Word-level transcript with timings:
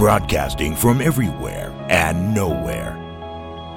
Broadcasting 0.00 0.74
from 0.74 1.02
everywhere 1.02 1.74
and 1.90 2.34
nowhere. 2.34 2.96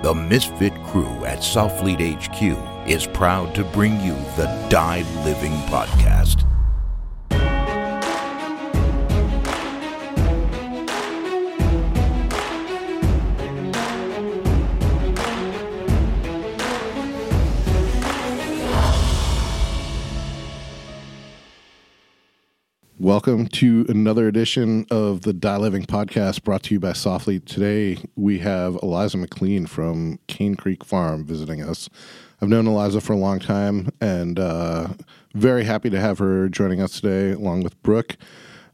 The 0.03 0.15
Misfit 0.15 0.73
crew 0.85 1.25
at 1.25 1.39
Southfleet 1.39 1.99
HQ 1.99 2.87
is 2.89 3.05
proud 3.05 3.53
to 3.55 3.65
bring 3.65 3.99
you 3.99 4.13
the 4.37 4.45
Die 4.69 5.03
Living 5.25 5.51
Podcast. 5.67 6.52
Welcome 23.25 23.47
to 23.47 23.85
another 23.87 24.27
edition 24.27 24.85
of 24.91 25.21
the 25.21 25.31
Die 25.31 25.55
Living 25.55 25.83
podcast 25.83 26.43
brought 26.43 26.61
to 26.63 26.73
you 26.73 26.79
by 26.81 26.91
Softly. 26.91 27.39
Today 27.39 27.99
we 28.17 28.39
have 28.39 28.77
Eliza 28.83 29.15
MacLean 29.15 29.65
from 29.65 30.19
Cane 30.27 30.55
Creek 30.55 30.83
Farm 30.83 31.23
visiting 31.23 31.63
us. 31.63 31.89
I've 32.41 32.49
known 32.49 32.67
Eliza 32.67 32.99
for 32.99 33.13
a 33.13 33.17
long 33.17 33.39
time 33.39 33.91
and 34.01 34.37
uh, 34.37 34.89
very 35.33 35.63
happy 35.63 35.89
to 35.89 36.01
have 36.01 36.17
her 36.19 36.49
joining 36.49 36.81
us 36.81 36.99
today, 36.99 37.31
along 37.31 37.63
with 37.63 37.81
Brooke, 37.81 38.17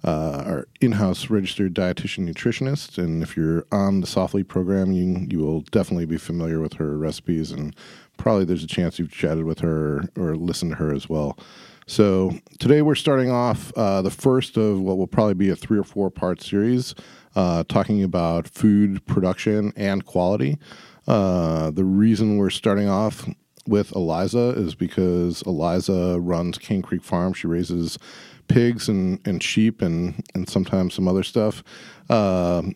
uh, 0.04 0.44
our 0.48 0.68
in 0.82 0.94
house 0.94 1.30
registered 1.30 1.76
dietitian 1.76 2.28
nutritionist. 2.28 2.98
And 2.98 3.22
if 3.22 3.38
you're 3.38 3.68
on 3.72 4.02
the 4.02 4.08
Softly 4.08 4.44
program, 4.44 4.92
you, 4.92 5.28
you 5.30 5.46
will 5.46 5.62
definitely 5.62 6.08
be 6.08 6.18
familiar 6.18 6.60
with 6.60 6.74
her 6.74 6.98
recipes, 6.98 7.52
and 7.52 7.76
probably 8.18 8.46
there's 8.46 8.64
a 8.64 8.68
chance 8.68 8.98
you've 8.98 9.12
chatted 9.12 9.44
with 9.44 9.60
her 9.60 10.06
or 10.18 10.36
listened 10.36 10.72
to 10.72 10.78
her 10.78 10.92
as 10.92 11.08
well. 11.08 11.38
So 11.90 12.38
today 12.60 12.84
we're 12.84 12.94
starting 12.94 13.32
off 13.32 13.74
uh, 13.76 14.04
the 14.04 14.12
first 14.12 14.58
of 14.58 14.80
what 14.80 15.00
will 15.00 15.08
probably 15.08 15.34
be 15.34 15.50
a 15.50 15.56
three 15.56 15.80
or 15.80 15.84
four 15.84 16.12
part 16.12 16.40
series, 16.40 16.94
uh, 17.36 17.64
talking 17.68 18.04
about 18.04 18.48
food 18.48 19.04
production 19.08 19.74
and 19.76 20.06
quality. 20.06 20.60
Uh, 21.08 21.72
the 21.72 21.84
reason 21.84 22.38
we're 22.38 22.52
starting 22.52 22.88
off 22.88 23.28
with 23.66 23.92
Eliza 23.94 24.50
is 24.50 24.76
because 24.76 25.42
Eliza 25.48 26.20
runs 26.20 26.60
Cane 26.60 26.84
Creek 26.84 27.04
Farm. 27.04 27.34
She 27.34 27.48
raises 27.48 27.98
pigs 28.48 28.88
and, 28.88 29.20
and 29.26 29.42
sheep 29.42 29.82
and, 29.82 30.24
and 30.36 30.48
sometimes 30.48 30.94
some 30.94 31.08
other 31.08 31.24
stuff, 31.24 31.64
um, 32.12 32.76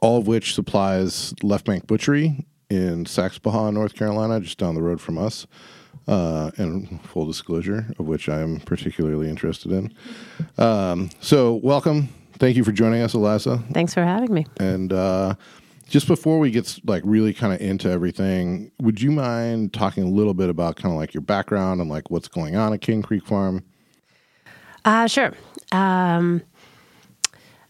all 0.00 0.18
of 0.18 0.28
which 0.28 0.54
supplies 0.54 1.34
Left 1.42 1.66
Bank 1.66 1.88
Butchery 1.88 2.46
in 2.70 3.04
Saxapahaw, 3.04 3.74
North 3.74 3.96
Carolina, 3.96 4.38
just 4.38 4.58
down 4.58 4.76
the 4.76 4.82
road 4.82 5.00
from 5.00 5.18
us 5.18 5.44
uh, 6.08 6.50
and 6.56 7.00
full 7.02 7.26
disclosure, 7.26 7.86
of 7.98 8.06
which 8.06 8.28
I'm 8.28 8.60
particularly 8.60 9.28
interested 9.28 9.72
in. 9.72 9.94
Um, 10.58 11.10
so, 11.20 11.54
welcome. 11.62 12.08
Thank 12.38 12.56
you 12.56 12.64
for 12.64 12.72
joining 12.72 13.02
us, 13.02 13.14
Eliza. 13.14 13.62
Thanks 13.72 13.94
for 13.94 14.02
having 14.02 14.32
me. 14.34 14.46
And 14.58 14.92
uh, 14.92 15.34
just 15.88 16.08
before 16.08 16.38
we 16.38 16.50
get 16.50 16.78
like 16.84 17.02
really 17.04 17.32
kind 17.32 17.52
of 17.52 17.60
into 17.60 17.88
everything, 17.88 18.72
would 18.80 19.00
you 19.00 19.12
mind 19.12 19.72
talking 19.72 20.02
a 20.02 20.08
little 20.08 20.34
bit 20.34 20.48
about 20.48 20.76
kind 20.76 20.92
of 20.92 20.98
like 20.98 21.14
your 21.14 21.20
background 21.20 21.80
and 21.80 21.88
like 21.88 22.10
what's 22.10 22.28
going 22.28 22.56
on 22.56 22.72
at 22.72 22.80
Cane 22.80 23.02
Creek 23.02 23.24
Farm? 23.26 23.64
Uh, 24.84 25.06
sure. 25.06 25.32
Um, 25.70 26.42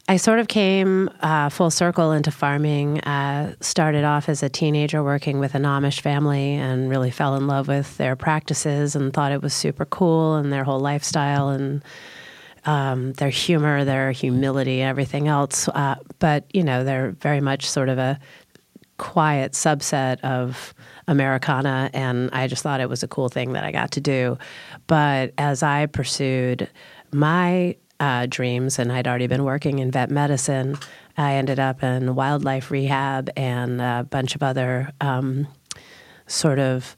I 0.08 0.16
sort 0.16 0.40
of 0.40 0.48
came 0.48 1.08
uh, 1.20 1.48
full 1.48 1.70
circle 1.70 2.10
into 2.12 2.30
farming. 2.30 3.00
Uh, 3.02 3.54
started 3.60 4.04
off 4.04 4.28
as 4.28 4.42
a 4.42 4.48
teenager 4.48 5.02
working 5.02 5.38
with 5.38 5.54
an 5.54 5.62
Amish 5.62 6.00
family 6.00 6.54
and 6.54 6.90
really 6.90 7.10
fell 7.10 7.36
in 7.36 7.46
love 7.46 7.68
with 7.68 7.96
their 7.98 8.16
practices 8.16 8.96
and 8.96 9.12
thought 9.12 9.32
it 9.32 9.42
was 9.42 9.54
super 9.54 9.84
cool 9.84 10.34
and 10.34 10.52
their 10.52 10.64
whole 10.64 10.80
lifestyle 10.80 11.50
and 11.50 11.84
um, 12.64 13.12
their 13.14 13.30
humor, 13.30 13.84
their 13.84 14.12
humility, 14.12 14.82
everything 14.82 15.28
else. 15.28 15.68
Uh, 15.68 15.96
but, 16.18 16.44
you 16.52 16.64
know, 16.64 16.84
they're 16.84 17.12
very 17.12 17.40
much 17.40 17.68
sort 17.68 17.88
of 17.88 17.98
a 17.98 18.18
quiet 18.98 19.52
subset 19.52 20.20
of 20.20 20.74
Americana, 21.08 21.90
and 21.92 22.30
I 22.32 22.46
just 22.46 22.62
thought 22.62 22.80
it 22.80 22.88
was 22.88 23.02
a 23.02 23.08
cool 23.08 23.28
thing 23.28 23.52
that 23.54 23.64
I 23.64 23.72
got 23.72 23.90
to 23.92 24.00
do. 24.00 24.38
But 24.86 25.32
as 25.38 25.62
I 25.62 25.86
pursued 25.86 26.68
my 27.12 27.76
uh, 28.02 28.26
dreams, 28.26 28.80
and 28.80 28.90
I'd 28.90 29.06
already 29.06 29.28
been 29.28 29.44
working 29.44 29.78
in 29.78 29.92
vet 29.92 30.10
medicine. 30.10 30.76
I 31.16 31.34
ended 31.34 31.60
up 31.60 31.84
in 31.84 32.16
wildlife 32.16 32.72
rehab 32.72 33.30
and 33.36 33.80
a 33.80 34.04
bunch 34.10 34.34
of 34.34 34.42
other 34.42 34.90
um, 35.00 35.46
sort 36.26 36.58
of 36.58 36.96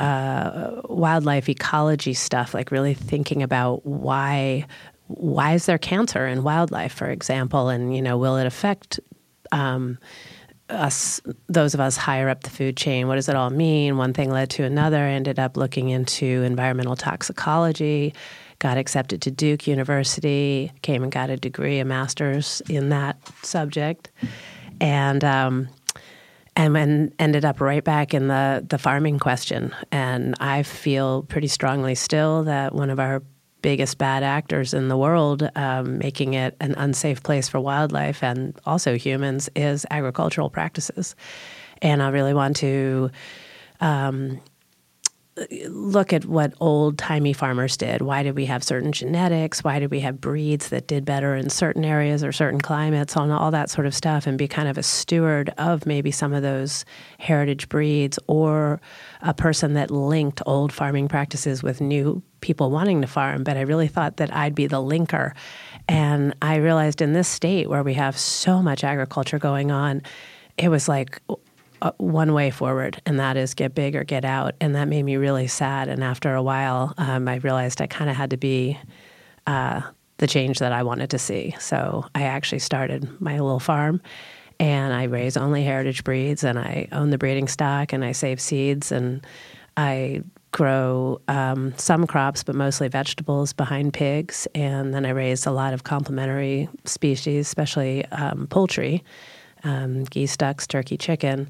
uh, 0.00 0.80
wildlife 0.88 1.48
ecology 1.48 2.14
stuff, 2.14 2.52
like 2.52 2.72
really 2.72 2.94
thinking 2.94 3.44
about 3.44 3.86
why 3.86 4.66
why 5.06 5.54
is 5.54 5.66
there 5.66 5.78
cancer 5.78 6.26
in 6.26 6.42
wildlife, 6.42 6.94
for 6.94 7.08
example, 7.10 7.68
and 7.68 7.94
you 7.94 8.02
know, 8.02 8.18
will 8.18 8.36
it 8.36 8.46
affect 8.46 8.98
um, 9.52 9.98
us, 10.68 11.20
those 11.48 11.74
of 11.74 11.80
us 11.80 11.96
higher 11.96 12.28
up 12.28 12.42
the 12.42 12.50
food 12.50 12.76
chain? 12.76 13.06
What 13.06 13.16
does 13.16 13.28
it 13.28 13.36
all 13.36 13.50
mean? 13.50 13.96
One 13.96 14.14
thing 14.14 14.30
led 14.30 14.50
to 14.50 14.64
another. 14.64 14.98
I 14.98 15.10
ended 15.10 15.38
up 15.38 15.56
looking 15.56 15.90
into 15.90 16.42
environmental 16.42 16.96
toxicology 16.96 18.14
got 18.60 18.78
accepted 18.78 19.20
to 19.22 19.30
Duke 19.30 19.66
University, 19.66 20.70
came 20.82 21.02
and 21.02 21.10
got 21.10 21.30
a 21.30 21.36
degree, 21.36 21.80
a 21.80 21.84
master's 21.84 22.62
in 22.68 22.90
that 22.90 23.18
subject, 23.42 24.10
and 24.80 25.24
um, 25.24 25.68
and 26.54 26.76
then 26.76 27.12
ended 27.18 27.44
up 27.44 27.60
right 27.60 27.82
back 27.82 28.14
in 28.14 28.28
the 28.28 28.64
the 28.68 28.78
farming 28.78 29.18
question. 29.18 29.74
And 29.90 30.36
I 30.38 30.62
feel 30.62 31.24
pretty 31.24 31.48
strongly 31.48 31.96
still 31.96 32.44
that 32.44 32.74
one 32.74 32.90
of 32.90 33.00
our 33.00 33.22
biggest 33.62 33.98
bad 33.98 34.22
actors 34.22 34.72
in 34.72 34.88
the 34.88 34.96
world, 34.96 35.48
um, 35.54 35.98
making 35.98 36.34
it 36.34 36.56
an 36.60 36.74
unsafe 36.76 37.22
place 37.22 37.48
for 37.48 37.60
wildlife 37.60 38.22
and 38.22 38.58
also 38.64 38.96
humans, 38.96 39.50
is 39.56 39.84
agricultural 39.90 40.50
practices. 40.50 41.14
And 41.82 42.02
I 42.02 42.08
really 42.10 42.34
want 42.34 42.56
to 42.56 43.10
um, 43.80 44.40
look 45.68 46.12
at 46.12 46.24
what 46.26 46.52
old 46.60 46.98
timey 46.98 47.32
farmers 47.32 47.76
did. 47.76 48.02
Why 48.02 48.22
did 48.22 48.36
we 48.36 48.46
have 48.46 48.62
certain 48.62 48.92
genetics? 48.92 49.64
Why 49.64 49.78
did 49.78 49.90
we 49.90 50.00
have 50.00 50.20
breeds 50.20 50.68
that 50.68 50.86
did 50.86 51.04
better 51.04 51.34
in 51.34 51.50
certain 51.50 51.84
areas 51.84 52.22
or 52.22 52.32
certain 52.32 52.60
climates, 52.60 53.16
on 53.16 53.30
all 53.30 53.50
that 53.50 53.70
sort 53.70 53.86
of 53.86 53.94
stuff, 53.94 54.26
and 54.26 54.36
be 54.36 54.48
kind 54.48 54.68
of 54.68 54.76
a 54.78 54.82
steward 54.82 55.52
of 55.58 55.86
maybe 55.86 56.10
some 56.10 56.32
of 56.32 56.42
those 56.42 56.84
heritage 57.18 57.68
breeds 57.68 58.18
or 58.26 58.80
a 59.22 59.34
person 59.34 59.74
that 59.74 59.90
linked 59.90 60.42
old 60.46 60.72
farming 60.72 61.08
practices 61.08 61.62
with 61.62 61.80
new 61.80 62.22
people 62.40 62.70
wanting 62.70 63.00
to 63.00 63.06
farm. 63.06 63.44
But 63.44 63.56
I 63.56 63.62
really 63.62 63.88
thought 63.88 64.16
that 64.18 64.34
I'd 64.34 64.54
be 64.54 64.66
the 64.66 64.82
linker. 64.82 65.32
And 65.88 66.34
I 66.42 66.56
realized 66.56 67.02
in 67.02 67.12
this 67.12 67.28
state 67.28 67.68
where 67.68 67.82
we 67.82 67.94
have 67.94 68.18
so 68.18 68.62
much 68.62 68.84
agriculture 68.84 69.38
going 69.38 69.70
on, 69.70 70.02
it 70.56 70.68
was 70.68 70.88
like, 70.88 71.20
uh, 71.82 71.92
one 71.98 72.32
way 72.32 72.50
forward, 72.50 73.00
and 73.06 73.18
that 73.18 73.36
is 73.36 73.54
get 73.54 73.74
big 73.74 73.96
or 73.96 74.04
get 74.04 74.24
out. 74.24 74.54
And 74.60 74.74
that 74.74 74.88
made 74.88 75.02
me 75.02 75.16
really 75.16 75.46
sad. 75.46 75.88
And 75.88 76.04
after 76.04 76.34
a 76.34 76.42
while, 76.42 76.94
um, 76.98 77.28
I 77.28 77.36
realized 77.36 77.80
I 77.80 77.86
kind 77.86 78.10
of 78.10 78.16
had 78.16 78.30
to 78.30 78.36
be 78.36 78.78
uh, 79.46 79.82
the 80.18 80.26
change 80.26 80.58
that 80.58 80.72
I 80.72 80.82
wanted 80.82 81.10
to 81.10 81.18
see. 81.18 81.54
So 81.58 82.04
I 82.14 82.22
actually 82.24 82.58
started 82.58 83.20
my 83.20 83.38
little 83.40 83.60
farm, 83.60 84.00
and 84.58 84.92
I 84.92 85.04
raise 85.04 85.36
only 85.36 85.64
heritage 85.64 86.04
breeds, 86.04 86.44
and 86.44 86.58
I 86.58 86.88
own 86.92 87.10
the 87.10 87.18
breeding 87.18 87.48
stock, 87.48 87.92
and 87.92 88.04
I 88.04 88.12
save 88.12 88.40
seeds, 88.40 88.92
and 88.92 89.26
I 89.76 90.22
grow 90.52 91.20
um, 91.28 91.72
some 91.76 92.06
crops, 92.06 92.42
but 92.42 92.54
mostly 92.54 92.88
vegetables 92.88 93.52
behind 93.52 93.94
pigs. 93.94 94.48
And 94.54 94.92
then 94.92 95.06
I 95.06 95.10
raise 95.10 95.46
a 95.46 95.52
lot 95.52 95.72
of 95.72 95.84
complementary 95.84 96.68
species, 96.84 97.46
especially 97.46 98.04
um, 98.06 98.46
poultry 98.48 99.04
um, 99.64 100.04
geese, 100.04 100.36
ducks, 100.36 100.66
turkey, 100.66 100.96
chicken 100.96 101.48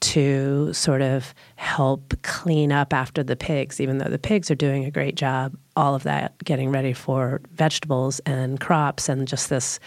to 0.00 0.72
sort 0.72 1.02
of 1.02 1.34
help 1.56 2.14
clean 2.22 2.70
up 2.70 2.92
after 2.92 3.22
the 3.22 3.34
pigs, 3.36 3.80
even 3.80 3.98
though 3.98 4.08
the 4.08 4.18
pigs 4.18 4.50
are 4.50 4.54
doing 4.54 4.84
a 4.84 4.90
great 4.90 5.16
job, 5.16 5.56
all 5.76 5.94
of 5.94 6.04
that 6.04 6.38
getting 6.44 6.70
ready 6.70 6.92
for 6.92 7.40
vegetables 7.52 8.20
and 8.20 8.60
crops 8.60 9.08
and 9.08 9.26
just 9.26 9.50
this 9.50 9.80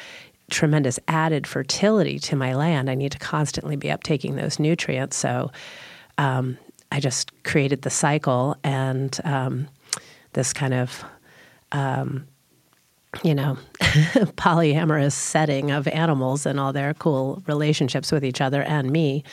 tremendous 0.50 1.00
added 1.08 1.48
fertility 1.48 2.20
to 2.20 2.36
my 2.36 2.54
land. 2.54 2.90
I 2.90 2.96
need 2.96 3.14
to 3.14 3.20
constantly 3.20 3.78
be 3.78 3.88
uptaking 3.88 4.36
those 4.36 4.60
nutrients. 4.60 5.16
So 5.16 5.50
um, 6.18 6.58
I 6.92 7.00
just 7.00 7.32
created 7.44 7.84
the 7.84 7.90
cycle 7.90 8.58
and 8.66 9.18
um, 9.24 9.70
this 10.34 10.52
kind 10.52 10.74
of 10.74 11.06
um, 11.72 12.28
you 13.24 13.36
know, 13.36 13.58
polyamorous 13.80 15.14
setting 15.14 15.72
of 15.72 15.88
animals 15.88 16.46
and 16.46 16.60
all 16.60 16.74
their 16.74 16.94
cool 16.94 17.44
relationships 17.48 18.12
with 18.12 18.24
each 18.24 18.42
other 18.42 18.64
and 18.64 18.90
me. 18.90 19.24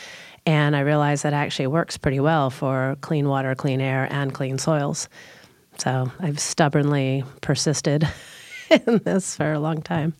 And 0.47 0.75
I 0.75 0.81
realized 0.81 1.25
that 1.25 1.33
actually 1.33 1.67
works 1.67 1.97
pretty 1.97 2.21
well 2.21 2.51
for 2.51 2.97
clean 3.01 3.29
water, 3.29 3.55
clean 3.55 3.81
air, 3.81 4.09
and 4.11 4.33
clean 4.33 4.59
soils. 4.59 5.09
So 5.79 6.11
I've 6.19 6.41
stubbornly 6.41 7.25
persisted 7.41 8.09
in 8.71 8.99
this 9.05 9.37
for 9.37 9.53
a 9.53 9.61
long 9.61 9.83
time. 9.83 10.15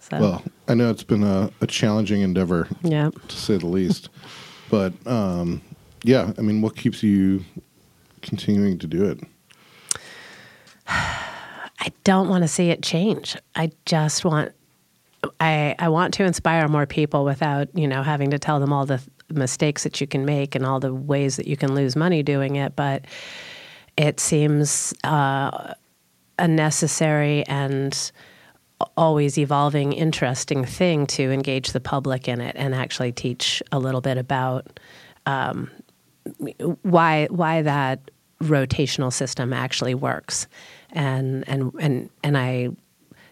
So. 0.00 0.20
Well, 0.20 0.42
I 0.68 0.74
know 0.74 0.90
it's 0.90 1.04
been 1.04 1.22
a, 1.22 1.50
a 1.60 1.66
challenging 1.66 2.22
endeavor, 2.22 2.68
yeah. 2.82 3.10
to 3.28 3.36
say 3.36 3.56
the 3.56 3.68
least. 3.68 4.08
but 4.70 4.92
um, 5.06 5.62
yeah, 6.02 6.32
I 6.36 6.40
mean, 6.42 6.60
what 6.60 6.76
keeps 6.76 7.02
you 7.02 7.44
continuing 8.20 8.78
to 8.78 8.86
do 8.86 9.04
it? 9.04 9.20
I 11.82 11.92
don't 12.04 12.28
want 12.28 12.42
to 12.42 12.48
see 12.48 12.70
it 12.70 12.82
change. 12.82 13.36
I 13.56 13.72
just 13.86 14.24
want 14.24 14.52
I, 15.40 15.74
I 15.78 15.88
want 15.88 16.14
to 16.14 16.24
inspire 16.24 16.66
more 16.68 16.86
people 16.86 17.24
without 17.24 17.68
you 17.76 17.88
know 17.88 18.02
having 18.04 18.30
to 18.30 18.38
tell 18.38 18.60
them 18.60 18.72
all 18.72 18.86
the 18.86 19.02
mistakes 19.30 19.82
that 19.82 20.00
you 20.00 20.06
can 20.06 20.24
make 20.24 20.54
and 20.54 20.64
all 20.64 20.78
the 20.78 20.94
ways 20.94 21.36
that 21.36 21.46
you 21.48 21.56
can 21.56 21.74
lose 21.74 21.96
money 21.96 22.22
doing 22.22 22.56
it. 22.56 22.76
But 22.76 23.06
it 23.96 24.20
seems 24.20 24.94
uh, 25.02 25.74
a 26.38 26.48
necessary 26.48 27.44
and 27.46 28.12
always 28.96 29.36
evolving, 29.36 29.92
interesting 29.92 30.64
thing 30.64 31.06
to 31.06 31.30
engage 31.30 31.72
the 31.72 31.80
public 31.80 32.28
in 32.28 32.40
it 32.40 32.54
and 32.56 32.74
actually 32.74 33.12
teach 33.12 33.60
a 33.72 33.78
little 33.78 34.00
bit 34.00 34.18
about 34.18 34.80
um, 35.26 35.68
why 36.82 37.26
why 37.30 37.62
that 37.62 38.08
rotational 38.42 39.12
system 39.12 39.52
actually 39.52 39.94
works, 39.94 40.46
and 40.92 41.48
and 41.48 41.72
and 41.80 42.10
and 42.22 42.38
I 42.38 42.70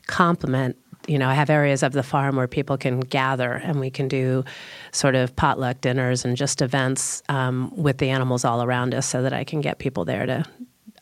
compliment. 0.07 0.77
You 1.07 1.19
know, 1.19 1.29
I 1.29 1.35
have 1.35 1.51
areas 1.51 1.83
of 1.83 1.93
the 1.93 2.03
farm 2.03 2.37
where 2.37 2.47
people 2.47 2.77
can 2.77 3.01
gather, 3.01 3.53
and 3.53 3.81
we 3.81 3.91
can 3.91 4.07
do 4.07 4.45
sort 4.93 5.15
of 5.15 5.35
potluck 5.35 5.81
dinners 5.81 6.25
and 6.25 6.37
just 6.37 6.61
events 6.61 7.23
um, 7.29 7.73
with 7.75 7.99
the 7.99 8.11
animals 8.11 8.45
all 8.45 8.63
around 8.63 8.95
us, 8.95 9.07
so 9.07 9.23
that 9.23 9.33
I 9.33 9.45
can 9.45 9.61
get 9.61 9.79
people 9.79 10.05
there 10.05 10.27
to 10.27 10.45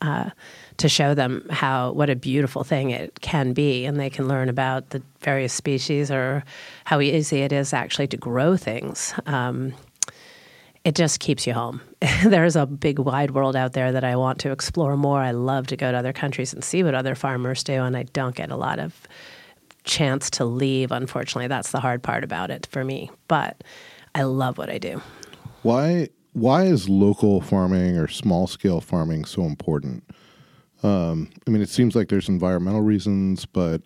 uh, 0.01 0.29
to 0.77 0.89
show 0.89 1.13
them 1.13 1.45
how 1.49 1.91
what 1.91 2.09
a 2.09 2.15
beautiful 2.15 2.63
thing 2.63 2.91
it 2.91 3.19
can 3.19 3.53
be, 3.53 3.85
and 3.85 3.99
they 3.99 4.09
can 4.09 4.27
learn 4.27 4.49
about 4.49 4.91
the 4.91 5.01
various 5.19 5.53
species 5.53 6.09
or 6.09 6.43
how 6.85 7.01
easy 7.01 7.41
it 7.41 7.51
is 7.51 7.73
actually 7.73 8.07
to 8.07 8.17
grow 8.17 8.55
things. 8.55 9.13
Um, 9.25 9.73
it 10.83 10.95
just 10.95 11.19
keeps 11.19 11.45
you 11.45 11.53
home. 11.53 11.81
There's 12.23 12.55
a 12.55 12.65
big 12.65 12.99
wide 12.99 13.31
world 13.31 13.55
out 13.55 13.73
there 13.73 13.91
that 13.91 14.03
I 14.03 14.15
want 14.15 14.39
to 14.39 14.51
explore 14.51 14.95
more. 14.97 15.19
I 15.19 15.31
love 15.31 15.67
to 15.67 15.77
go 15.77 15.91
to 15.91 15.97
other 15.97 16.13
countries 16.13 16.53
and 16.53 16.63
see 16.63 16.83
what 16.83 16.95
other 16.95 17.15
farmers 17.15 17.63
do, 17.63 17.73
and 17.73 17.95
I 17.95 18.03
don't 18.03 18.35
get 18.35 18.51
a 18.51 18.55
lot 18.55 18.79
of 18.79 19.07
chance 19.83 20.29
to 20.31 20.45
leave. 20.45 20.91
Unfortunately, 20.91 21.47
that's 21.47 21.71
the 21.71 21.79
hard 21.79 22.03
part 22.03 22.23
about 22.23 22.51
it 22.51 22.67
for 22.71 22.83
me. 22.83 23.11
But 23.27 23.63
I 24.15 24.23
love 24.23 24.57
what 24.57 24.69
I 24.69 24.77
do. 24.77 25.01
Why 25.63 26.09
why 26.33 26.63
is 26.63 26.87
local 26.87 27.41
farming 27.41 27.97
or 27.97 28.07
small 28.07 28.47
scale 28.47 28.81
farming 28.81 29.25
so 29.25 29.43
important? 29.43 30.03
Um, 30.83 31.29
I 31.45 31.49
mean, 31.49 31.61
it 31.61 31.69
seems 31.69 31.95
like 31.95 32.07
there's 32.07 32.29
environmental 32.29 32.81
reasons, 32.81 33.45
but 33.45 33.81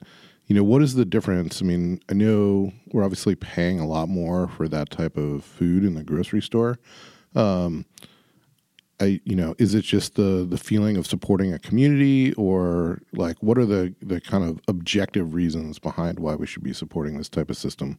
you 0.47 0.55
know, 0.55 0.63
what 0.63 0.81
is 0.81 0.95
the 0.95 1.05
difference? 1.05 1.61
I 1.61 1.65
mean, 1.65 2.01
I 2.09 2.13
know 2.13 2.73
we're 2.91 3.03
obviously 3.03 3.35
paying 3.35 3.79
a 3.79 3.87
lot 3.87 4.09
more 4.09 4.47
for 4.47 4.67
that 4.67 4.89
type 4.89 5.17
of 5.17 5.43
food 5.43 5.83
in 5.83 5.93
the 5.95 6.03
grocery 6.03 6.41
store. 6.41 6.79
Um, 7.35 7.85
I, 8.99 9.21
you 9.23 9.35
know, 9.35 9.55
is 9.57 9.73
it 9.73 9.81
just 9.81 10.15
the 10.15 10.45
the 10.47 10.57
feeling 10.57 10.97
of 10.97 11.07
supporting 11.07 11.53
a 11.53 11.59
community, 11.59 12.33
or 12.33 13.01
like 13.13 13.37
what 13.41 13.57
are 13.57 13.65
the 13.65 13.95
the 14.01 14.21
kind 14.21 14.43
of 14.43 14.59
objective 14.67 15.33
reasons 15.33 15.79
behind 15.79 16.19
why 16.19 16.35
we 16.35 16.45
should 16.45 16.63
be 16.63 16.73
supporting 16.73 17.17
this 17.17 17.29
type 17.29 17.49
of 17.49 17.57
system? 17.57 17.97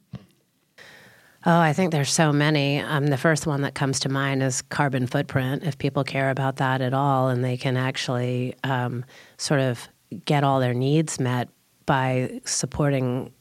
Oh, 1.47 1.59
I 1.59 1.75
think 1.75 1.93
there's 1.93 2.13
so 2.13 2.33
many. 2.33 2.81
Um, 2.81 3.09
the 3.09 3.19
first 3.19 3.47
one 3.47 3.63
that 3.63 3.75
comes 3.75 4.01
to 4.01 4.09
mind 4.09 4.43
is 4.43 4.63
carbon 4.63 5.07
footprint. 5.07 5.63
If 5.65 5.77
people 5.77 6.05
care 6.05 6.31
about 6.31 6.57
that 6.57 6.81
at 6.81 6.95
all, 6.95 7.29
and 7.29 7.45
they 7.45 7.57
can 7.57 7.77
actually 7.77 8.55
um, 8.65 9.05
sort 9.37 9.61
of 9.61 9.89
get 10.25 10.45
all 10.45 10.61
their 10.61 10.75
needs 10.75 11.19
met 11.19 11.49
by 11.87 12.41
supporting, 12.45 13.33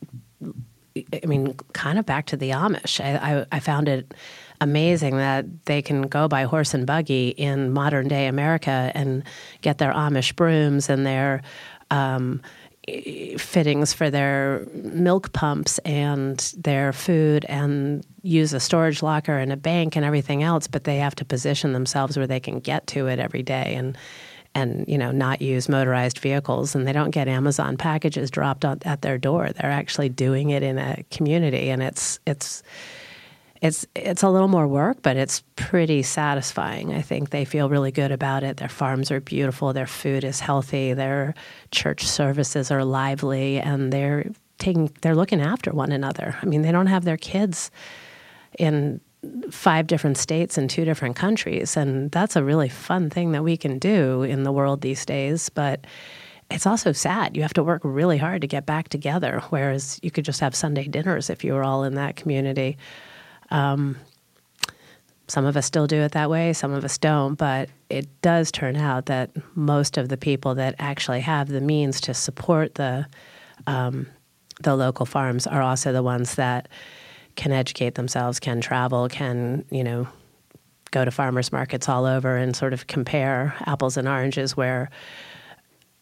I 0.95 1.25
mean, 1.25 1.55
kind 1.73 1.97
of 1.97 2.05
back 2.05 2.27
to 2.27 2.37
the 2.37 2.51
Amish. 2.51 3.03
I, 3.03 3.39
I, 3.39 3.45
I 3.51 3.59
found 3.59 3.87
it 3.87 4.13
amazing 4.61 5.17
that 5.17 5.65
they 5.65 5.81
can 5.81 6.03
go 6.03 6.27
by 6.27 6.43
horse 6.43 6.73
and 6.73 6.85
buggy 6.85 7.29
in 7.29 7.71
modern 7.71 8.07
day 8.07 8.27
America 8.27 8.91
and 8.93 9.23
get 9.61 9.77
their 9.77 9.93
Amish 9.93 10.35
brooms 10.35 10.89
and 10.89 11.05
their 11.05 11.41
um, 11.91 12.41
fittings 13.37 13.93
for 13.93 14.09
their 14.09 14.67
milk 14.73 15.31
pumps 15.31 15.77
and 15.79 16.53
their 16.57 16.91
food 16.91 17.45
and 17.45 18.05
use 18.23 18.51
a 18.51 18.59
storage 18.59 19.01
locker 19.01 19.37
and 19.37 19.53
a 19.53 19.57
bank 19.57 19.95
and 19.95 20.03
everything 20.03 20.43
else 20.43 20.67
but 20.67 20.83
they 20.83 20.97
have 20.97 21.15
to 21.15 21.23
position 21.23 21.71
themselves 21.71 22.17
where 22.17 22.27
they 22.27 22.41
can 22.41 22.59
get 22.59 22.85
to 22.85 23.07
it 23.07 23.19
every 23.19 23.41
day 23.41 23.73
and 23.75 23.97
and 24.55 24.85
you 24.87 24.97
know 24.97 25.11
not 25.11 25.41
use 25.41 25.67
motorized 25.67 26.19
vehicles 26.19 26.75
and 26.75 26.87
they 26.87 26.93
don't 26.93 27.11
get 27.11 27.27
Amazon 27.27 27.77
packages 27.77 28.29
dropped 28.29 28.65
at 28.65 29.01
their 29.01 29.17
door 29.17 29.49
they're 29.49 29.71
actually 29.71 30.09
doing 30.09 30.49
it 30.49 30.63
in 30.63 30.77
a 30.77 31.03
community 31.09 31.69
and 31.69 31.81
it's 31.81 32.19
it's 32.25 32.63
it's 33.63 33.85
it's 33.95 34.23
a 34.23 34.29
little 34.29 34.49
more 34.49 34.67
work, 34.67 34.97
but 35.01 35.15
it's 35.15 35.41
pretty 35.55 36.03
satisfying. 36.03 36.93
I 36.93 37.01
think 37.01 37.29
they 37.29 37.45
feel 37.45 37.69
really 37.69 37.91
good 37.91 38.11
about 38.11 38.43
it. 38.43 38.57
Their 38.57 38.67
farms 38.67 39.09
are 39.09 39.21
beautiful, 39.21 39.71
their 39.71 39.87
food 39.87 40.25
is 40.25 40.41
healthy, 40.41 40.91
their 40.91 41.33
church 41.71 42.05
services 42.05 42.71
are 42.71 42.83
lively, 42.83 43.61
and 43.61 43.93
they're 43.93 44.25
taking 44.59 44.91
they're 45.01 45.15
looking 45.15 45.39
after 45.39 45.71
one 45.71 45.93
another. 45.93 46.35
I 46.41 46.45
mean, 46.45 46.61
they 46.61 46.73
don't 46.73 46.87
have 46.87 47.05
their 47.05 47.15
kids 47.15 47.71
in 48.59 48.99
five 49.49 49.87
different 49.87 50.17
states 50.17 50.57
in 50.57 50.67
two 50.67 50.85
different 50.85 51.15
countries, 51.15 51.77
and 51.77 52.11
that's 52.11 52.35
a 52.35 52.43
really 52.43 52.69
fun 52.69 53.09
thing 53.09 53.31
that 53.31 53.43
we 53.43 53.57
can 53.57 53.79
do 53.79 54.23
in 54.23 54.43
the 54.43 54.51
world 54.51 54.81
these 54.81 55.05
days, 55.05 55.49
but 55.49 55.85
it's 56.51 56.67
also 56.67 56.91
sad. 56.91 57.35
You 57.35 57.41
have 57.41 57.53
to 57.53 57.63
work 57.63 57.81
really 57.83 58.17
hard 58.17 58.41
to 58.41 58.47
get 58.47 58.65
back 58.65 58.89
together, 58.89 59.41
whereas 59.49 59.99
you 60.03 60.11
could 60.11 60.25
just 60.25 60.39
have 60.39 60.53
Sunday 60.55 60.87
dinners 60.87 61.29
if 61.29 61.43
you 61.43 61.53
were 61.53 61.63
all 61.63 61.83
in 61.83 61.95
that 61.95 62.15
community. 62.15 62.77
Um, 63.49 63.97
some 65.27 65.45
of 65.45 65.55
us 65.55 65.65
still 65.65 65.87
do 65.87 66.01
it 66.01 66.11
that 66.11 66.29
way, 66.29 66.53
some 66.53 66.73
of 66.73 66.83
us 66.83 66.97
don't, 66.97 67.35
but 67.35 67.69
it 67.89 68.07
does 68.21 68.51
turn 68.51 68.75
out 68.75 69.05
that 69.05 69.31
most 69.55 69.97
of 69.97 70.09
the 70.09 70.17
people 70.17 70.53
that 70.55 70.75
actually 70.79 71.21
have 71.21 71.47
the 71.47 71.61
means 71.61 72.01
to 72.01 72.13
support 72.13 72.75
the 72.75 73.05
um, 73.67 74.07
the 74.61 74.75
local 74.75 75.05
farms 75.05 75.47
are 75.47 75.61
also 75.61 75.91
the 75.91 76.03
ones 76.03 76.35
that 76.35 76.67
can 77.35 77.51
educate 77.51 77.95
themselves, 77.95 78.39
can 78.39 78.61
travel, 78.61 79.09
can 79.09 79.65
you 79.69 79.83
know 79.83 80.07
go 80.91 81.03
to 81.03 81.11
farmers 81.11 81.51
markets 81.51 81.89
all 81.89 82.05
over 82.05 82.37
and 82.37 82.55
sort 82.55 82.71
of 82.71 82.85
compare 82.87 83.55
apples 83.65 83.97
and 83.97 84.07
oranges 84.07 84.55
where 84.55 84.91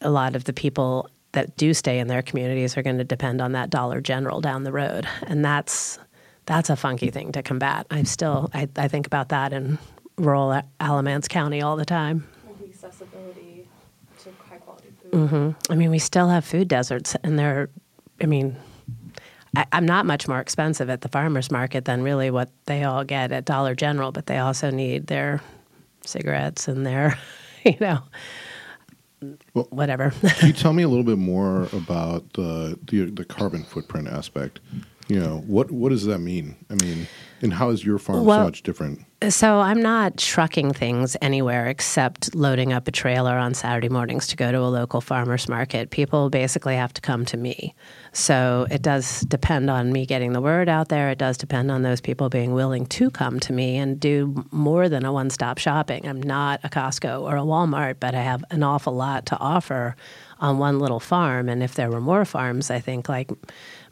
a 0.01 0.10
lot 0.10 0.36
of 0.36 0.44
the 0.44 0.54
people 0.54 1.10
that 1.31 1.56
do 1.56 1.74
stay 1.74 2.00
in 2.00 2.07
their 2.07 2.22
communities 2.22 2.75
are 2.75 2.81
going 2.81 2.98
to 2.98 3.06
depend 3.06 3.39
on 3.39 3.54
that 3.54 3.69
Dollar 3.69 4.01
General 4.01 4.42
down 4.42 4.63
the 4.63 4.72
road, 4.72 5.07
and 5.28 5.44
that's 5.44 5.98
that's 6.45 6.69
a 6.69 6.75
funky 6.75 7.10
thing 7.10 7.31
to 7.31 7.42
combat. 7.42 7.88
I 7.89 8.04
still 8.04 8.50
I, 8.54 8.68
I 8.75 8.88
think 8.88 9.07
about 9.07 9.30
that 9.30 9.54
in 9.54 9.78
rural 10.18 10.62
Alamance 10.80 11.28
County 11.28 11.62
all 11.62 11.75
the 11.75 11.86
time. 11.86 12.28
the 12.60 12.66
accessibility 12.68 13.68
to 14.24 14.30
high 14.50 14.57
quality 14.57 14.89
food. 15.01 15.12
Mm-hmm. 15.12 15.72
I 15.72 15.75
mean, 15.75 15.89
we 15.89 16.00
still 16.00 16.30
have 16.30 16.45
food 16.45 16.68
deserts, 16.68 17.16
and 17.24 17.39
they're. 17.39 17.69
I 18.22 18.25
mean, 18.28 18.56
I, 19.56 19.65
I'm 19.71 19.85
not 19.85 20.06
much 20.06 20.28
more 20.28 20.40
expensive 20.40 20.90
at 20.90 21.02
the 21.02 21.09
farmers 21.09 21.52
market 21.52 21.85
than 21.85 22.04
really 22.04 22.31
what 22.31 22.49
they 22.66 22.83
all 22.83 23.04
get 23.04 23.31
at 23.31 23.45
Dollar 23.45 23.75
General, 23.75 24.11
but 24.11 24.25
they 24.25 24.37
also 24.37 24.69
need 24.71 25.07
their 25.07 25.42
cigarettes 26.04 26.68
and 26.68 26.85
their, 26.85 27.18
you 27.66 27.78
know. 27.80 27.99
Well, 29.54 29.68
whatever. 29.69 30.11
can 30.21 30.47
you 30.47 30.54
tell 30.54 30.73
me 30.73 30.81
a 30.81 30.90
little 30.90 31.04
bit 31.04 31.19
more 31.19 31.68
about 31.73 32.33
the, 32.33 32.80
the 32.85 33.11
the 33.11 33.23
carbon 33.23 33.64
footprint 33.64 34.07
aspect? 34.07 34.59
you 35.11 35.19
know 35.19 35.44
what 35.45 35.69
what 35.71 35.90
does 35.90 36.06
that 36.06 36.19
mean 36.19 36.56
i 36.69 36.75
mean 36.75 37.06
and 37.42 37.54
how 37.54 37.69
is 37.69 37.83
your 37.83 37.98
farm 37.98 38.26
well, 38.26 38.40
so 38.40 38.44
much 38.45 38.64
different? 38.64 39.06
so 39.30 39.60
i'm 39.60 39.81
not 39.81 40.18
trucking 40.18 40.74
things 40.74 41.16
anywhere 41.21 41.68
except 41.68 42.33
loading 42.33 42.74
up 42.74 42.88
a 42.88 42.92
trailer 42.92 43.38
on 43.38 43.54
saturday 43.54 43.90
mornings 43.90 44.28
to 44.28 44.36
go 44.36 44.52
to 44.52 44.57
a 44.57 44.71
local 44.71 45.02
farmers 45.02 45.48
market. 45.48 45.92
People 45.92 46.30
basically 46.30 46.76
have 46.76 46.94
to 46.94 47.02
come 47.02 47.26
to 47.26 47.38
me. 47.38 47.76
So 48.14 48.66
it 48.71 48.81
does 48.81 49.21
depend 49.21 49.69
on 49.69 49.92
me 49.92 50.06
getting 50.06 50.33
the 50.33 50.42
word 50.42 50.69
out 50.69 50.90
there. 50.90 51.10
It 51.10 51.18
does 51.18 51.38
depend 51.38 51.69
on 51.69 51.83
those 51.83 52.02
people 52.02 52.30
being 52.30 52.54
willing 52.54 52.86
to 52.88 53.12
come 53.12 53.40
to 53.42 53.54
me 53.54 53.78
and 53.78 54.00
do 54.00 54.45
more 54.52 54.90
than 54.90 55.06
a 55.06 55.14
one-stop 55.14 55.57
shopping. 55.57 56.07
I'm 56.07 56.21
not 56.21 56.60
a 56.64 56.69
costco 56.69 57.21
or 57.21 57.38
a 57.38 57.42
walmart 57.42 57.95
but 58.00 58.16
i 58.16 58.21
have 58.21 58.44
an 58.52 58.64
awful 58.64 58.94
lot 58.94 59.26
to 59.28 59.38
offer 59.38 59.95
on 60.40 60.57
one 60.57 60.80
little 60.80 61.00
farm. 61.00 61.48
And 61.48 61.62
if 61.62 61.76
there 61.76 61.92
were 61.92 62.02
more 62.02 62.26
farms, 62.26 62.71
I 62.71 62.80
think 62.80 63.07
like 63.07 63.30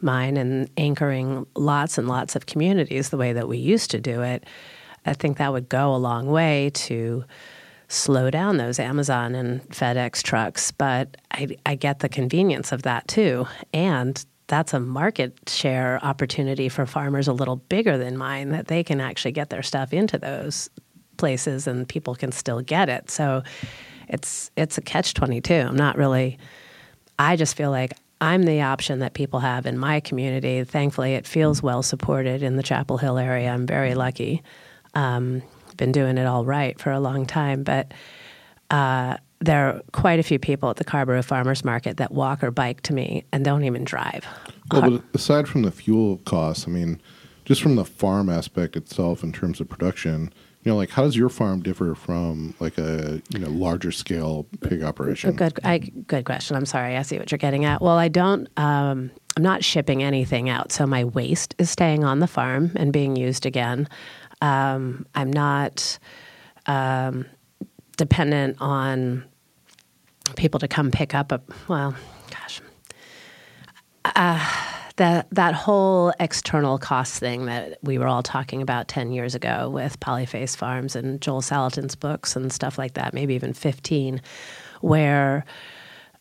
mine 0.02 0.36
and 0.36 0.68
anchoring 0.76 1.46
lots 1.54 1.98
and 1.98 2.08
lots 2.08 2.36
of 2.36 2.46
communities 2.46 3.10
the 3.10 3.16
way 3.16 3.32
that 3.32 3.48
we 3.48 3.58
used 3.58 3.90
to 3.92 4.00
do 4.00 4.22
it, 4.22 4.44
I 5.06 5.14
think 5.14 5.38
that 5.38 5.52
would 5.52 5.68
go 5.68 5.94
a 5.94 5.96
long 5.96 6.26
way 6.26 6.70
to 6.74 7.24
slow 7.88 8.30
down 8.30 8.56
those 8.56 8.78
Amazon 8.78 9.34
and 9.34 9.62
FedEx 9.70 10.22
trucks. 10.22 10.70
But 10.70 11.16
I, 11.32 11.48
I 11.66 11.74
get 11.74 11.98
the 11.98 12.08
convenience 12.08 12.72
of 12.72 12.82
that 12.82 13.08
too. 13.08 13.46
And 13.72 14.24
that's 14.46 14.74
a 14.74 14.80
market 14.80 15.48
share 15.48 16.04
opportunity 16.04 16.68
for 16.68 16.86
farmers 16.86 17.28
a 17.28 17.32
little 17.32 17.56
bigger 17.56 17.98
than 17.98 18.16
mine 18.16 18.50
that 18.50 18.66
they 18.66 18.82
can 18.82 19.00
actually 19.00 19.32
get 19.32 19.50
their 19.50 19.62
stuff 19.62 19.92
into 19.92 20.18
those 20.18 20.70
places 21.16 21.66
and 21.66 21.88
people 21.88 22.14
can 22.14 22.32
still 22.32 22.60
get 22.60 22.88
it. 22.88 23.10
So 23.10 23.42
it's 24.08 24.50
it's 24.56 24.78
a 24.78 24.80
catch 24.80 25.14
22. 25.14 25.54
I'm 25.54 25.76
not 25.76 25.96
really 25.96 26.38
I 27.18 27.36
just 27.36 27.56
feel 27.56 27.70
like 27.70 27.92
I'm 28.20 28.42
the 28.42 28.62
option 28.62 28.98
that 28.98 29.14
people 29.14 29.40
have 29.40 29.66
in 29.66 29.78
my 29.78 30.00
community. 30.00 30.62
Thankfully, 30.64 31.14
it 31.14 31.26
feels 31.26 31.62
well 31.62 31.82
supported 31.82 32.42
in 32.42 32.56
the 32.56 32.62
Chapel 32.62 32.98
Hill 32.98 33.16
area. 33.16 33.50
I'm 33.50 33.66
very 33.66 33.94
lucky. 33.94 34.42
Um, 34.94 35.42
been 35.76 35.92
doing 35.92 36.18
it 36.18 36.26
all 36.26 36.44
right 36.44 36.78
for 36.78 36.92
a 36.92 37.00
long 37.00 37.24
time, 37.24 37.62
but 37.62 37.92
uh, 38.70 39.16
there 39.40 39.68
are 39.68 39.82
quite 39.92 40.20
a 40.20 40.22
few 40.22 40.38
people 40.38 40.68
at 40.68 40.76
the 40.76 40.84
Carrboro 40.84 41.22
Farmers 41.22 41.64
Market 41.64 41.96
that 41.96 42.12
walk 42.12 42.44
or 42.44 42.50
bike 42.50 42.82
to 42.82 42.92
me 42.92 43.24
and 43.32 43.44
don't 43.44 43.64
even 43.64 43.84
drive. 43.84 44.26
Well, 44.70 44.82
but 44.82 45.02
aside 45.14 45.48
from 45.48 45.62
the 45.62 45.70
fuel 45.70 46.18
costs, 46.18 46.68
I 46.68 46.70
mean, 46.70 47.00
just 47.46 47.62
from 47.62 47.76
the 47.76 47.84
farm 47.86 48.28
aspect 48.28 48.76
itself 48.76 49.24
in 49.24 49.32
terms 49.32 49.60
of 49.60 49.68
production, 49.68 50.32
you 50.62 50.70
know, 50.70 50.76
like 50.76 50.90
how 50.90 51.04
does 51.04 51.16
your 51.16 51.30
farm 51.30 51.62
differ 51.62 51.94
from 51.94 52.54
like 52.60 52.76
a 52.76 53.22
you 53.30 53.38
know 53.38 53.48
larger 53.48 53.90
scale 53.90 54.46
pig 54.60 54.82
operation? 54.82 55.34
Good, 55.34 55.58
I, 55.64 55.78
good 55.78 56.24
question. 56.26 56.54
I'm 56.54 56.66
sorry. 56.66 56.96
I 56.96 57.02
see 57.02 57.18
what 57.18 57.30
you're 57.30 57.38
getting 57.38 57.64
at. 57.64 57.80
Well, 57.80 57.96
I 57.96 58.08
don't. 58.08 58.46
Um, 58.58 59.10
I'm 59.36 59.42
not 59.42 59.64
shipping 59.64 60.02
anything 60.02 60.50
out, 60.50 60.70
so 60.70 60.86
my 60.86 61.04
waste 61.04 61.54
is 61.58 61.70
staying 61.70 62.04
on 62.04 62.18
the 62.18 62.26
farm 62.26 62.72
and 62.76 62.92
being 62.92 63.16
used 63.16 63.46
again. 63.46 63.88
Um, 64.42 65.06
I'm 65.14 65.32
not 65.32 65.98
um, 66.66 67.24
dependent 67.96 68.58
on 68.60 69.24
people 70.36 70.60
to 70.60 70.68
come 70.68 70.90
pick 70.90 71.14
up 71.14 71.32
a. 71.32 71.40
Well, 71.68 71.94
gosh. 72.30 72.60
Uh, 74.04 74.79
that 75.00 75.26
that 75.30 75.54
whole 75.54 76.12
external 76.20 76.76
cost 76.76 77.18
thing 77.18 77.46
that 77.46 77.78
we 77.82 77.96
were 77.96 78.06
all 78.06 78.22
talking 78.22 78.60
about 78.60 78.86
10 78.86 79.12
years 79.12 79.34
ago 79.34 79.70
with 79.70 79.98
Polyface 79.98 80.54
Farms 80.54 80.94
and 80.94 81.22
Joel 81.22 81.40
Salatin's 81.40 81.96
books 81.96 82.36
and 82.36 82.52
stuff 82.52 82.76
like 82.76 82.92
that, 82.94 83.14
maybe 83.14 83.34
even 83.34 83.54
15, 83.54 84.20
where, 84.82 85.46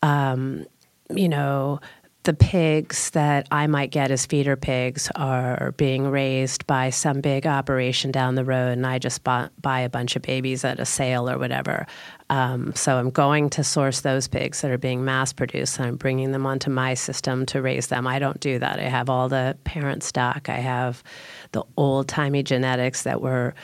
um, 0.02 0.66
you 1.14 1.28
know, 1.28 1.82
the 2.24 2.34
pigs 2.34 3.10
that 3.10 3.48
I 3.52 3.68
might 3.68 3.92
get 3.92 4.12
as 4.12 4.26
feeder 4.26 4.56
pigs 4.56 5.12
are 5.14 5.74
being 5.74 6.08
raised 6.10 6.66
by 6.66 6.90
some 6.90 7.20
big 7.20 7.46
operation 7.46 8.12
down 8.12 8.36
the 8.36 8.46
road, 8.46 8.78
and 8.78 8.88
I 8.88 8.98
just 8.98 9.26
buy, 9.26 9.50
buy 9.62 9.82
a 9.82 9.90
bunch 9.90 10.16
of 10.16 10.22
babies 10.22 10.64
at 10.64 10.80
a 10.80 10.86
sale 10.86 11.30
or 11.30 11.38
whatever. 11.38 11.86
Um, 12.30 12.76
so 12.76 12.98
I'm 12.98 13.10
going 13.10 13.50
to 13.52 13.64
source 13.64 14.02
those 14.02 14.28
pigs 14.28 14.62
that 14.62 14.70
are 14.70 14.78
being 14.78 15.04
mass 15.04 15.34
produced, 15.34 15.78
and 15.78 15.88
I'm 15.88 15.96
bringing 15.96 16.32
them 16.32 16.46
onto 16.46 16.70
my 16.70 16.94
system 16.94 17.46
to 17.48 17.62
raise 17.62 17.88
them. 17.88 18.06
I 18.06 18.20
don't 18.20 18.40
do 18.40 18.60
that. 18.60 18.80
I 18.80 18.84
have 18.84 19.10
all 19.10 19.30
the 19.30 19.58
parent 19.64 20.04
stock. 20.04 20.48
I 20.48 20.58
have 20.58 21.04
the 21.52 21.64
old 21.76 22.08
timey 22.08 22.44
genetics 22.44 23.04
that 23.04 23.22
were 23.22 23.56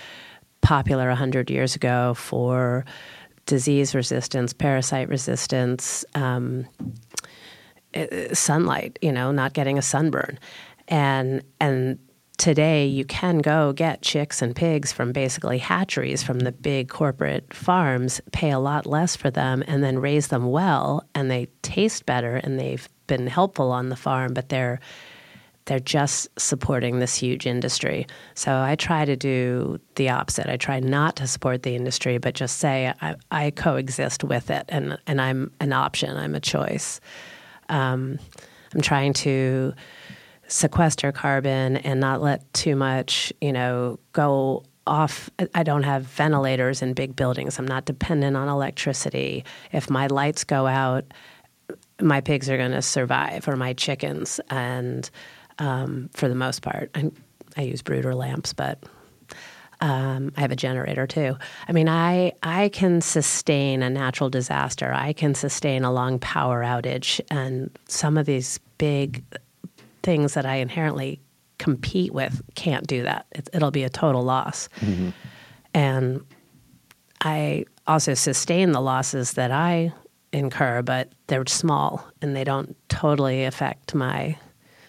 popular 0.62 1.08
100 1.10 1.52
years 1.52 1.76
ago 1.76 2.16
for 2.16 2.86
disease 3.46 3.94
resistance, 3.94 4.54
parasite 4.54 5.10
resistance. 5.10 6.04
Um, 6.16 6.66
uh, 7.96 8.34
sunlight, 8.34 9.00
you 9.02 9.12
know, 9.12 9.32
not 9.32 9.54
getting 9.54 9.78
a 9.78 9.82
sunburn. 9.82 10.38
And 10.88 11.44
and 11.60 11.98
today 12.38 12.86
you 12.86 13.06
can 13.06 13.40
go 13.40 13.74
get 13.74 14.02
chicks 14.02 14.42
and 14.42 14.56
pigs 14.56 14.92
from 14.92 15.12
basically 15.12 15.58
hatcheries 15.58 16.24
from 16.24 16.40
the 16.40 16.52
big 16.52 16.90
corporate 16.90 17.54
farms, 17.54 18.22
pay 18.32 18.52
a 18.52 18.60
lot 18.60 18.86
less 18.86 19.16
for 19.16 19.32
them 19.32 19.64
and 19.68 19.84
then 19.84 20.00
raise 20.00 20.28
them 20.28 20.46
well 20.46 21.04
and 21.14 21.30
they 21.30 21.48
taste 21.62 22.06
better 22.06 22.36
and 22.38 22.60
they've 22.60 22.88
been 23.08 23.28
helpful 23.28 23.72
on 23.72 23.90
the 23.90 23.96
farm, 23.96 24.34
but 24.34 24.50
they're 24.50 24.80
they're 25.66 25.80
just 25.80 26.28
supporting 26.40 27.00
this 27.00 27.16
huge 27.16 27.48
industry. 27.48 28.06
So 28.36 28.62
I 28.62 28.76
try 28.76 29.04
to 29.04 29.16
do 29.16 29.80
the 29.96 30.10
opposite. 30.10 30.48
I 30.48 30.58
try 30.58 30.80
not 30.80 31.16
to 31.16 31.28
support 31.28 31.64
the 31.64 31.76
industry, 31.76 32.20
but 32.20 32.36
just 32.36 32.58
say 32.60 32.94
I, 33.02 33.16
I 33.32 33.50
coexist 33.50 34.24
with 34.24 34.52
it 34.52 34.66
and, 34.70 34.98
and 35.08 35.20
I'm 35.20 35.52
an 35.60 35.74
option, 35.74 36.16
I'm 36.18 36.36
a 36.36 36.40
choice. 36.40 37.02
Um, 37.70 38.20
I'm 38.76 38.82
trying 38.82 39.14
to 39.14 39.74
sequester 40.48 41.12
carbon 41.12 41.78
and 41.78 42.00
not 42.00 42.22
let 42.22 42.52
too 42.54 42.76
much, 42.76 43.34
you 43.42 43.52
know, 43.52 44.00
go 44.14 44.64
off. 44.88 45.30
I 45.54 45.64
don't 45.64 45.84
have 45.84 46.04
ventilators 46.04 46.82
in 46.82 46.94
big 46.94 47.16
buildings. 47.16 47.58
I'm 47.58 47.68
not 47.68 47.86
dependent 47.86 48.38
on 48.38 48.48
electricity. 48.48 49.44
If 49.72 49.90
my 49.90 50.08
lights 50.08 50.44
go 50.44 50.68
out, 50.68 51.06
my 52.02 52.22
pigs 52.22 52.50
are 52.50 52.58
going 52.58 52.72
to 52.72 52.82
survive, 52.82 53.48
or 53.48 53.56
my 53.56 53.74
chickens. 53.74 54.40
And 54.50 55.10
um, 55.60 56.10
for 56.14 56.28
the 56.28 56.36
most 56.36 56.62
part, 56.62 56.92
I, 56.94 57.10
I 57.58 57.62
use 57.62 57.82
brooder 57.82 58.14
lamps, 58.14 58.54
but 58.54 58.84
um, 59.82 60.32
I 60.38 60.42
have 60.42 60.52
a 60.52 60.56
generator 60.56 61.08
too. 61.08 61.36
I 61.68 61.72
mean, 61.72 61.90
I 61.90 62.34
I 62.44 62.70
can 62.70 63.02
sustain 63.02 63.82
a 63.82 63.90
natural 63.90 64.30
disaster. 64.30 64.94
I 64.94 65.14
can 65.14 65.36
sustain 65.36 65.84
a 65.84 65.92
long 65.92 66.20
power 66.20 66.64
outage, 66.64 67.20
and 67.30 67.78
some 67.88 68.18
of 68.18 68.26
these 68.26 68.60
big 68.78 69.24
things 70.06 70.36
that 70.36 70.46
I 70.46 70.58
inherently 70.58 71.20
compete 71.58 72.14
with 72.14 72.42
can't 72.54 72.86
do 72.86 73.04
that. 73.04 73.26
It, 73.32 73.50
will 73.60 73.72
be 73.72 73.84
a 73.84 73.90
total 73.90 74.22
loss. 74.22 74.70
Mm-hmm. 74.80 75.10
And 75.74 76.26
I 77.22 77.66
also 77.88 78.14
sustain 78.14 78.72
the 78.72 78.82
losses 78.82 79.34
that 79.34 79.52
I 79.52 79.92
incur, 80.32 80.84
but 80.84 81.12
they're 81.28 81.46
small 81.48 82.08
and 82.22 82.36
they 82.36 82.44
don't 82.44 82.78
totally 82.88 83.46
affect 83.46 83.96
my 83.96 84.38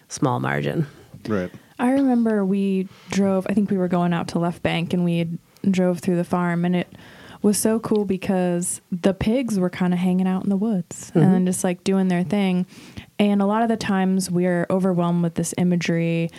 small 0.09 0.39
margin. 0.39 0.87
Right. 1.27 1.51
I 1.79 1.93
remember 1.93 2.45
we 2.45 2.89
drove, 3.11 3.47
I 3.49 3.55
think 3.55 3.71
we 3.71 3.79
were 3.79 3.89
going 3.89 4.13
out 4.13 4.29
to 4.29 4.39
Left 4.39 4.63
Bank 4.63 4.93
and 4.93 5.05
we 5.05 5.29
drove 5.69 6.01
through 6.01 6.17
the 6.17 6.25
farm 6.25 6.65
and 6.65 6.77
it 6.77 6.89
was 7.43 7.59
so 7.59 7.79
cool 7.79 8.05
because 8.05 8.81
the 8.91 9.15
pigs 9.15 9.59
were 9.59 9.71
kind 9.71 9.93
of 9.93 10.01
hanging 10.01 10.27
out 10.27 10.45
in 10.45 10.51
the 10.51 10.57
woods 10.57 11.11
mm-hmm. 11.11 11.21
and 11.21 11.47
just 11.47 11.65
like 11.65 11.85
doing 11.85 12.09
their 12.09 12.25
thing. 12.25 12.67
And 13.19 13.41
a 13.41 13.47
lot 13.47 13.63
of 13.63 13.69
the 13.69 13.77
times 13.77 14.31
we're 14.31 14.67
overwhelmed 14.69 15.23
with 15.23 15.35
this 15.35 15.55
imagery 15.57 16.31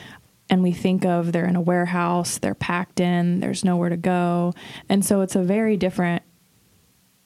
and 0.50 0.63
we 0.63 0.72
think 0.72 1.05
of 1.05 1.31
they're 1.31 1.48
in 1.48 1.55
a 1.55 1.62
warehouse, 1.62 2.38
they're 2.38 2.55
packed 2.55 3.00
in, 3.00 3.39
there's 3.39 3.65
nowhere 3.65 3.89
to 3.89 3.98
go. 3.98 4.53
And 4.88 5.03
so 5.03 5.22
it's 5.22 5.36
a 5.36 5.41
very 5.41 5.75
different 5.75 6.24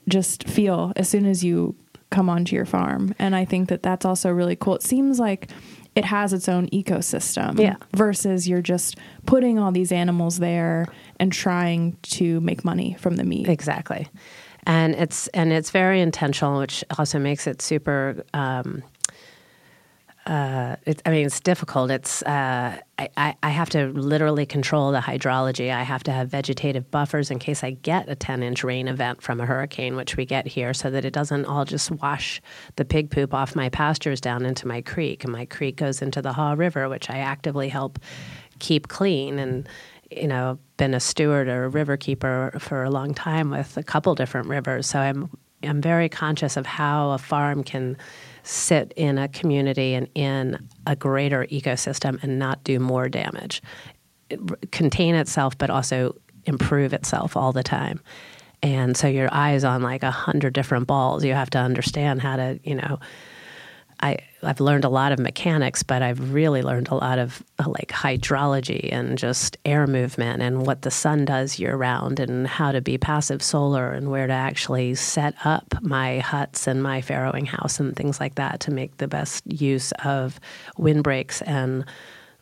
just 0.08 0.48
feel 0.48 0.93
as 0.96 1.08
soon 1.08 1.25
as 1.25 1.43
you 1.43 1.75
come 2.10 2.29
onto 2.29 2.55
your 2.55 2.65
farm. 2.65 3.13
And 3.20 3.36
I 3.36 3.46
think 3.46 3.70
that 3.70 3.84
that's 3.84 4.05
also 4.05 4.29
really 4.31 4.55
cool. 4.55 4.75
It 4.75 4.84
seems 4.84 5.20
like 5.20 5.50
it 5.96 6.05
has 6.05 6.34
its 6.34 6.48
own 6.48 6.67
ecosystem 6.70 7.60
yeah. 7.60 7.75
versus 7.96 8.48
you're 8.48 8.62
just 8.62 8.98
putting 9.25 9.60
all 9.60 9.72
these 9.72 9.91
animals 9.91 10.39
there 10.39 10.88
and 11.20 11.31
trying 11.31 11.98
to 12.03 12.39
make 12.41 12.63
money 12.63 12.96
from 13.00 13.17
the 13.17 13.24
meat. 13.24 13.48
Exactly. 13.48 14.08
And 14.65 14.93
it's 14.96 15.27
and 15.29 15.51
it's 15.51 15.72
very 15.72 16.01
intentional, 16.01 16.60
which 16.60 16.84
also 16.98 17.17
makes 17.17 17.48
it 17.48 17.62
super 17.62 18.24
um, 18.34 18.84
uh, 20.31 20.77
it, 20.85 21.01
I 21.05 21.09
mean, 21.09 21.25
it's 21.25 21.41
difficult. 21.41 21.91
It's 21.91 22.23
uh, 22.23 22.77
I, 22.97 23.35
I 23.43 23.50
have 23.50 23.69
to 23.71 23.88
literally 23.88 24.45
control 24.45 24.93
the 24.93 25.01
hydrology. 25.01 25.73
I 25.73 25.83
have 25.83 26.03
to 26.03 26.11
have 26.13 26.29
vegetative 26.29 26.89
buffers 26.89 27.29
in 27.31 27.38
case 27.38 27.65
I 27.65 27.71
get 27.71 28.07
a 28.07 28.15
10 28.15 28.41
inch 28.41 28.63
rain 28.63 28.88
event 28.88 29.21
from 29.21 29.41
a 29.41 29.45
hurricane, 29.45 29.97
which 29.97 30.15
we 30.15 30.25
get 30.25 30.47
here, 30.47 30.73
so 30.73 30.89
that 30.89 31.03
it 31.03 31.11
doesn't 31.11 31.43
all 31.43 31.65
just 31.65 31.91
wash 31.91 32.41
the 32.77 32.85
pig 32.85 33.11
poop 33.11 33.33
off 33.33 33.57
my 33.57 33.67
pastures 33.67 34.21
down 34.21 34.45
into 34.45 34.69
my 34.69 34.79
creek. 34.79 35.25
And 35.25 35.33
my 35.33 35.43
creek 35.43 35.75
goes 35.75 36.01
into 36.01 36.21
the 36.21 36.31
Haw 36.31 36.53
River, 36.53 36.88
which 36.88 37.09
I 37.09 37.17
actively 37.17 37.67
help 37.67 38.00
keep 38.59 38.88
clean. 38.88 39.38
And 39.38 39.67
you 40.11 40.29
know, 40.29 40.57
been 40.77 40.93
a 40.93 41.01
steward 41.01 41.50
or 41.50 41.65
a 41.65 41.69
river 41.69 41.97
keeper 41.97 42.53
for 42.57 42.85
a 42.85 42.89
long 42.89 43.13
time 43.13 43.50
with 43.50 43.75
a 43.75 43.83
couple 43.83 44.15
different 44.15 44.47
rivers, 44.47 44.88
so 44.88 45.00
I'm 45.00 45.29
I'm 45.61 45.81
very 45.81 46.07
conscious 46.07 46.55
of 46.55 46.65
how 46.65 47.11
a 47.11 47.17
farm 47.17 47.65
can 47.65 47.97
sit 48.43 48.93
in 48.95 49.17
a 49.17 49.27
community 49.27 49.93
and 49.93 50.07
in 50.15 50.69
a 50.88 50.95
greater 50.95 51.45
ecosystem 51.45 52.21
and 52.24 52.39
not 52.39 52.63
do 52.63 52.79
more 52.79 53.10
damage. 53.10 53.62
It, 54.29 54.71
contain 54.71 55.15
itself, 55.15 55.57
but 55.57 55.69
also 55.69 56.15
improve 56.45 56.93
itself 56.93 57.38
all 57.38 57.51
the 57.51 57.63
time. 57.63 58.01
And 58.63 58.95
so 58.95 59.07
your 59.07 59.29
eyes 59.31 59.63
on 59.63 59.81
like 59.81 60.03
a 60.03 60.12
hundred 60.12 60.53
different 60.53 60.88
balls. 60.88 61.24
You 61.24 61.33
have 61.33 61.50
to 61.51 61.60
understand 61.60 62.21
how 62.21 62.36
to, 62.36 62.60
you 62.63 62.75
know, 62.75 63.00
I 64.01 64.19
I've 64.43 64.60
learned 64.60 64.86
a 64.86 64.89
lot 64.89 65.12
of 65.12 65.19
mechanics, 65.19 65.83
but 65.83 66.01
I've 66.01 66.33
really 66.33 66.62
learned 66.62 66.89
a 66.89 66.95
lot 66.95 67.19
of 67.19 67.43
uh, 67.60 67.69
like 67.69 67.89
hydrology 67.89 68.91
and 68.91 69.17
just 69.17 69.57
air 69.65 69.86
movement 69.88 70.41
and 70.41 70.65
what 70.65 70.81
the 70.81 70.91
sun 70.91 71.25
does 71.25 71.60
year 71.60 71.75
round 71.75 72.19
and 72.19 72.48
how 72.48 72.71
to 72.71 72.81
be 72.81 72.98
passive 72.98 73.43
solar 73.43 73.91
and 73.91 74.10
where 74.10 74.27
to 74.27 74.33
actually 74.33 74.95
set 74.95 75.36
up 75.45 75.75
my 75.81 76.19
huts 76.19 76.67
and 76.67 76.81
my 76.81 77.01
farrowing 77.01 77.48
house 77.48 77.79
and 77.79 77.95
things 77.95 78.19
like 78.19 78.36
that 78.36 78.60
to 78.62 78.71
make 78.71 78.98
the 78.98 79.07
best 79.07 79.43
use 79.45 79.91
of 80.03 80.39
windbreaks 80.77 81.41
and 81.43 81.86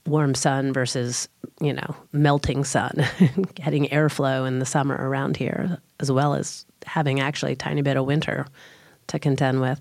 warm 0.05 0.33
sun 0.33 0.73
versus 0.73 1.27
you 1.61 1.73
know 1.73 1.95
melting 2.13 2.63
sun 2.63 2.93
getting 3.53 3.85
airflow 3.87 4.47
in 4.47 4.59
the 4.59 4.65
summer 4.65 4.95
around 4.95 5.37
here 5.37 5.77
as 5.99 6.11
well 6.11 6.33
as 6.33 6.65
having 6.85 7.19
actually 7.19 7.51
a 7.51 7.57
tiny 7.57 7.81
bit 7.81 7.97
of 7.97 8.05
winter 8.05 8.47
to 9.07 9.19
contend 9.19 9.59
with 9.59 9.79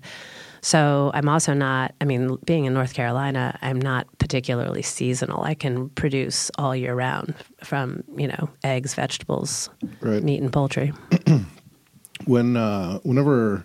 so 0.61 1.11
I'm 1.13 1.29
also 1.29 1.53
not, 1.53 1.93
I 2.01 2.05
mean, 2.05 2.37
being 2.45 2.65
in 2.65 2.73
North 2.73 2.93
Carolina, 2.93 3.57
I'm 3.61 3.79
not 3.79 4.07
particularly 4.17 4.81
seasonal. 4.81 5.43
I 5.43 5.53
can 5.53 5.89
produce 5.89 6.51
all 6.57 6.75
year 6.75 6.95
round 6.95 7.33
from, 7.63 8.03
you 8.17 8.27
know, 8.27 8.49
eggs, 8.63 8.93
vegetables, 8.93 9.69
right. 10.01 10.23
meat, 10.23 10.41
and 10.41 10.51
poultry. 10.51 10.93
when, 12.25 12.57
uh, 12.57 12.99
whenever 12.99 13.63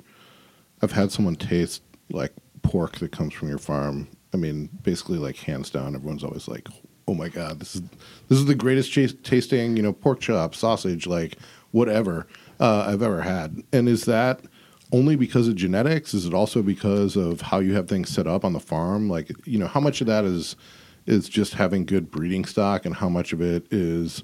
I've 0.83 0.93
had 0.93 1.11
someone 1.11 1.37
taste 1.37 1.83
like 2.11 2.33
pork 2.63 2.99
that 2.99 3.13
comes 3.13 3.35
from 3.35 3.49
your 3.49 3.59
farm, 3.59 4.09
I 4.33 4.37
mean, 4.37 4.69
basically, 4.83 5.19
like 5.19 5.37
hands 5.37 5.71
down, 5.71 5.95
everyone's 5.95 6.25
always 6.25 6.49
like, 6.49 6.69
"Oh 7.07 7.15
my 7.15 7.29
god, 7.29 7.61
this 7.61 7.77
is 7.77 7.83
this 8.29 8.39
is 8.39 8.47
the 8.47 8.55
greatest 8.55 8.91
ch- 8.91 9.23
tasting, 9.23 9.77
you 9.77 9.83
know, 9.83 9.93
pork 9.93 10.21
chop, 10.21 10.57
sausage, 10.57 11.07
like 11.07 11.37
whatever 11.71 12.27
uh, 12.59 12.85
I've 12.89 13.03
ever 13.03 13.23
had." 13.23 13.63
And 13.73 13.89
is 13.89 14.07
that 14.07 14.41
only 14.95 15.17
because 15.17 15.49
of 15.49 15.57
genetics? 15.57 16.15
Is 16.15 16.25
it 16.25 16.33
also 16.33 16.63
because 16.63 17.17
of 17.17 17.41
how 17.41 17.59
you 17.59 17.75
have 17.75 17.89
things 17.89 18.09
set 18.09 18.29
up 18.29 18.45
on 18.45 18.53
the 18.53 18.61
farm? 18.61 19.09
Like, 19.09 19.33
you 19.45 19.59
know, 19.59 19.67
how 19.67 19.81
much 19.81 20.01
of 20.01 20.07
that 20.07 20.25
is 20.25 20.55
is 21.07 21.29
just 21.29 21.55
having 21.55 21.85
good 21.85 22.11
breeding 22.11 22.45
stock, 22.45 22.87
and 22.87 22.95
how 22.95 23.09
much 23.09 23.33
of 23.33 23.43
it 23.43 23.67
is 23.71 24.23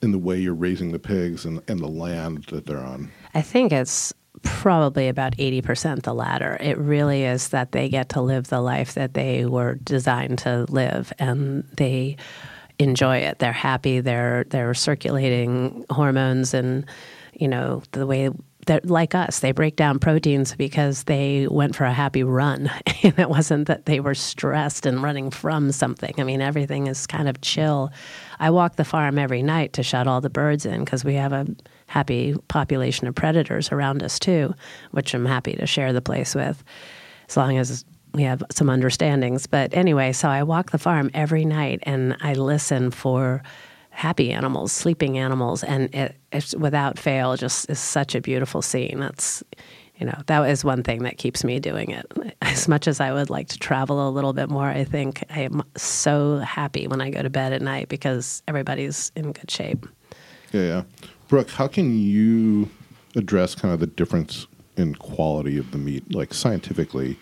in 0.00 0.12
the 0.12 0.18
way 0.18 0.38
you're 0.38 0.54
raising 0.54 0.92
the 0.92 0.98
pigs 0.98 1.44
and, 1.44 1.60
and 1.68 1.80
the 1.80 1.88
land 1.88 2.44
that 2.44 2.66
they're 2.66 2.78
on? 2.78 3.10
I 3.34 3.42
think 3.42 3.72
it's 3.72 4.14
probably 4.42 5.08
about 5.08 5.36
80% 5.36 6.02
the 6.02 6.14
latter. 6.14 6.56
It 6.60 6.78
really 6.78 7.24
is 7.24 7.48
that 7.48 7.72
they 7.72 7.88
get 7.88 8.08
to 8.10 8.22
live 8.22 8.48
the 8.48 8.60
life 8.60 8.94
that 8.94 9.14
they 9.14 9.44
were 9.44 9.74
designed 9.74 10.38
to 10.38 10.66
live 10.68 11.12
and 11.18 11.64
they 11.76 12.16
enjoy 12.78 13.18
it. 13.18 13.40
They're 13.40 13.52
happy, 13.52 14.00
they're 14.00 14.44
they're 14.48 14.74
circulating 14.74 15.84
hormones 15.90 16.54
and 16.54 16.86
you 17.34 17.48
know, 17.48 17.82
the 17.92 18.06
way 18.06 18.30
they're 18.66 18.80
like 18.84 19.14
us. 19.14 19.40
They 19.40 19.52
break 19.52 19.74
down 19.76 19.98
proteins 19.98 20.54
because 20.54 21.04
they 21.04 21.48
went 21.50 21.74
for 21.74 21.84
a 21.84 21.92
happy 21.92 22.22
run. 22.22 22.70
and 23.02 23.18
it 23.18 23.28
wasn't 23.28 23.66
that 23.66 23.86
they 23.86 24.00
were 24.00 24.14
stressed 24.14 24.86
and 24.86 25.02
running 25.02 25.30
from 25.30 25.72
something. 25.72 26.14
I 26.18 26.24
mean, 26.24 26.40
everything 26.40 26.86
is 26.86 27.06
kind 27.06 27.28
of 27.28 27.40
chill. 27.40 27.90
I 28.38 28.50
walk 28.50 28.76
the 28.76 28.84
farm 28.84 29.18
every 29.18 29.42
night 29.42 29.72
to 29.74 29.82
shut 29.82 30.06
all 30.06 30.20
the 30.20 30.30
birds 30.30 30.64
in 30.64 30.84
because 30.84 31.04
we 31.04 31.14
have 31.14 31.32
a 31.32 31.46
happy 31.86 32.34
population 32.48 33.08
of 33.08 33.14
predators 33.14 33.72
around 33.72 34.02
us 34.02 34.18
too, 34.18 34.54
which 34.92 35.12
I'm 35.12 35.26
happy 35.26 35.54
to 35.54 35.66
share 35.66 35.92
the 35.92 36.02
place 36.02 36.34
with 36.34 36.62
as 37.28 37.36
long 37.36 37.58
as 37.58 37.84
we 38.14 38.22
have 38.22 38.42
some 38.50 38.68
understandings. 38.70 39.46
But 39.46 39.74
anyway, 39.74 40.12
so 40.12 40.28
I 40.28 40.42
walk 40.42 40.70
the 40.70 40.78
farm 40.78 41.10
every 41.14 41.44
night 41.44 41.80
and 41.84 42.16
I 42.20 42.34
listen 42.34 42.90
for 42.90 43.42
happy 43.92 44.32
animals, 44.32 44.72
sleeping 44.72 45.18
animals, 45.18 45.62
and 45.62 45.94
it, 45.94 46.16
it's 46.32 46.56
without 46.56 46.98
fail 46.98 47.36
just 47.36 47.70
is 47.70 47.78
such 47.78 48.14
a 48.14 48.20
beautiful 48.20 48.62
scene. 48.62 48.98
That's 48.98 49.44
you 49.96 50.06
know 50.06 50.20
that 50.26 50.48
is 50.48 50.64
one 50.64 50.82
thing 50.82 51.04
that 51.04 51.18
keeps 51.18 51.44
me 51.44 51.60
doing 51.60 51.90
it. 51.90 52.10
As 52.42 52.66
much 52.66 52.88
as 52.88 53.00
I 53.00 53.12
would 53.12 53.30
like 53.30 53.48
to 53.48 53.58
travel 53.58 54.08
a 54.08 54.10
little 54.10 54.32
bit 54.32 54.48
more, 54.50 54.66
I 54.66 54.84
think 54.84 55.22
I 55.30 55.40
am 55.42 55.62
so 55.76 56.38
happy 56.38 56.88
when 56.88 57.00
I 57.00 57.10
go 57.10 57.22
to 57.22 57.30
bed 57.30 57.52
at 57.52 57.62
night 57.62 57.88
because 57.88 58.42
everybody's 58.48 59.12
in 59.14 59.32
good 59.32 59.50
shape. 59.50 59.86
Yeah, 60.52 60.62
yeah. 60.62 60.82
Brooke, 61.28 61.50
how 61.50 61.68
can 61.68 61.96
you 61.98 62.68
address 63.14 63.54
kind 63.54 63.72
of 63.72 63.80
the 63.80 63.86
difference 63.86 64.46
in 64.76 64.94
quality 64.96 65.58
of 65.58 65.70
the 65.70 65.78
meat, 65.78 66.12
like 66.14 66.34
scientifically? 66.34 67.18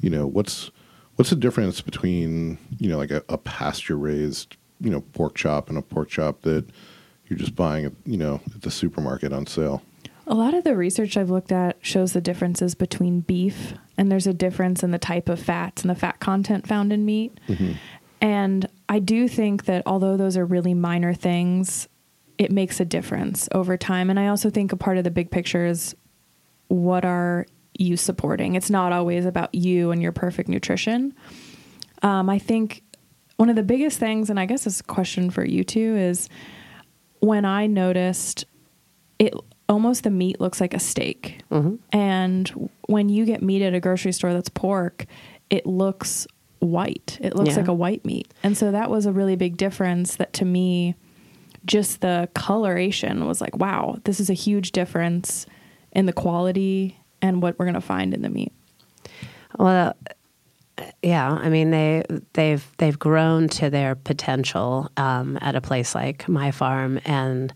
You 0.00 0.10
know, 0.10 0.26
what's 0.26 0.70
what's 1.16 1.30
the 1.30 1.36
difference 1.36 1.80
between 1.80 2.58
you 2.78 2.88
know 2.88 2.96
like 2.96 3.10
a, 3.10 3.22
a 3.28 3.38
pasture 3.38 3.96
raised 3.96 4.56
you 4.82 4.90
know 4.90 5.00
pork 5.00 5.34
chop 5.34 5.68
and 5.68 5.78
a 5.78 5.82
pork 5.82 6.08
chop 6.08 6.42
that 6.42 6.66
you're 7.28 7.38
just 7.38 7.56
buying 7.56 7.86
at 7.86 7.92
you 8.04 8.18
know 8.18 8.40
at 8.54 8.62
the 8.62 8.70
supermarket 8.70 9.32
on 9.32 9.46
sale? 9.46 9.82
A 10.26 10.34
lot 10.34 10.54
of 10.54 10.64
the 10.64 10.76
research 10.76 11.16
I've 11.16 11.30
looked 11.30 11.50
at 11.50 11.76
shows 11.80 12.12
the 12.12 12.20
differences 12.20 12.74
between 12.74 13.20
beef, 13.20 13.74
and 13.98 14.10
there's 14.10 14.26
a 14.26 14.32
difference 14.32 14.82
in 14.82 14.90
the 14.90 14.98
type 14.98 15.28
of 15.28 15.40
fats 15.40 15.82
and 15.82 15.90
the 15.90 15.94
fat 15.94 16.20
content 16.20 16.66
found 16.66 16.92
in 16.92 17.04
meat. 17.04 17.38
Mm-hmm. 17.48 17.72
And 18.20 18.68
I 18.88 19.00
do 19.00 19.26
think 19.26 19.64
that 19.64 19.82
although 19.84 20.16
those 20.16 20.36
are 20.36 20.46
really 20.46 20.74
minor 20.74 21.12
things, 21.12 21.88
it 22.38 22.52
makes 22.52 22.78
a 22.78 22.84
difference 22.84 23.48
over 23.52 23.76
time. 23.76 24.10
And 24.10 24.18
I 24.18 24.28
also 24.28 24.48
think 24.48 24.72
a 24.72 24.76
part 24.76 24.96
of 24.96 25.04
the 25.04 25.10
big 25.10 25.30
picture 25.30 25.66
is 25.66 25.96
what 26.68 27.04
are 27.04 27.46
you 27.76 27.96
supporting? 27.96 28.54
It's 28.54 28.70
not 28.70 28.92
always 28.92 29.26
about 29.26 29.54
you 29.54 29.90
and 29.90 30.00
your 30.00 30.12
perfect 30.12 30.48
nutrition. 30.48 31.14
Um, 32.02 32.30
I 32.30 32.38
think 32.38 32.82
one 33.36 33.48
of 33.48 33.56
the 33.56 33.62
biggest 33.62 33.98
things, 33.98 34.30
and 34.30 34.38
I 34.38 34.46
guess 34.46 34.64
this 34.64 34.80
a 34.80 34.84
question 34.84 35.30
for 35.30 35.44
you 35.44 35.64
too, 35.64 35.96
is 35.96 36.28
when 37.20 37.44
I 37.44 37.66
noticed 37.66 38.44
it 39.18 39.34
almost 39.68 40.02
the 40.04 40.10
meat 40.10 40.40
looks 40.40 40.60
like 40.60 40.74
a 40.74 40.78
steak. 40.78 41.42
Mhm. 41.50 41.78
And 41.92 42.70
when 42.88 43.08
you 43.08 43.24
get 43.24 43.42
meat 43.42 43.62
at 43.62 43.74
a 43.74 43.80
grocery 43.80 44.12
store 44.12 44.32
that's 44.32 44.48
pork, 44.48 45.06
it 45.50 45.64
looks 45.66 46.26
white. 46.58 47.18
It 47.20 47.34
looks 47.34 47.50
Yeah. 47.50 47.56
like 47.56 47.68
a 47.68 47.72
white 47.74 48.04
meat. 48.04 48.32
And 48.42 48.56
so 48.56 48.70
that 48.70 48.90
was 48.90 49.06
a 49.06 49.12
really 49.12 49.36
big 49.36 49.56
difference 49.56 50.16
that 50.16 50.32
to 50.34 50.44
me, 50.44 50.94
just 51.64 52.00
the 52.00 52.28
coloration 52.34 53.26
was 53.26 53.40
like, 53.40 53.56
wow, 53.56 53.98
this 54.04 54.18
is 54.20 54.28
a 54.28 54.34
huge 54.34 54.72
difference 54.72 55.46
in 55.92 56.06
the 56.06 56.12
quality 56.12 56.98
and 57.22 57.40
what 57.40 57.58
we're 57.58 57.64
going 57.66 57.74
to 57.74 57.80
find 57.80 58.12
in 58.12 58.22
the 58.22 58.28
meat. 58.30 58.52
Well, 59.58 59.94
yeah, 61.02 61.30
I 61.30 61.48
mean 61.48 61.70
they 61.70 62.02
they've 62.32 62.66
they've 62.78 62.98
grown 62.98 63.48
to 63.50 63.70
their 63.70 63.94
potential 63.94 64.90
um, 64.96 65.38
at 65.40 65.54
a 65.54 65.60
place 65.60 65.94
like 65.94 66.28
my 66.28 66.50
farm, 66.50 67.00
and 67.04 67.52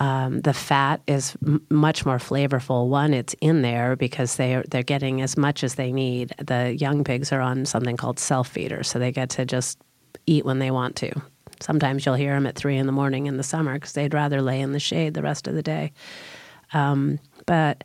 um, 0.00 0.40
the 0.40 0.52
fat 0.52 1.00
is 1.06 1.36
m- 1.46 1.64
much 1.70 2.06
more 2.06 2.18
flavorful. 2.18 2.88
One, 2.88 3.14
it's 3.14 3.34
in 3.40 3.62
there 3.62 3.96
because 3.96 4.36
they 4.36 4.54
are, 4.56 4.64
they're 4.68 4.82
getting 4.82 5.22
as 5.22 5.36
much 5.36 5.64
as 5.64 5.74
they 5.74 5.92
need. 5.92 6.32
The 6.38 6.76
young 6.76 7.04
pigs 7.04 7.32
are 7.32 7.40
on 7.40 7.66
something 7.66 7.96
called 7.96 8.18
self 8.18 8.48
feeder, 8.48 8.82
so 8.82 8.98
they 8.98 9.12
get 9.12 9.30
to 9.30 9.44
just 9.44 9.78
eat 10.26 10.44
when 10.44 10.58
they 10.58 10.70
want 10.70 10.96
to. 10.96 11.12
Sometimes 11.60 12.04
you'll 12.04 12.16
hear 12.16 12.34
them 12.34 12.46
at 12.46 12.56
three 12.56 12.76
in 12.76 12.86
the 12.86 12.92
morning 12.92 13.26
in 13.26 13.36
the 13.36 13.42
summer 13.42 13.74
because 13.74 13.92
they'd 13.92 14.14
rather 14.14 14.42
lay 14.42 14.60
in 14.60 14.72
the 14.72 14.80
shade 14.80 15.14
the 15.14 15.22
rest 15.22 15.46
of 15.46 15.54
the 15.54 15.62
day. 15.62 15.92
Um, 16.72 17.18
but 17.46 17.84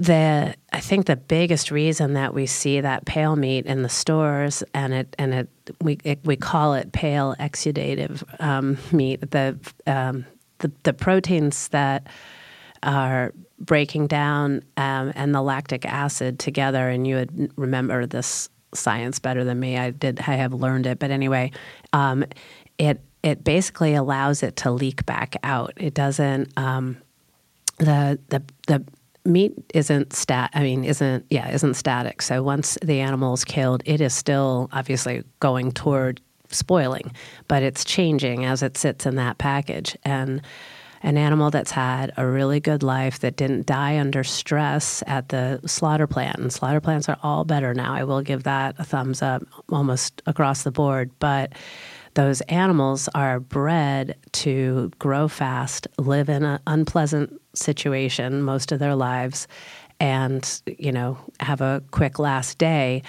the 0.00 0.54
I 0.72 0.80
think 0.80 1.04
the 1.04 1.16
biggest 1.16 1.70
reason 1.70 2.14
that 2.14 2.32
we 2.32 2.46
see 2.46 2.80
that 2.80 3.04
pale 3.04 3.36
meat 3.36 3.66
in 3.66 3.82
the 3.82 3.88
stores 3.90 4.62
and 4.72 4.94
it 4.94 5.14
and 5.18 5.34
it 5.34 5.48
we 5.82 5.98
it, 6.04 6.20
we 6.24 6.36
call 6.36 6.72
it 6.72 6.90
pale 6.92 7.34
exudative 7.38 8.22
um, 8.40 8.78
meat 8.92 9.30
the 9.30 9.58
um, 9.86 10.24
the 10.58 10.72
the 10.84 10.94
proteins 10.94 11.68
that 11.68 12.06
are 12.82 13.34
breaking 13.58 14.06
down 14.06 14.62
um, 14.78 15.12
and 15.14 15.34
the 15.34 15.42
lactic 15.42 15.84
acid 15.84 16.38
together. 16.38 16.88
And 16.88 17.06
you 17.06 17.16
would 17.16 17.52
remember 17.56 18.06
this 18.06 18.48
science 18.72 19.18
better 19.18 19.44
than 19.44 19.60
me. 19.60 19.76
I 19.76 19.90
did 19.90 20.18
I 20.20 20.36
have 20.36 20.54
learned 20.54 20.86
it. 20.86 20.98
But 20.98 21.10
anyway 21.10 21.50
um, 21.92 22.24
it 22.78 23.02
it 23.22 23.44
basically 23.44 23.94
allows 23.94 24.42
it 24.42 24.56
to 24.56 24.70
leak 24.70 25.04
back 25.04 25.36
out. 25.42 25.74
It 25.76 25.92
doesn't 25.92 26.56
um, 26.56 26.96
the 27.76 28.18
the 28.30 28.42
the 28.66 28.82
meat 29.24 29.52
isn't 29.74 30.12
stat 30.12 30.50
i 30.54 30.62
mean 30.62 30.84
isn't 30.84 31.24
yeah 31.30 31.50
isn't 31.50 31.74
static. 31.74 32.22
So 32.22 32.42
once 32.42 32.78
the 32.82 33.00
animal 33.00 33.34
is 33.34 33.44
killed 33.44 33.82
it 33.84 34.00
is 34.00 34.14
still 34.14 34.68
obviously 34.72 35.24
going 35.40 35.72
toward 35.72 36.20
spoiling 36.50 37.12
but 37.48 37.62
it's 37.62 37.84
changing 37.84 38.44
as 38.44 38.62
it 38.62 38.76
sits 38.76 39.06
in 39.06 39.16
that 39.16 39.38
package. 39.38 39.96
And 40.04 40.42
an 41.02 41.16
animal 41.16 41.50
that's 41.50 41.70
had 41.70 42.12
a 42.16 42.26
really 42.26 42.60
good 42.60 42.82
life 42.82 43.20
that 43.20 43.36
didn't 43.36 43.66
die 43.66 43.98
under 43.98 44.22
stress 44.22 45.02
at 45.06 45.30
the 45.30 45.60
slaughter 45.66 46.06
plant 46.06 46.38
and 46.38 46.52
slaughter 46.52 46.80
plants 46.80 47.08
are 47.08 47.18
all 47.22 47.44
better 47.44 47.72
now 47.72 47.94
i 47.94 48.04
will 48.04 48.20
give 48.20 48.42
that 48.42 48.74
a 48.78 48.84
thumbs 48.84 49.22
up 49.22 49.42
almost 49.70 50.22
across 50.26 50.62
the 50.62 50.70
board 50.70 51.10
but 51.18 51.52
those 52.14 52.40
animals 52.42 53.08
are 53.14 53.40
bred 53.40 54.16
to 54.32 54.90
grow 54.98 55.28
fast, 55.28 55.86
live 55.98 56.28
in 56.28 56.44
an 56.44 56.60
unpleasant 56.66 57.40
situation 57.54 58.42
most 58.42 58.72
of 58.72 58.78
their 58.78 58.94
lives, 58.94 59.46
and 59.98 60.62
you 60.78 60.92
know 60.92 61.18
have 61.40 61.60
a 61.60 61.82
quick 61.90 62.18
last 62.18 62.58
day. 62.58 63.02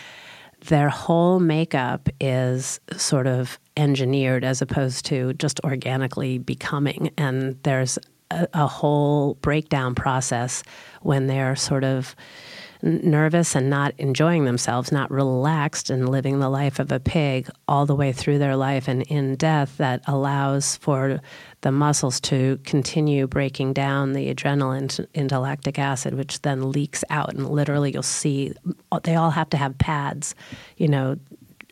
Their 0.67 0.89
whole 0.89 1.39
makeup 1.39 2.07
is 2.19 2.79
sort 2.95 3.25
of 3.25 3.59
engineered 3.77 4.43
as 4.43 4.61
opposed 4.61 5.05
to 5.05 5.33
just 5.33 5.59
organically 5.61 6.37
becoming, 6.37 7.11
and 7.17 7.57
there's 7.63 7.97
a, 8.29 8.47
a 8.53 8.67
whole 8.67 9.35
breakdown 9.35 9.95
process 9.95 10.63
when 11.01 11.27
they're 11.27 11.55
sort 11.55 11.83
of 11.83 12.15
nervous 12.83 13.55
and 13.55 13.69
not 13.69 13.93
enjoying 13.97 14.45
themselves, 14.45 14.91
not 14.91 15.11
relaxed 15.11 15.89
and 15.89 16.09
living 16.09 16.39
the 16.39 16.49
life 16.49 16.79
of 16.79 16.91
a 16.91 16.99
pig 16.99 17.49
all 17.67 17.85
the 17.85 17.95
way 17.95 18.11
through 18.11 18.39
their 18.39 18.55
life 18.55 18.87
and 18.87 19.03
in 19.03 19.35
death 19.35 19.77
that 19.77 20.01
allows 20.07 20.77
for 20.77 21.21
the 21.61 21.71
muscles 21.71 22.19
to 22.19 22.59
continue 22.63 23.27
breaking 23.27 23.73
down 23.73 24.13
the 24.13 24.33
adrenaline 24.33 25.05
into 25.13 25.39
lactic 25.39 25.77
acid, 25.77 26.15
which 26.15 26.41
then 26.41 26.71
leaks 26.71 27.03
out. 27.09 27.33
And 27.33 27.49
literally, 27.49 27.91
you'll 27.91 28.03
see 28.03 28.53
they 29.03 29.15
all 29.15 29.31
have 29.31 29.49
to 29.51 29.57
have 29.57 29.77
pads, 29.77 30.35
you 30.77 30.87
know. 30.87 31.17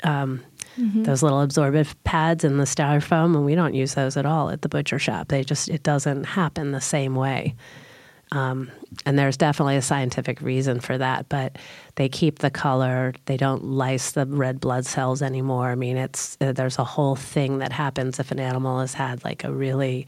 Um, 0.03 0.41
Those 1.03 1.23
little 1.23 1.41
absorbent 1.41 1.93
pads 2.05 2.45
in 2.45 2.57
the 2.57 2.63
styrofoam, 2.63 3.35
and 3.35 3.43
we 3.43 3.53
don't 3.53 3.73
use 3.73 3.95
those 3.95 4.15
at 4.15 4.25
all 4.25 4.49
at 4.49 4.61
the 4.61 4.69
butcher 4.69 4.97
shop. 4.97 5.27
They 5.27 5.43
just, 5.43 5.67
it 5.67 5.83
doesn't 5.83 6.23
happen 6.23 6.71
the 6.71 6.79
same 6.79 7.15
way. 7.15 7.55
Um, 8.31 8.71
and 9.05 9.17
there's 9.17 9.37
definitely 9.37 9.75
a 9.75 9.81
scientific 9.81 10.41
reason 10.41 10.79
for 10.79 10.97
that, 10.97 11.27
but 11.29 11.57
they 11.95 12.09
keep 12.09 12.39
the 12.39 12.51
color. 12.51 13.13
They 13.25 13.37
don't 13.37 13.63
lyse 13.63 14.11
the 14.11 14.25
red 14.25 14.59
blood 14.59 14.85
cells 14.85 15.21
anymore. 15.21 15.69
I 15.69 15.75
mean, 15.75 15.97
it's 15.97 16.37
uh, 16.39 16.51
there's 16.51 16.77
a 16.77 16.83
whole 16.83 17.15
thing 17.15 17.57
that 17.59 17.71
happens 17.71 18.19
if 18.19 18.31
an 18.31 18.39
animal 18.39 18.79
has 18.81 18.93
had 18.93 19.23
like 19.23 19.43
a 19.43 19.51
really 19.51 20.05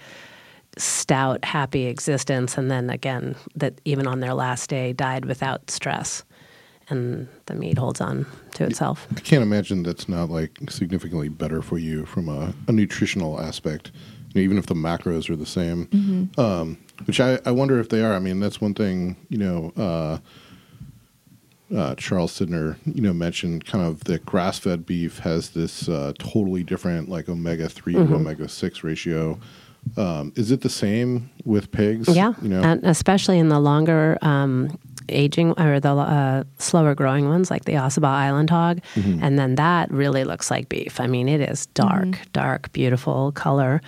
stout, 0.77 1.43
happy 1.43 1.87
existence, 1.87 2.57
and 2.57 2.69
then 2.69 2.89
again 2.89 3.35
that 3.55 3.81
even 3.85 4.05
on 4.07 4.19
their 4.19 4.35
last 4.35 4.69
day 4.69 4.93
died 4.93 5.25
without 5.25 5.71
stress, 5.71 6.23
and 6.89 7.27
the 7.47 7.55
meat 7.55 7.77
holds 7.77 8.01
on 8.01 8.27
to 8.53 8.65
itself. 8.65 9.07
I 9.15 9.21
can't 9.21 9.41
imagine 9.43 9.81
that's 9.81 10.07
not 10.07 10.29
like 10.29 10.59
significantly 10.69 11.29
better 11.29 11.63
for 11.63 11.79
you 11.79 12.05
from 12.05 12.29
a, 12.29 12.53
a 12.67 12.71
nutritional 12.71 13.41
aspect, 13.41 13.91
you 14.29 14.41
know, 14.41 14.45
even 14.45 14.57
if 14.59 14.67
the 14.67 14.75
macros 14.75 15.29
are 15.29 15.35
the 15.35 15.45
same. 15.45 16.29
Um, 16.37 16.77
Which 17.05 17.19
I, 17.19 17.39
I 17.45 17.51
wonder 17.51 17.79
if 17.79 17.89
they 17.89 18.01
are. 18.03 18.13
I 18.13 18.19
mean, 18.19 18.39
that's 18.39 18.59
one 18.61 18.73
thing, 18.73 19.15
you 19.29 19.37
know, 19.37 19.71
uh, 19.77 20.17
uh, 21.75 21.95
Charles 21.95 22.37
Sidner, 22.37 22.75
you 22.85 23.01
know, 23.01 23.13
mentioned 23.13 23.65
kind 23.65 23.85
of 23.85 24.03
that 24.05 24.25
grass 24.25 24.59
fed 24.59 24.85
beef 24.85 25.19
has 25.19 25.51
this 25.51 25.87
uh, 25.87 26.11
totally 26.19 26.63
different, 26.63 27.07
like 27.09 27.29
omega 27.29 27.69
3 27.69 27.93
Mm-hmm. 27.93 28.09
to 28.09 28.15
omega 28.15 28.47
6 28.49 28.83
ratio. 28.83 29.39
Um, 29.97 30.31
is 30.35 30.51
it 30.51 30.61
the 30.61 30.69
same 30.69 31.29
with 31.45 31.71
pigs? 31.71 32.07
Yeah, 32.15 32.33
You 32.41 32.49
know, 32.49 32.61
and 32.61 32.83
especially 32.85 33.39
in 33.39 33.47
the 33.49 33.59
longer 33.59 34.17
um, 34.21 34.77
aging 35.09 35.53
or 35.59 35.79
the 35.79 35.89
uh, 35.93 36.43
slower 36.59 36.93
growing 36.93 37.27
ones, 37.29 37.49
like 37.49 37.65
the 37.65 37.73
Ossabaw 37.73 38.03
Island 38.09 38.49
hog, 38.49 38.81
Mm-hmm. 38.95 39.23
and 39.23 39.39
then 39.39 39.55
that 39.55 39.89
really 39.91 40.23
looks 40.25 40.51
like 40.51 40.67
beef. 40.69 40.99
I 40.99 41.07
mean, 41.07 41.27
it 41.29 41.41
is 41.41 41.65
dark, 41.67 42.17
dark, 42.33 42.71
beautiful 42.73 43.31
color 43.31 43.81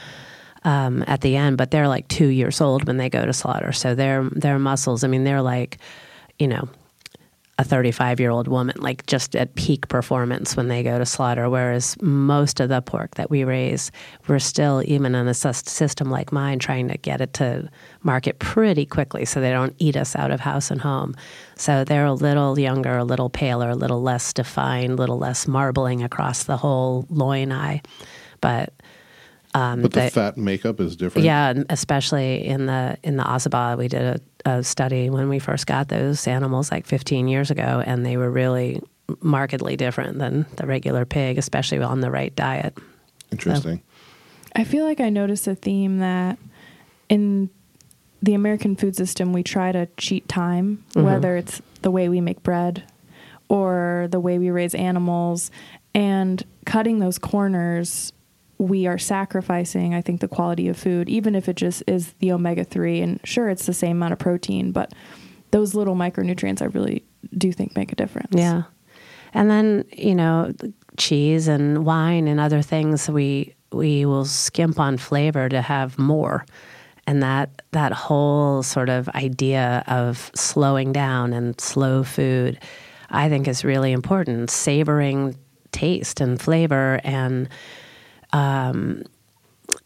um, 0.64 1.04
at 1.08 1.22
the 1.22 1.36
end, 1.36 1.58
but 1.58 1.72
they're 1.72 1.88
like 1.88 2.08
two 2.08 2.28
years 2.28 2.62
old 2.62 2.86
when 2.86 2.98
they 2.98 3.10
go 3.10 3.26
to 3.26 3.34
slaughter, 3.34 3.72
so 3.72 3.96
their 3.96 4.24
their 4.32 4.60
muscles. 4.60 5.04
I 5.04 5.08
mean, 5.08 5.24
they're 5.24 5.42
like, 5.42 5.78
you 6.40 6.48
know. 6.48 6.70
A 7.60 7.64
35 7.64 8.20
year 8.20 8.32
old 8.32 8.48
woman, 8.48 8.76
like 8.80 9.06
just 9.06 9.36
at 9.36 9.54
peak 9.54 9.88
performance 9.88 10.58
when 10.58 10.70
they 10.70 10.82
go 10.82 10.98
to 10.98 11.06
slaughter. 11.06 11.48
Whereas 11.52 11.96
most 12.02 12.60
of 12.60 12.70
the 12.70 12.82
pork 12.82 13.14
that 13.14 13.30
we 13.30 13.44
raise, 13.44 13.92
we're 14.28 14.40
still, 14.40 14.82
even 14.88 15.14
in 15.14 15.28
a 15.28 15.36
system 15.36 16.10
like 16.10 16.32
mine, 16.32 16.58
trying 16.58 16.88
to 16.88 16.98
get 16.98 17.22
it 17.22 17.34
to 17.34 17.70
market 18.02 18.40
pretty 18.40 18.88
quickly 18.88 19.24
so 19.24 19.40
they 19.40 19.52
don't 19.52 19.76
eat 19.78 19.96
us 19.96 20.16
out 20.16 20.32
of 20.32 20.40
house 20.40 20.72
and 20.72 20.82
home. 20.82 21.14
So 21.56 21.84
they're 21.84 22.06
a 22.06 22.14
little 22.14 22.58
younger, 22.58 22.98
a 22.98 23.04
little 23.04 23.30
paler, 23.30 23.70
a 23.70 23.76
little 23.76 24.02
less 24.02 24.34
defined, 24.34 24.94
a 24.94 24.96
little 24.96 25.20
less 25.20 25.48
marbling 25.48 26.04
across 26.04 26.46
the 26.46 26.58
whole 26.58 27.06
loin 27.12 27.52
eye. 27.52 27.84
But 28.42 28.74
um, 29.54 29.82
but 29.82 29.92
the 29.92 30.02
they- 30.02 30.10
fat 30.10 30.38
makeup 30.38 30.80
is 30.80 30.96
different. 30.96 31.26
yeah, 31.26 31.54
especially 31.70 32.46
in 32.46 32.66
the 32.66 32.98
in 33.04 33.18
the 33.18 33.24
Ossabaw, 33.24 33.78
we 33.78 33.88
did 33.88 34.22
a, 34.46 34.50
a 34.50 34.64
study 34.64 35.10
when 35.10 35.30
we 35.30 35.40
first 35.40 35.68
got 35.68 35.90
those 35.90 36.28
animals 36.28 36.72
like 36.72 36.86
15 36.86 37.28
years 37.28 37.52
ago, 37.52 37.84
and 37.86 38.06
they 38.06 38.18
were 38.18 38.32
really 38.32 38.82
markedly 39.22 39.76
different 39.76 40.18
than 40.18 40.46
the 40.56 40.66
regular 40.66 41.06
pig, 41.06 41.38
especially 41.38 41.80
on 41.80 42.02
the 42.02 42.10
right 42.10 42.36
diet. 42.36 42.78
Interesting. 43.32 43.82
I 44.56 44.64
feel 44.64 44.86
like 44.86 45.00
I 45.00 45.10
noticed 45.10 45.48
a 45.48 45.56
theme 45.56 46.00
that 46.00 46.38
in 47.10 47.50
the 48.22 48.34
American 48.34 48.76
food 48.76 48.96
system, 48.96 49.34
we 49.34 49.44
try 49.44 49.72
to 49.72 49.88
cheat 49.98 50.28
time, 50.30 50.84
whether 50.94 51.36
it's 51.36 51.62
the 51.82 51.92
way 51.92 52.08
we 52.08 52.22
make 52.22 52.42
bread 52.44 52.84
or 53.50 54.08
the 54.10 54.20
way 54.20 54.40
we 54.40 54.50
raise 54.50 54.74
animals. 54.74 55.52
And 55.94 56.44
cutting 56.66 57.00
those 57.00 57.18
corners, 57.18 58.14
we 58.58 58.88
are 58.88 58.98
sacrificing, 58.98 59.94
I 59.94 60.02
think, 60.02 60.22
the 60.22 60.28
quality 60.28 60.68
of 60.68 60.78
food, 60.78 61.10
even 61.10 61.36
if 61.36 61.50
it 61.50 61.56
just 61.56 61.84
is 61.88 62.14
the 62.20 62.32
omega 62.32 62.64
3. 62.64 63.02
And 63.02 63.20
sure, 63.24 63.50
it's 63.50 63.66
the 63.66 63.74
same 63.74 63.98
amount 63.98 64.14
of 64.14 64.20
protein, 64.20 64.72
but 64.72 64.94
those 65.52 65.76
little 65.76 65.96
micronutrients 65.96 66.62
I 66.62 66.66
really 66.66 67.04
do 67.38 67.52
think 67.52 67.76
make 67.76 67.92
a 67.92 67.96
difference. 67.96 68.36
Yeah. 68.36 68.64
And 69.34 69.50
then, 69.50 69.86
you 69.92 70.16
know, 70.16 70.54
cheese 70.98 71.48
and 71.48 71.86
wine 71.86 72.28
and 72.28 72.40
other 72.40 72.62
things 72.62 73.10
we 73.10 73.56
we 73.72 74.06
will 74.06 74.26
skimp 74.26 74.80
on 74.80 74.98
flavor 74.98 75.50
to 75.50 75.62
have 75.62 75.98
more. 75.98 76.46
And 77.08 77.22
that 77.24 77.62
that 77.72 77.92
whole 77.92 78.64
sort 78.64 78.90
of 78.90 79.10
idea 79.10 79.84
of 79.88 80.32
slowing 80.36 80.94
down 80.94 81.34
and 81.34 81.60
slow 81.60 82.04
food 82.04 82.60
I 83.10 83.30
think 83.30 83.48
is 83.48 83.64
really 83.64 83.92
important. 83.92 84.50
Savoring 84.50 85.36
taste 85.72 86.22
and 86.22 86.40
flavor 86.42 87.00
and 87.04 87.50
um, 88.34 89.04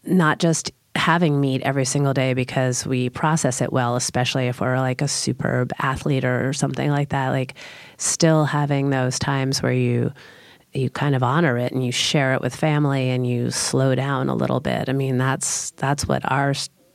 not 0.04 0.38
just 0.38 0.72
having 0.96 1.40
meat 1.40 1.62
every 1.62 1.84
single 1.84 2.12
day 2.12 2.34
because 2.34 2.84
we 2.84 3.08
process 3.08 3.60
it 3.60 3.72
well, 3.72 3.94
especially 3.94 4.48
if 4.48 4.60
we're 4.60 4.78
like 4.78 5.00
a 5.00 5.08
superb 5.08 5.72
athlete 5.78 6.24
or 6.24 6.52
something 6.52 6.90
like 6.90 7.10
that. 7.10 7.28
Like, 7.28 7.54
still 7.98 8.44
having 8.44 8.90
those 8.90 9.18
times 9.18 9.62
where 9.62 9.72
you 9.72 10.12
you 10.74 10.90
kind 10.90 11.14
of 11.14 11.22
honor 11.22 11.56
it 11.56 11.72
and 11.72 11.84
you 11.84 11.90
share 11.90 12.34
it 12.34 12.42
with 12.42 12.54
family 12.54 13.08
and 13.08 13.26
you 13.26 13.50
slow 13.50 13.94
down 13.94 14.28
a 14.28 14.34
little 14.34 14.60
bit. 14.60 14.88
I 14.88 14.92
mean, 14.92 15.16
that's 15.18 15.70
that's 15.72 16.06
what 16.06 16.30
our 16.30 16.52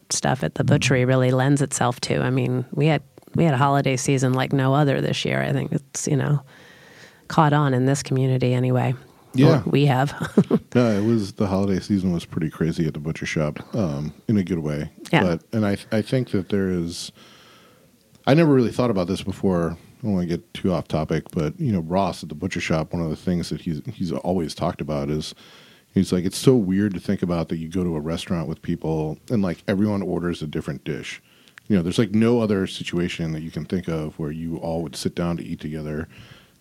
stuff 0.09 0.43
at 0.43 0.55
the 0.55 0.63
butchery 0.63 1.05
really 1.05 1.31
lends 1.31 1.61
itself 1.61 1.99
to. 2.01 2.21
I 2.21 2.29
mean, 2.29 2.65
we 2.71 2.87
had 2.87 3.01
we 3.35 3.45
had 3.45 3.53
a 3.53 3.57
holiday 3.57 3.97
season 3.97 4.33
like 4.33 4.53
no 4.53 4.73
other 4.73 5.01
this 5.01 5.25
year. 5.25 5.41
I 5.41 5.51
think 5.53 5.71
it's 5.71 6.07
you 6.07 6.17
know 6.17 6.41
caught 7.29 7.53
on 7.53 7.73
in 7.73 7.85
this 7.85 8.03
community 8.03 8.53
anyway. 8.53 8.93
Yeah. 9.33 9.61
Or 9.61 9.69
we 9.69 9.85
have. 9.85 10.11
No, 10.75 10.89
it 10.89 11.03
was 11.03 11.33
the 11.33 11.45
holiday 11.45 11.79
season 11.79 12.13
was 12.13 12.25
pretty 12.25 12.49
crazy 12.49 12.87
at 12.87 12.95
the 12.95 12.99
butcher 12.99 13.27
shop, 13.27 13.59
um, 13.75 14.11
in 14.27 14.37
a 14.37 14.43
good 14.43 14.57
way. 14.57 14.89
Yeah. 15.11 15.21
But 15.21 15.43
and 15.53 15.67
I 15.67 15.77
I 15.91 16.01
think 16.01 16.31
that 16.31 16.49
there 16.49 16.71
is. 16.71 17.11
I 18.25 18.33
never 18.33 18.51
really 18.51 18.71
thought 18.71 18.89
about 18.89 19.05
this 19.07 19.21
before. 19.21 19.77
I 19.77 20.01
don't 20.01 20.13
want 20.13 20.27
to 20.27 20.35
get 20.35 20.53
too 20.55 20.73
off 20.73 20.87
topic, 20.87 21.25
but 21.31 21.59
you 21.59 21.71
know, 21.71 21.81
Ross 21.81 22.23
at 22.23 22.29
the 22.29 22.35
butcher 22.35 22.59
shop. 22.59 22.91
One 22.91 23.03
of 23.03 23.11
the 23.11 23.15
things 23.15 23.49
that 23.49 23.61
he's 23.61 23.81
he's 23.93 24.11
always 24.11 24.55
talked 24.55 24.81
about 24.81 25.11
is 25.11 25.35
he's 25.93 26.11
like 26.11 26.25
it's 26.25 26.37
so 26.37 26.55
weird 26.55 26.95
to 26.95 26.99
think 26.99 27.21
about 27.21 27.49
that 27.49 27.57
you 27.57 27.69
go 27.69 27.83
to 27.83 27.95
a 27.95 27.99
restaurant 27.99 28.47
with 28.47 28.63
people 28.63 29.19
and 29.29 29.43
like 29.43 29.63
everyone 29.67 30.01
orders 30.01 30.41
a 30.41 30.47
different 30.47 30.83
dish. 30.83 31.21
You 31.67 31.75
know, 31.75 31.83
there's 31.83 31.99
like 31.99 32.15
no 32.15 32.39
other 32.41 32.65
situation 32.65 33.31
that 33.33 33.41
you 33.43 33.51
can 33.51 33.65
think 33.65 33.87
of 33.87 34.17
where 34.17 34.31
you 34.31 34.57
all 34.57 34.81
would 34.81 34.95
sit 34.95 35.13
down 35.13 35.37
to 35.37 35.43
eat 35.43 35.59
together, 35.61 36.09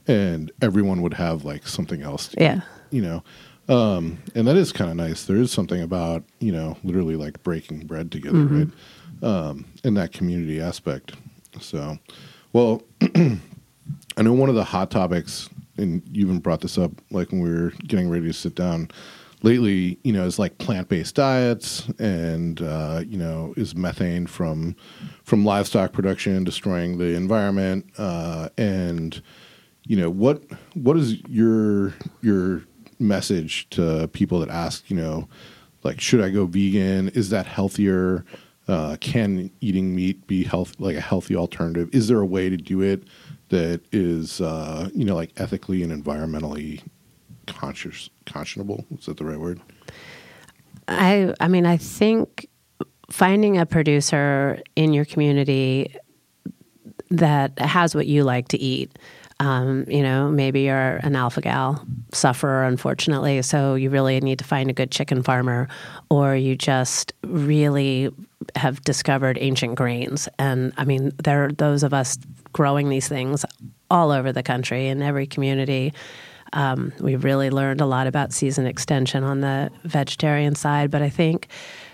and 0.06 0.50
everyone 0.60 1.02
would 1.02 1.14
have 1.14 1.44
like 1.44 1.66
something 1.66 2.02
else. 2.02 2.28
To 2.28 2.40
Yeah. 2.42 2.60
you 2.90 3.02
know. 3.02 3.22
Um, 3.68 4.18
and 4.34 4.46
that 4.48 4.56
is 4.56 4.72
kind 4.72 4.90
of 4.90 4.96
nice. 4.96 5.24
There 5.24 5.36
is 5.36 5.50
something 5.52 5.80
about 5.80 6.24
you 6.40 6.52
know 6.52 6.76
literally 6.84 7.16
like 7.16 7.42
breaking 7.42 7.86
bread 7.86 8.10
together, 8.10 8.44
right? 8.44 8.68
Um, 9.22 9.64
in 9.84 9.94
that 9.94 10.12
community 10.12 10.60
aspect. 10.60 11.12
So, 11.60 11.96
well, 12.52 12.82
I 14.16 14.22
know 14.22 14.32
one 14.32 14.48
of 14.48 14.54
the 14.56 14.64
hot 14.64 14.90
topics, 14.90 15.48
and 15.76 16.02
you 16.10 16.24
even 16.24 16.38
brought 16.40 16.60
this 16.60 16.76
up, 16.76 16.90
like 17.10 17.30
when 17.30 17.40
we 17.40 17.50
were 17.50 17.70
getting 17.86 18.08
ready 18.08 18.26
to 18.26 18.32
sit 18.32 18.54
down 18.56 18.88
lately. 19.42 19.98
You 20.02 20.12
know, 20.12 20.24
is 20.24 20.38
like 20.40 20.58
plant 20.58 20.88
based 20.88 21.14
diets, 21.14 21.88
and 22.00 22.60
uh, 22.60 23.02
you 23.06 23.16
know, 23.16 23.54
is 23.56 23.76
methane 23.76 24.26
from 24.26 24.74
from 25.24 25.44
livestock 25.44 25.92
production 25.92 26.42
destroying 26.42 26.98
the 26.98 27.14
environment, 27.14 27.86
uh, 27.96 28.48
and 28.58 29.22
you 29.84 29.96
know 29.96 30.10
what 30.10 30.42
what 30.74 30.96
is 30.96 31.20
your 31.28 31.94
your 32.20 32.62
message 32.98 33.68
to 33.70 34.08
people 34.08 34.38
that 34.40 34.48
ask 34.48 34.88
you 34.88 34.96
know 34.96 35.28
like 35.84 36.00
should 36.00 36.20
i 36.20 36.30
go 36.30 36.46
vegan? 36.46 37.08
Is 37.10 37.30
that 37.30 37.46
healthier? 37.46 38.24
Uh, 38.68 38.96
can 39.00 39.50
eating 39.60 39.94
meat 39.94 40.24
be 40.28 40.44
health 40.44 40.76
like 40.78 40.94
a 40.94 41.00
healthy 41.00 41.34
alternative? 41.34 41.88
Is 41.92 42.06
there 42.06 42.20
a 42.20 42.26
way 42.26 42.48
to 42.48 42.56
do 42.56 42.80
it 42.80 43.02
that 43.48 43.80
is 43.90 44.40
uh, 44.40 44.88
you 44.94 45.04
know 45.04 45.16
like 45.16 45.32
ethically 45.36 45.82
and 45.82 45.92
environmentally 45.92 46.82
conscious 47.46 48.08
conscionable? 48.24 48.84
Is 48.98 49.06
that 49.06 49.16
the 49.16 49.24
right 49.24 49.38
word? 49.38 49.60
I 50.86 51.34
I 51.40 51.48
mean 51.48 51.66
I 51.66 51.76
think 51.76 52.48
finding 53.10 53.58
a 53.58 53.66
producer 53.66 54.60
in 54.76 54.92
your 54.92 55.04
community 55.04 55.94
that 57.10 57.58
has 57.58 57.94
what 57.94 58.06
you 58.06 58.24
like 58.24 58.48
to 58.48 58.58
eat. 58.58 58.96
Um, 59.42 59.86
you 59.88 60.04
know, 60.04 60.28
maybe 60.28 60.60
you're 60.60 61.00
an 61.02 61.16
alpha 61.16 61.40
gal 61.40 61.84
sufferer, 62.12 62.62
unfortunately, 62.62 63.42
so 63.42 63.74
you 63.74 63.90
really 63.90 64.20
need 64.20 64.38
to 64.38 64.44
find 64.44 64.70
a 64.70 64.72
good 64.72 64.92
chicken 64.92 65.20
farmer, 65.20 65.66
or 66.10 66.36
you 66.36 66.54
just 66.54 67.12
really 67.24 68.08
have 68.54 68.80
discovered 68.82 69.36
ancient 69.40 69.74
grains. 69.74 70.28
And 70.38 70.72
I 70.76 70.84
mean, 70.84 71.10
there 71.24 71.46
are 71.46 71.50
those 71.50 71.82
of 71.82 71.92
us 71.92 72.18
growing 72.52 72.88
these 72.88 73.08
things 73.08 73.44
all 73.90 74.12
over 74.12 74.32
the 74.32 74.44
country 74.44 74.86
in 74.86 75.02
every 75.02 75.26
community. 75.26 75.92
Um, 76.52 76.92
we've 77.00 77.24
really 77.24 77.50
learned 77.50 77.80
a 77.80 77.86
lot 77.86 78.06
about 78.06 78.32
season 78.32 78.64
extension 78.64 79.24
on 79.24 79.40
the 79.40 79.72
vegetarian 79.82 80.54
side, 80.54 80.92
but 80.92 81.02
I 81.02 81.10
think 81.10 81.48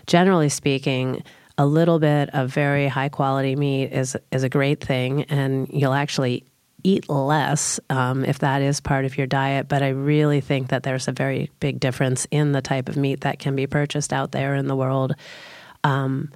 generally 0.06 0.50
speaking, 0.50 1.22
a 1.56 1.64
little 1.64 1.98
bit 1.98 2.28
of 2.34 2.50
very 2.50 2.88
high 2.88 3.08
quality 3.08 3.56
meat 3.56 3.87
is 3.87 4.18
is 4.32 4.42
a 4.42 4.50
great 4.50 4.84
thing, 4.84 5.22
and 5.30 5.66
you'll 5.72 5.94
actually 5.94 6.44
eat 6.85 7.09
less 7.09 7.81
um, 7.91 8.25
if 8.25 8.38
that 8.41 8.62
is 8.62 8.81
part 8.81 9.05
of 9.05 9.19
your 9.19 9.27
diet. 9.27 9.69
But 9.69 9.83
I 9.83 9.88
really 9.88 10.41
think 10.41 10.69
that 10.69 10.83
there's 10.83 11.09
a 11.09 11.12
very 11.12 11.51
big 11.61 11.81
difference 11.81 12.27
in 12.31 12.53
the 12.53 12.62
type 12.62 12.88
of 12.88 12.97
meat 12.97 13.23
that 13.23 13.38
can 13.38 13.57
be 13.57 13.67
purchased 13.67 14.12
out 14.12 14.33
there 14.33 14.55
in 14.55 14.67
the 14.69 14.77
world. 14.77 15.14
Um, 15.85 16.31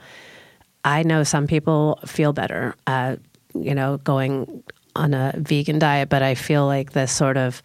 I 0.84 1.02
know 1.04 1.22
some 1.22 1.46
people 1.46 2.00
feel 2.06 2.32
better, 2.32 2.74
uh, 2.86 3.16
you 3.54 3.74
know, 3.74 3.98
going 3.98 4.64
on 4.96 5.14
a 5.14 5.32
vegan 5.36 5.78
diet, 5.78 6.08
but 6.08 6.22
I 6.22 6.34
feel 6.34 6.66
like 6.66 6.92
this 6.92 7.12
sort 7.12 7.36
of 7.36 7.62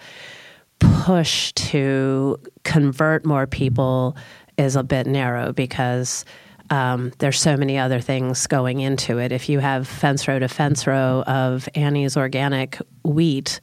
push 0.80 1.52
to 1.54 2.40
convert 2.63 3.26
more 3.26 3.48
people 3.48 4.16
is 4.58 4.76
a 4.76 4.84
bit 4.84 5.08
narrow 5.08 5.52
because 5.52 6.26
um, 6.69 7.12
there's 7.19 7.39
so 7.39 7.58
many 7.58 7.77
other 7.77 7.99
things 7.99 8.47
going 8.47 8.80
into 8.80 9.17
it. 9.17 9.32
If 9.32 9.49
you 9.49 9.60
have 9.60 9.88
fence 9.88 10.27
row 10.27 10.39
to 10.39 10.47
fence 10.47 10.88
row 10.88 11.23
of 11.25 11.67
Annie's 11.75 12.17
organic 12.17 12.80
wheat, 13.03 13.60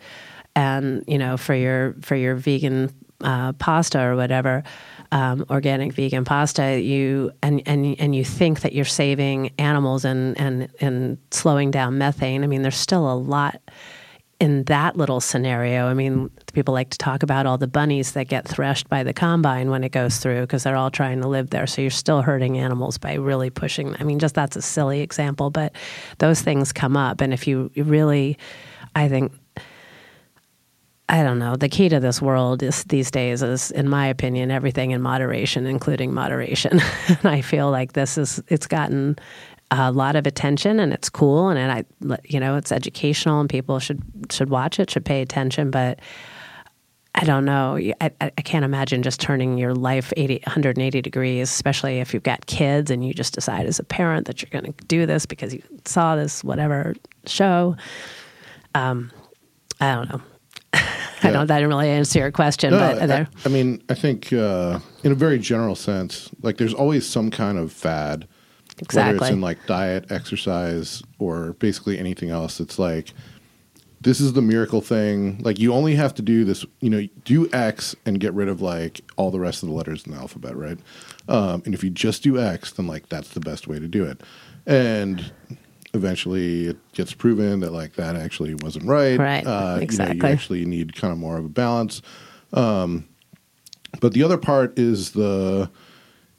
and 0.57 1.05
you 1.07 1.19
know 1.19 1.37
for 1.37 1.55
your 1.55 1.95
for 2.03 2.17
your 2.17 2.35
vegan 2.35 2.91
uh, 3.21 3.53
pasta 3.55 4.01
or 4.01 4.17
whatever, 4.17 4.63
um, 5.13 5.45
organic 5.51 5.93
vegan 5.93 6.25
pasta, 6.25 6.81
you 6.81 7.33
and 7.43 7.63
and 7.67 7.99
and 7.99 8.15
you 8.15 8.25
think 8.25 8.61
that 8.61 8.73
you're 8.73 8.85
saving 8.85 9.51
animals 9.59 10.05
and 10.05 10.39
and 10.39 10.69
and 10.81 11.19
slowing 11.31 11.71
down 11.71 11.99
methane. 11.99 12.45
I 12.45 12.47
mean, 12.47 12.63
there's 12.63 12.77
still 12.77 13.11
a 13.11 13.15
lot 13.15 13.61
in 14.45 14.65
that 14.65 14.95
little 14.95 15.23
scenario. 15.23 15.87
I 15.87 15.95
mean, 15.95 16.31
people 16.53 16.75
like 16.75 16.91
to 16.91 16.99
talk 16.99 17.23
about 17.23 17.47
all 17.47 17.57
the 17.57 17.67
bunnies 17.67 18.13
that 18.13 18.29
get 18.29 18.47
threshed 18.47 18.91
by 18.91 19.03
the 19.03 19.15
combine 19.15 19.71
when 19.71 19.83
it 19.83 19.91
goes 19.91 20.19
through 20.19 20.43
because 20.43 20.65
they're 20.65 20.77
all 20.77 20.91
trying 20.91 21.23
to 21.23 21.29
live 21.29 21.49
there. 21.49 21.67
So 21.67 21.81
you're 21.81 21.91
still 21.91 22.21
hurting 22.21 22.59
animals 22.59 22.99
by 22.99 23.15
really 23.15 23.49
pushing. 23.49 23.97
I 23.99 24.05
mean, 24.05 24.19
just 24.19 24.35
that's 24.35 24.55
a 24.55 24.61
silly 24.61 25.01
example, 25.01 25.49
but 25.49 25.75
those 26.19 26.43
things 26.43 26.75
come 26.75 26.95
up, 26.95 27.23
and 27.23 27.33
if 27.33 27.47
you 27.47 27.71
really, 27.75 28.37
I 28.95 29.09
think 29.09 29.33
I 31.09 31.23
don't 31.23 31.39
know. 31.39 31.57
The 31.57 31.69
key 31.71 31.89
to 31.89 32.01
this 32.01 32.21
world 32.21 32.63
is 32.63 32.85
these 32.85 33.11
days 33.11 33.43
is, 33.43 33.71
in 33.71 33.89
my 33.89 34.07
opinion, 34.09 34.51
everything 34.51 34.91
in 34.91 35.01
moderation, 35.01 35.67
including 35.67 36.13
moderation. 36.13 36.81
and 37.09 37.25
I 37.25 37.41
feel 37.41 37.71
like 37.71 37.95
this 37.95 38.19
is 38.19 38.43
it's 38.49 38.67
gotten 38.67 39.17
a 39.71 39.91
lot 39.91 40.17
of 40.17 40.27
attention, 40.27 40.79
and 40.79 40.93
it's 40.93 41.09
cool, 41.09 41.49
and 41.49 41.73
I, 41.73 41.85
you 42.25 42.39
know, 42.39 42.57
it's 42.57 42.71
educational, 42.71 43.41
and 43.41 43.49
people 43.49 43.79
should 43.79 44.03
should 44.31 44.51
watch 44.51 44.79
it, 44.79 44.91
should 44.91 45.05
pay 45.05 45.23
attention. 45.23 45.71
But 45.71 46.01
I 47.15 47.25
don't 47.25 47.45
know. 47.45 47.79
I, 48.01 48.11
I 48.21 48.31
can't 48.31 48.65
imagine 48.65 49.03
just 49.03 49.21
turning 49.21 49.57
your 49.57 49.73
life 49.73 50.13
80, 50.17 50.41
180 50.47 51.01
degrees, 51.01 51.49
especially 51.49 52.01
if 52.01 52.13
you've 52.13 52.25
got 52.25 52.47
kids 52.47 52.91
and 52.91 53.07
you 53.07 53.15
just 53.15 53.35
decide 53.35 53.67
as 53.67 53.79
a 53.79 53.85
parent 53.85 54.27
that 54.27 54.43
you're 54.43 54.51
going 54.51 54.73
to 54.73 54.85
do 54.87 55.07
this 55.07 55.25
because 55.25 55.55
you 55.55 55.63
saw 55.85 56.17
this 56.17 56.43
whatever 56.43 56.95
show. 57.27 57.77
Um, 58.75 59.13
I 59.81 59.95
don't 59.95 60.09
know. 60.09 60.23
I 61.23 61.31
don't. 61.31 61.47
That 61.47 61.59
didn't 61.59 61.69
really 61.69 61.89
answer 61.89 62.19
your 62.19 62.33
question, 62.33 62.73
No, 62.73 62.79
but 62.79 63.11
I, 63.11 63.27
I 63.45 63.49
mean, 63.49 63.81
I 63.89 63.95
think 63.95 64.33
uh, 64.33 64.81
in 65.05 65.13
a 65.13 65.15
very 65.15 65.39
general 65.39 65.77
sense, 65.77 66.31
like 66.43 66.57
there's 66.57 66.75
always 66.75 67.09
some 67.09 67.31
kind 67.31 67.59
of 67.59 67.73
fad, 67.73 68.27
whether 68.93 69.17
it's 69.17 69.21
in 69.35 69.41
like 69.41 69.65
diet, 69.67 70.11
exercise, 70.11 71.03
or 71.19 71.53
basically 71.55 71.99
anything 71.99 72.31
else. 72.31 72.61
It's 72.61 72.79
like 72.79 73.13
this 74.01 74.21
is 74.21 74.35
the 74.35 74.43
miracle 74.43 74.81
thing. 74.83 75.39
Like 75.43 75.59
you 75.59 75.73
only 75.73 75.95
have 75.95 76.15
to 76.15 76.23
do 76.23 76.45
this, 76.45 76.65
you 76.81 76.91
know, 76.91 77.07
do 77.25 77.49
X 77.53 77.97
and 78.05 78.21
get 78.21 78.35
rid 78.35 78.49
of 78.49 78.61
like 78.61 79.01
all 79.17 79.31
the 79.31 79.41
rest 79.41 79.63
of 79.63 79.69
the 79.71 79.75
letters 79.75 80.05
in 80.05 80.13
the 80.13 80.19
alphabet, 80.19 80.57
right? 80.57 80.79
Um, 81.29 81.63
and 81.65 81.75
if 81.75 81.83
you 81.83 81.91
just 81.91 82.23
do 82.23 82.39
X, 82.39 82.73
then 82.73 82.87
like 82.87 83.09
that's 83.09 83.31
the 83.31 83.41
best 83.41 83.67
way 83.67 83.79
to 83.79 83.89
do 83.89 84.05
it. 84.05 84.21
And 84.67 85.33
eventually, 85.95 86.67
it 86.67 86.93
gets 86.93 87.15
proven 87.15 87.61
that 87.61 87.73
like 87.73 87.95
that 87.95 88.17
actually 88.17 88.55
wasn't 88.57 88.85
right. 88.87 89.19
Right, 89.19 89.47
Uh, 89.47 89.51
You, 89.51 89.77
know, 89.77 89.83
exactly. 89.83 90.17
you 90.19 90.35
actually 90.35 90.65
need 90.67 90.95
kind 90.97 91.13
of 91.13 91.19
more 91.19 91.39
of 91.39 91.45
a 91.47 91.49
balance. 91.49 92.03
Um, 92.53 93.09
but 94.01 94.13
the 94.13 94.23
other 94.23 94.37
part 94.39 94.79
is 94.79 95.13
the 95.13 95.71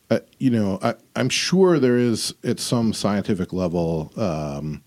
uh, 0.10 0.20
you 0.40 0.50
know 0.50 0.80
I, 0.82 0.96
i'm 1.16 1.30
sure 1.30 1.80
there 1.80 1.98
is 1.98 2.34
at 2.44 2.60
some 2.60 2.94
scientific 2.94 3.54
level 3.54 4.12
um, 4.18 4.84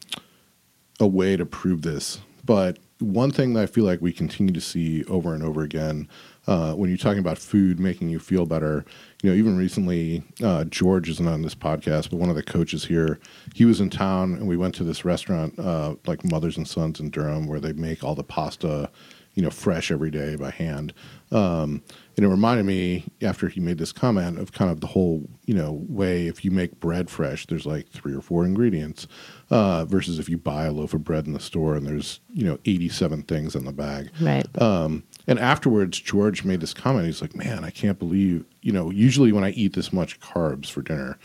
a 1.00 1.06
way 1.06 1.36
to 1.36 1.46
prove 1.46 1.82
this 1.82 2.20
but 2.44 2.78
one 3.00 3.30
thing 3.30 3.54
that 3.54 3.62
i 3.62 3.66
feel 3.66 3.84
like 3.84 4.00
we 4.00 4.12
continue 4.12 4.52
to 4.52 4.60
see 4.60 5.04
over 5.04 5.34
and 5.34 5.42
over 5.42 5.62
again 5.62 6.08
uh, 6.46 6.72
when 6.72 6.88
you're 6.88 6.96
talking 6.96 7.18
about 7.18 7.36
food 7.36 7.78
making 7.78 8.08
you 8.08 8.18
feel 8.18 8.46
better 8.46 8.84
you 9.22 9.30
know 9.30 9.36
even 9.36 9.56
recently 9.56 10.22
uh, 10.42 10.64
george 10.64 11.08
isn't 11.08 11.28
on 11.28 11.42
this 11.42 11.54
podcast 11.54 12.10
but 12.10 12.16
one 12.16 12.30
of 12.30 12.36
the 12.36 12.42
coaches 12.42 12.84
here 12.84 13.18
he 13.54 13.64
was 13.64 13.80
in 13.80 13.90
town 13.90 14.34
and 14.34 14.48
we 14.48 14.56
went 14.56 14.74
to 14.74 14.84
this 14.84 15.04
restaurant 15.04 15.56
uh, 15.58 15.94
like 16.06 16.24
mothers 16.24 16.56
and 16.56 16.66
sons 16.66 17.00
in 17.00 17.10
durham 17.10 17.46
where 17.46 17.60
they 17.60 17.72
make 17.72 18.02
all 18.02 18.14
the 18.14 18.24
pasta 18.24 18.90
you 19.38 19.44
know 19.44 19.50
fresh 19.50 19.92
every 19.92 20.10
day 20.10 20.34
by 20.34 20.50
hand. 20.50 20.92
Um, 21.30 21.84
and 22.18 22.26
it 22.26 22.28
reminded 22.28 22.66
me 22.66 23.04
after 23.22 23.48
he 23.48 23.60
made 23.60 23.78
this 23.78 23.92
comment 23.92 24.38
of 24.38 24.52
kind 24.52 24.70
of 24.70 24.80
the 24.80 24.88
whole 24.88 25.26
you 25.46 25.54
know 25.54 25.84
way 25.88 26.26
if 26.26 26.44
you 26.44 26.50
make 26.50 26.78
bread 26.80 27.08
fresh 27.08 27.46
there's 27.46 27.64
like 27.64 27.88
three 27.88 28.14
or 28.14 28.20
four 28.20 28.44
ingredients 28.44 29.06
uh, 29.50 29.86
versus 29.86 30.18
if 30.18 30.28
you 30.28 30.36
buy 30.36 30.66
a 30.66 30.72
loaf 30.72 30.92
of 30.92 31.02
bread 31.02 31.26
in 31.26 31.32
the 31.32 31.40
store 31.40 31.74
and 31.74 31.86
there's 31.86 32.20
you 32.34 32.44
know 32.44 32.58
87 32.66 33.22
things 33.22 33.54
in 33.56 33.64
the 33.64 33.72
bag 33.72 34.10
right. 34.20 34.46
um, 34.60 35.04
and 35.28 35.38
afterwards, 35.38 36.00
George 36.00 36.42
made 36.42 36.60
this 36.60 36.72
comment. 36.72 37.04
He's 37.04 37.20
like, 37.20 37.36
"Man, 37.36 37.62
I 37.62 37.68
can't 37.68 37.98
believe 37.98 38.46
you 38.62 38.72
know. 38.72 38.90
Usually, 38.90 39.30
when 39.30 39.44
I 39.44 39.50
eat 39.50 39.74
this 39.74 39.92
much 39.92 40.18
carbs 40.20 40.70
for 40.70 40.80
dinner, 40.80 41.18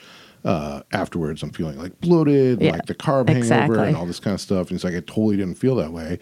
uh, 0.43 0.82
afterwards 0.91 1.41
I'm 1.41 1.51
feeling 1.51 1.77
like 1.77 1.99
bloated, 2.01 2.62
Yeah, 2.62 2.71
like 2.71 2.86
the 2.86 2.95
carb 2.95 3.29
hangover, 3.29 3.82
and 3.82 3.95
all 3.95 4.06
this 4.06 4.19
kind 4.19 4.34
of 4.34 4.41
stuff." 4.41 4.67
And 4.67 4.71
he's 4.71 4.84
like, 4.84 4.93
"I 4.93 4.99
totally 4.99 5.38
didn't 5.38 5.56
feel 5.56 5.75
that 5.75 5.93
way." 5.93 6.19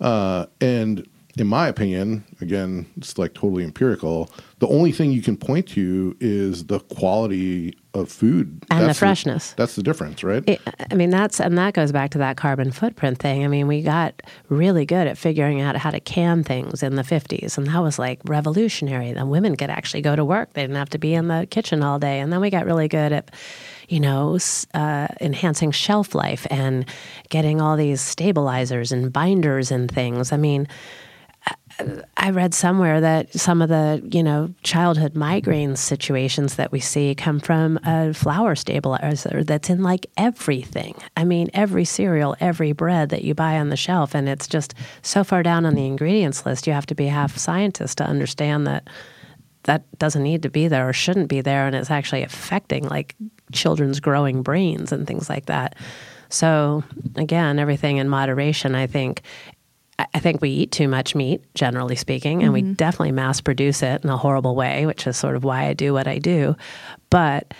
Uh, 0.00 0.46
and 0.60 1.04
in 1.36 1.46
my 1.48 1.66
opinion, 1.68 2.24
again, 2.40 2.86
it's 2.96 3.18
like 3.18 3.34
totally 3.34 3.64
empirical. 3.64 4.30
The 4.60 4.68
only 4.68 4.92
thing 4.92 5.10
you 5.10 5.20
can 5.20 5.36
point 5.36 5.68
to 5.70 6.16
is 6.20 6.66
the 6.66 6.78
quality 6.80 7.76
of 7.92 8.10
food 8.10 8.62
And 8.70 8.82
the 8.82 8.86
That's 8.86 8.98
freshness. 8.98 9.54
that's 9.56 9.76
the 9.76 9.82
difference, 9.82 10.24
right? 10.24 10.42
It, 10.48 10.60
I 10.90 10.94
mean, 10.94 11.10
that's 11.10 11.40
and 11.40 11.56
that 11.58 11.74
goes 11.74 11.92
back 11.92 12.10
to 12.10 12.18
that 12.18 12.36
carbon 12.36 12.70
footprint 12.72 13.18
thing. 13.18 13.44
I 13.44 13.48
mean, 13.48 13.66
we 13.66 13.82
got 13.82 14.22
really 14.48 14.84
good 14.84 15.06
at 15.06 15.16
figuring 15.18 15.60
out 15.60 15.76
how 15.76 15.90
to 15.90 16.00
can 16.00 16.42
things 16.44 16.82
in 16.82 16.96
the 16.96 17.02
50s, 17.02 17.56
and 17.56 17.66
that 17.66 17.80
was 17.82 17.98
like 17.98 18.20
revolutionary. 18.26 19.12
The 19.12 19.26
women 19.26 19.56
could 19.56 19.70
actually 19.70 20.02
go 20.02 20.16
to 20.16 20.24
work; 20.24 20.52
they 20.54 20.62
didn't 20.62 20.76
have 20.76 20.90
to 20.90 20.98
be 20.98 21.14
in 21.14 21.28
the 21.28 21.46
kitchen 21.50 21.82
all 21.82 21.98
day. 21.98 22.20
And 22.20 22.32
then 22.32 22.40
we 22.40 22.50
got 22.50 22.64
really 22.66 22.88
good 22.88 23.12
at, 23.12 23.30
you 23.88 24.00
know, 24.00 24.38
uh, 24.74 25.08
enhancing 25.20 25.70
shelf 25.70 26.14
life 26.14 26.46
and 26.50 26.86
getting 27.28 27.60
all 27.60 27.76
these 27.76 28.00
stabilizers 28.00 28.92
and 28.92 29.12
binders 29.12 29.70
and 29.70 29.90
things. 29.90 30.32
I 30.32 30.36
mean. 30.36 30.68
I 32.16 32.30
read 32.30 32.54
somewhere 32.54 33.00
that 33.00 33.32
some 33.32 33.60
of 33.60 33.68
the, 33.68 34.06
you 34.10 34.22
know, 34.22 34.54
childhood 34.62 35.14
migraine 35.14 35.76
situations 35.76 36.56
that 36.56 36.70
we 36.70 36.80
see 36.80 37.14
come 37.14 37.40
from 37.40 37.78
a 37.84 38.14
flour 38.14 38.54
stabilizer 38.54 39.42
that's 39.42 39.70
in 39.70 39.82
like 39.82 40.06
everything. 40.16 40.94
I 41.16 41.24
mean, 41.24 41.50
every 41.52 41.84
cereal, 41.84 42.36
every 42.40 42.72
bread 42.72 43.08
that 43.10 43.24
you 43.24 43.34
buy 43.34 43.58
on 43.58 43.70
the 43.70 43.76
shelf. 43.76 44.14
And 44.14 44.28
it's 44.28 44.46
just 44.46 44.74
so 45.02 45.24
far 45.24 45.42
down 45.42 45.66
on 45.66 45.74
the 45.74 45.86
ingredients 45.86 46.46
list, 46.46 46.66
you 46.66 46.72
have 46.72 46.86
to 46.86 46.94
be 46.94 47.06
half 47.06 47.36
scientist 47.36 47.98
to 47.98 48.04
understand 48.04 48.66
that 48.66 48.88
that 49.64 49.98
doesn't 49.98 50.22
need 50.22 50.42
to 50.42 50.50
be 50.50 50.68
there 50.68 50.88
or 50.88 50.92
shouldn't 50.92 51.28
be 51.28 51.40
there. 51.40 51.66
And 51.66 51.74
it's 51.74 51.90
actually 51.90 52.22
affecting 52.22 52.84
like 52.84 53.16
children's 53.52 54.00
growing 54.00 54.42
brains 54.42 54.92
and 54.92 55.06
things 55.06 55.28
like 55.28 55.46
that. 55.46 55.74
So, 56.28 56.82
again, 57.16 57.58
everything 57.58 57.98
in 57.98 58.08
moderation, 58.08 58.74
I 58.74 58.86
think. 58.86 59.22
I 59.98 60.18
think 60.18 60.40
we 60.40 60.50
eat 60.50 60.72
too 60.72 60.88
much 60.88 61.14
meat, 61.14 61.42
generally 61.54 61.94
speaking, 61.94 62.42
and 62.42 62.52
we 62.52 62.62
mm-hmm. 62.62 62.72
definitely 62.72 63.12
mass 63.12 63.40
produce 63.40 63.82
it 63.82 64.02
in 64.02 64.10
a 64.10 64.16
horrible 64.16 64.56
way, 64.56 64.86
which 64.86 65.06
is 65.06 65.16
sort 65.16 65.36
of 65.36 65.44
why 65.44 65.66
I 65.66 65.72
do 65.72 65.92
what 65.92 66.08
I 66.08 66.18
do. 66.18 66.56
But 67.10 67.54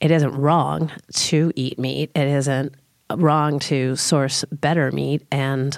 it 0.00 0.10
isn't 0.10 0.32
wrong 0.32 0.90
to 1.12 1.52
eat 1.56 1.78
meat. 1.78 2.10
It 2.14 2.26
isn't 2.26 2.74
wrong 3.16 3.58
to 3.60 3.96
source 3.96 4.44
better 4.50 4.90
meat 4.92 5.26
and 5.30 5.76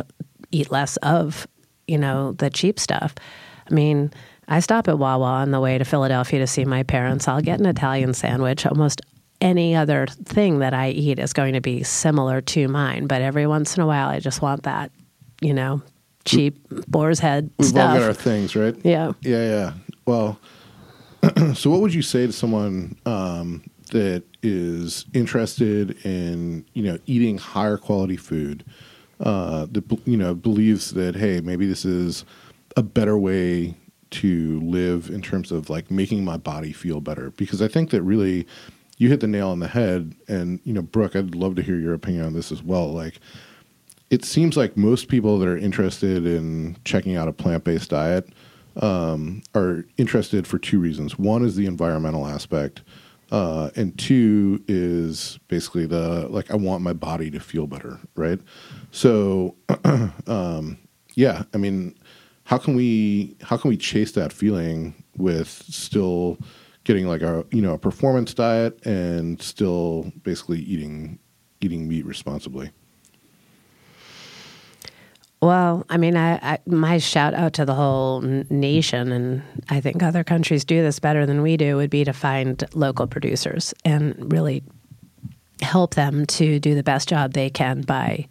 eat 0.52 0.70
less 0.70 0.96
of, 0.98 1.46
you 1.88 1.98
know, 1.98 2.32
the 2.32 2.50
cheap 2.50 2.78
stuff. 2.78 3.14
I 3.68 3.74
mean, 3.74 4.12
I 4.46 4.60
stop 4.60 4.88
at 4.88 4.98
Wawa 4.98 5.24
on 5.24 5.50
the 5.50 5.60
way 5.60 5.78
to 5.78 5.84
Philadelphia 5.84 6.40
to 6.40 6.46
see 6.46 6.64
my 6.64 6.82
parents. 6.82 7.28
I'll 7.28 7.40
get 7.40 7.60
an 7.60 7.66
Italian 7.66 8.14
sandwich. 8.14 8.66
Almost 8.66 9.00
any 9.40 9.74
other 9.74 10.06
thing 10.06 10.58
that 10.58 10.74
I 10.74 10.90
eat 10.90 11.18
is 11.18 11.32
going 11.32 11.54
to 11.54 11.60
be 11.60 11.82
similar 11.82 12.40
to 12.42 12.68
mine, 12.68 13.06
but 13.06 13.22
every 13.22 13.46
once 13.46 13.76
in 13.76 13.82
a 13.82 13.86
while, 13.86 14.08
I 14.08 14.20
just 14.20 14.42
want 14.42 14.64
that, 14.64 14.92
you 15.40 15.54
know, 15.54 15.82
cheap 16.24 16.58
boar's 16.88 17.18
head 17.18 17.50
We've 17.58 17.66
all 17.68 17.70
stuff. 17.70 17.98
got 17.98 18.02
our 18.06 18.14
things, 18.14 18.54
right? 18.56 18.76
yeah. 18.84 19.12
Yeah, 19.22 19.48
yeah. 19.48 19.72
Well, 20.06 20.38
so 21.54 21.70
what 21.70 21.80
would 21.80 21.94
you 21.94 22.02
say 22.02 22.26
to 22.26 22.32
someone 22.32 22.96
um, 23.06 23.62
that 23.92 24.22
is 24.42 25.04
interested 25.12 26.04
in 26.04 26.64
you 26.74 26.82
know 26.82 26.98
eating 27.06 27.38
higher 27.38 27.76
quality 27.76 28.16
food? 28.16 28.64
Uh, 29.20 29.66
that 29.70 29.84
you 30.06 30.16
know 30.16 30.34
believes 30.34 30.92
that 30.92 31.14
hey, 31.14 31.40
maybe 31.40 31.66
this 31.66 31.84
is 31.84 32.24
a 32.76 32.82
better 32.82 33.18
way 33.18 33.74
to 34.10 34.58
live 34.60 35.10
in 35.10 35.20
terms 35.22 35.52
of 35.52 35.68
like 35.70 35.90
making 35.90 36.24
my 36.24 36.36
body 36.36 36.72
feel 36.72 37.00
better. 37.00 37.30
Because 37.32 37.60
I 37.62 37.68
think 37.68 37.90
that 37.90 38.02
really 38.02 38.46
you 38.96 39.08
hit 39.08 39.20
the 39.20 39.26
nail 39.28 39.48
on 39.48 39.60
the 39.60 39.68
head. 39.68 40.14
And 40.28 40.60
you 40.64 40.72
know, 40.72 40.82
Brooke, 40.82 41.14
I'd 41.16 41.34
love 41.34 41.54
to 41.56 41.62
hear 41.62 41.76
your 41.76 41.94
opinion 41.94 42.24
on 42.24 42.32
this 42.32 42.50
as 42.50 42.62
well. 42.62 42.92
Like 42.92 43.20
it 44.10 44.24
seems 44.24 44.56
like 44.56 44.76
most 44.76 45.08
people 45.08 45.38
that 45.38 45.48
are 45.48 45.56
interested 45.56 46.26
in 46.26 46.76
checking 46.84 47.16
out 47.16 47.28
a 47.28 47.32
plant 47.32 47.64
based 47.64 47.90
diet 47.90 48.28
um, 48.76 49.42
are 49.54 49.84
interested 49.96 50.46
for 50.46 50.58
two 50.58 50.80
reasons. 50.80 51.18
One 51.18 51.44
is 51.44 51.56
the 51.56 51.66
environmental 51.66 52.26
aspect, 52.26 52.82
uh, 53.30 53.70
and 53.76 53.96
two 53.98 54.62
is 54.66 55.38
basically 55.48 55.86
the 55.86 56.28
like 56.28 56.50
I 56.50 56.56
want 56.56 56.82
my 56.82 56.92
body 56.92 57.30
to 57.30 57.40
feel 57.40 57.68
better, 57.68 57.98
right? 58.16 58.40
So, 58.90 59.54
um, 60.26 60.78
yeah, 61.14 61.44
I 61.54 61.58
mean, 61.58 61.96
how 62.44 62.58
can 62.58 62.74
we 62.74 63.36
how 63.42 63.56
can 63.56 63.70
we 63.70 63.76
chase 63.76 64.12
that 64.12 64.32
feeling 64.32 65.04
with 65.16 65.48
still 65.48 66.38
getting 66.82 67.06
like 67.06 67.22
a 67.22 67.44
you 67.52 67.62
know 67.62 67.74
a 67.74 67.78
performance 67.78 68.34
diet 68.34 68.84
and 68.84 69.40
still 69.40 70.12
basically 70.24 70.60
eating 70.60 71.20
eating 71.60 71.88
meat 71.88 72.04
responsibly? 72.04 72.72
Well, 75.42 75.86
I 75.88 75.96
mean, 75.96 76.16
I, 76.16 76.34
I, 76.34 76.58
my 76.66 76.98
shout 76.98 77.32
out 77.32 77.54
to 77.54 77.64
the 77.64 77.74
whole 77.74 78.20
nation, 78.20 79.10
and 79.10 79.42
I 79.70 79.80
think 79.80 80.02
other 80.02 80.22
countries 80.22 80.66
do 80.66 80.82
this 80.82 80.98
better 80.98 81.24
than 81.24 81.40
we 81.40 81.56
do, 81.56 81.76
would 81.76 81.88
be 81.88 82.04
to 82.04 82.12
find 82.12 82.62
local 82.74 83.06
producers 83.06 83.72
and 83.84 84.30
really 84.30 84.62
help 85.62 85.94
them 85.94 86.26
to 86.26 86.58
do 86.60 86.74
the 86.74 86.82
best 86.82 87.08
job 87.08 87.32
they 87.32 87.48
can 87.48 87.80
by 87.82 88.28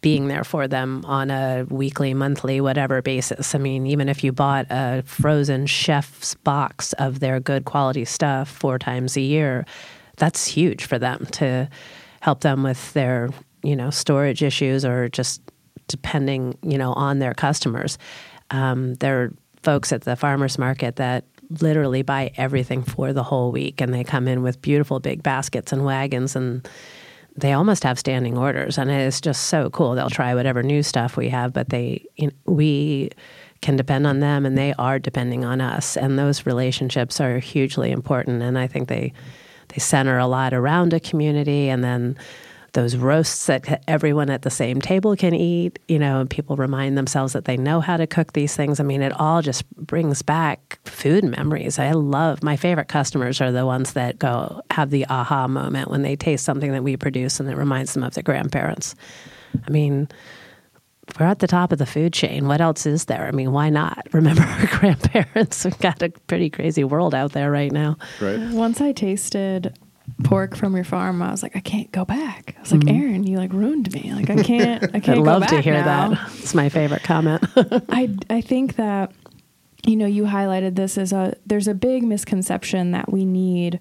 being 0.00 0.28
there 0.28 0.44
for 0.44 0.66
them 0.68 1.04
on 1.06 1.30
a 1.30 1.66
weekly, 1.70 2.14
monthly, 2.14 2.60
whatever 2.60 3.00
basis. 3.00 3.54
I 3.54 3.58
mean, 3.58 3.86
even 3.86 4.08
if 4.08 4.22
you 4.22 4.32
bought 4.32 4.66
a 4.70 5.02
frozen 5.06 5.66
chef's 5.66 6.34
box 6.34 6.92
of 6.94 7.20
their 7.20 7.40
good 7.40 7.64
quality 7.64 8.04
stuff 8.04 8.48
four 8.48 8.78
times 8.78 9.16
a 9.16 9.20
year, 9.20 9.64
that's 10.16 10.46
huge 10.46 10.84
for 10.84 10.98
them 10.98 11.26
to 11.32 11.68
help 12.20 12.40
them 12.40 12.62
with 12.62 12.92
their, 12.92 13.30
you 13.62 13.74
know, 13.74 13.90
storage 13.90 14.42
issues 14.42 14.84
or 14.84 15.08
just 15.08 15.40
depending, 15.90 16.56
you 16.62 16.78
know, 16.78 16.92
on 16.92 17.18
their 17.18 17.34
customers. 17.34 17.98
Um, 18.50 18.94
there 18.94 19.22
are 19.22 19.32
folks 19.62 19.92
at 19.92 20.02
the 20.02 20.16
farmers 20.16 20.58
market 20.58 20.96
that 20.96 21.24
literally 21.60 22.02
buy 22.02 22.30
everything 22.36 22.82
for 22.82 23.12
the 23.12 23.24
whole 23.24 23.50
week 23.50 23.80
and 23.80 23.92
they 23.92 24.04
come 24.04 24.28
in 24.28 24.42
with 24.42 24.62
beautiful 24.62 25.00
big 25.00 25.22
baskets 25.22 25.72
and 25.72 25.84
wagons 25.84 26.36
and 26.36 26.68
they 27.36 27.52
almost 27.52 27.82
have 27.82 27.98
standing 27.98 28.38
orders. 28.38 28.78
And 28.78 28.90
it's 28.90 29.20
just 29.20 29.46
so 29.46 29.70
cool. 29.70 29.94
They'll 29.94 30.10
try 30.10 30.34
whatever 30.34 30.62
new 30.62 30.82
stuff 30.82 31.16
we 31.16 31.28
have 31.28 31.52
but 31.52 31.68
they 31.68 32.04
you 32.16 32.28
know, 32.28 32.32
we 32.46 33.10
can 33.62 33.76
depend 33.76 34.06
on 34.06 34.20
them 34.20 34.46
and 34.46 34.56
they 34.56 34.72
are 34.78 34.98
depending 34.98 35.44
on 35.44 35.60
us. 35.60 35.96
And 35.96 36.18
those 36.18 36.46
relationships 36.46 37.20
are 37.20 37.38
hugely 37.38 37.90
important 37.90 38.42
and 38.42 38.58
i 38.58 38.66
think 38.66 38.88
they 38.88 39.12
they 39.68 39.78
center 39.78 40.18
a 40.18 40.26
lot 40.26 40.52
around 40.52 40.92
a 40.92 41.00
community 41.00 41.68
and 41.68 41.82
then 41.84 42.16
those 42.72 42.96
roasts 42.96 43.46
that 43.46 43.82
everyone 43.88 44.30
at 44.30 44.42
the 44.42 44.50
same 44.50 44.80
table 44.80 45.16
can 45.16 45.34
eat, 45.34 45.78
you 45.88 45.98
know, 45.98 46.20
and 46.20 46.30
people 46.30 46.56
remind 46.56 46.96
themselves 46.96 47.32
that 47.32 47.44
they 47.44 47.56
know 47.56 47.80
how 47.80 47.96
to 47.96 48.06
cook 48.06 48.32
these 48.32 48.54
things. 48.54 48.80
I 48.80 48.84
mean, 48.84 49.02
it 49.02 49.12
all 49.18 49.42
just 49.42 49.68
brings 49.76 50.22
back 50.22 50.78
food 50.84 51.24
memories. 51.24 51.78
I 51.78 51.92
love 51.92 52.42
my 52.42 52.56
favorite 52.56 52.88
customers 52.88 53.40
are 53.40 53.52
the 53.52 53.66
ones 53.66 53.94
that 53.94 54.18
go 54.18 54.62
have 54.70 54.90
the 54.90 55.06
aha 55.06 55.48
moment 55.48 55.90
when 55.90 56.02
they 56.02 56.16
taste 56.16 56.44
something 56.44 56.72
that 56.72 56.84
we 56.84 56.96
produce 56.96 57.40
and 57.40 57.48
it 57.48 57.56
reminds 57.56 57.94
them 57.94 58.02
of 58.02 58.14
their 58.14 58.22
grandparents. 58.22 58.94
I 59.66 59.70
mean, 59.70 60.08
we're 61.18 61.26
at 61.26 61.40
the 61.40 61.46
top 61.46 61.72
of 61.72 61.78
the 61.78 61.86
food 61.86 62.12
chain. 62.12 62.46
What 62.46 62.60
else 62.60 62.86
is 62.86 63.06
there? 63.06 63.26
I 63.26 63.32
mean, 63.32 63.52
why 63.52 63.70
not 63.70 64.06
remember 64.12 64.42
our 64.42 64.66
grandparents? 64.66 65.64
We've 65.64 65.78
got 65.78 66.02
a 66.02 66.10
pretty 66.28 66.50
crazy 66.50 66.84
world 66.84 67.14
out 67.14 67.32
there 67.32 67.50
right 67.50 67.72
now. 67.72 67.96
Right. 68.20 68.38
Once 68.50 68.80
I 68.80 68.92
tasted 68.92 69.76
pork 70.24 70.56
from 70.56 70.74
your 70.74 70.84
farm, 70.84 71.22
I 71.22 71.30
was 71.30 71.42
like, 71.42 71.56
I 71.56 71.60
can't 71.60 71.90
go 71.92 72.04
back. 72.04 72.54
I 72.56 72.60
was 72.60 72.72
like, 72.72 72.82
mm-hmm. 72.82 73.02
Aaron, 73.02 73.26
you 73.26 73.38
like 73.38 73.52
ruined 73.52 73.92
me. 73.92 74.12
Like 74.14 74.30
I 74.30 74.42
can't, 74.42 74.84
I 74.94 75.00
can't. 75.00 75.18
go 75.18 75.22
love 75.22 75.46
to 75.46 75.54
back 75.56 75.64
hear 75.64 75.74
now. 75.74 76.10
that. 76.10 76.30
It's 76.38 76.54
my 76.54 76.68
favorite 76.68 77.02
comment. 77.02 77.42
I 77.88 78.14
I 78.28 78.40
think 78.40 78.76
that 78.76 79.12
you 79.86 79.96
know 79.96 80.06
you 80.06 80.24
highlighted 80.24 80.74
this 80.76 80.98
as 80.98 81.12
a 81.12 81.34
there's 81.46 81.68
a 81.68 81.74
big 81.74 82.02
misconception 82.02 82.90
that 82.92 83.10
we 83.12 83.24
need 83.24 83.80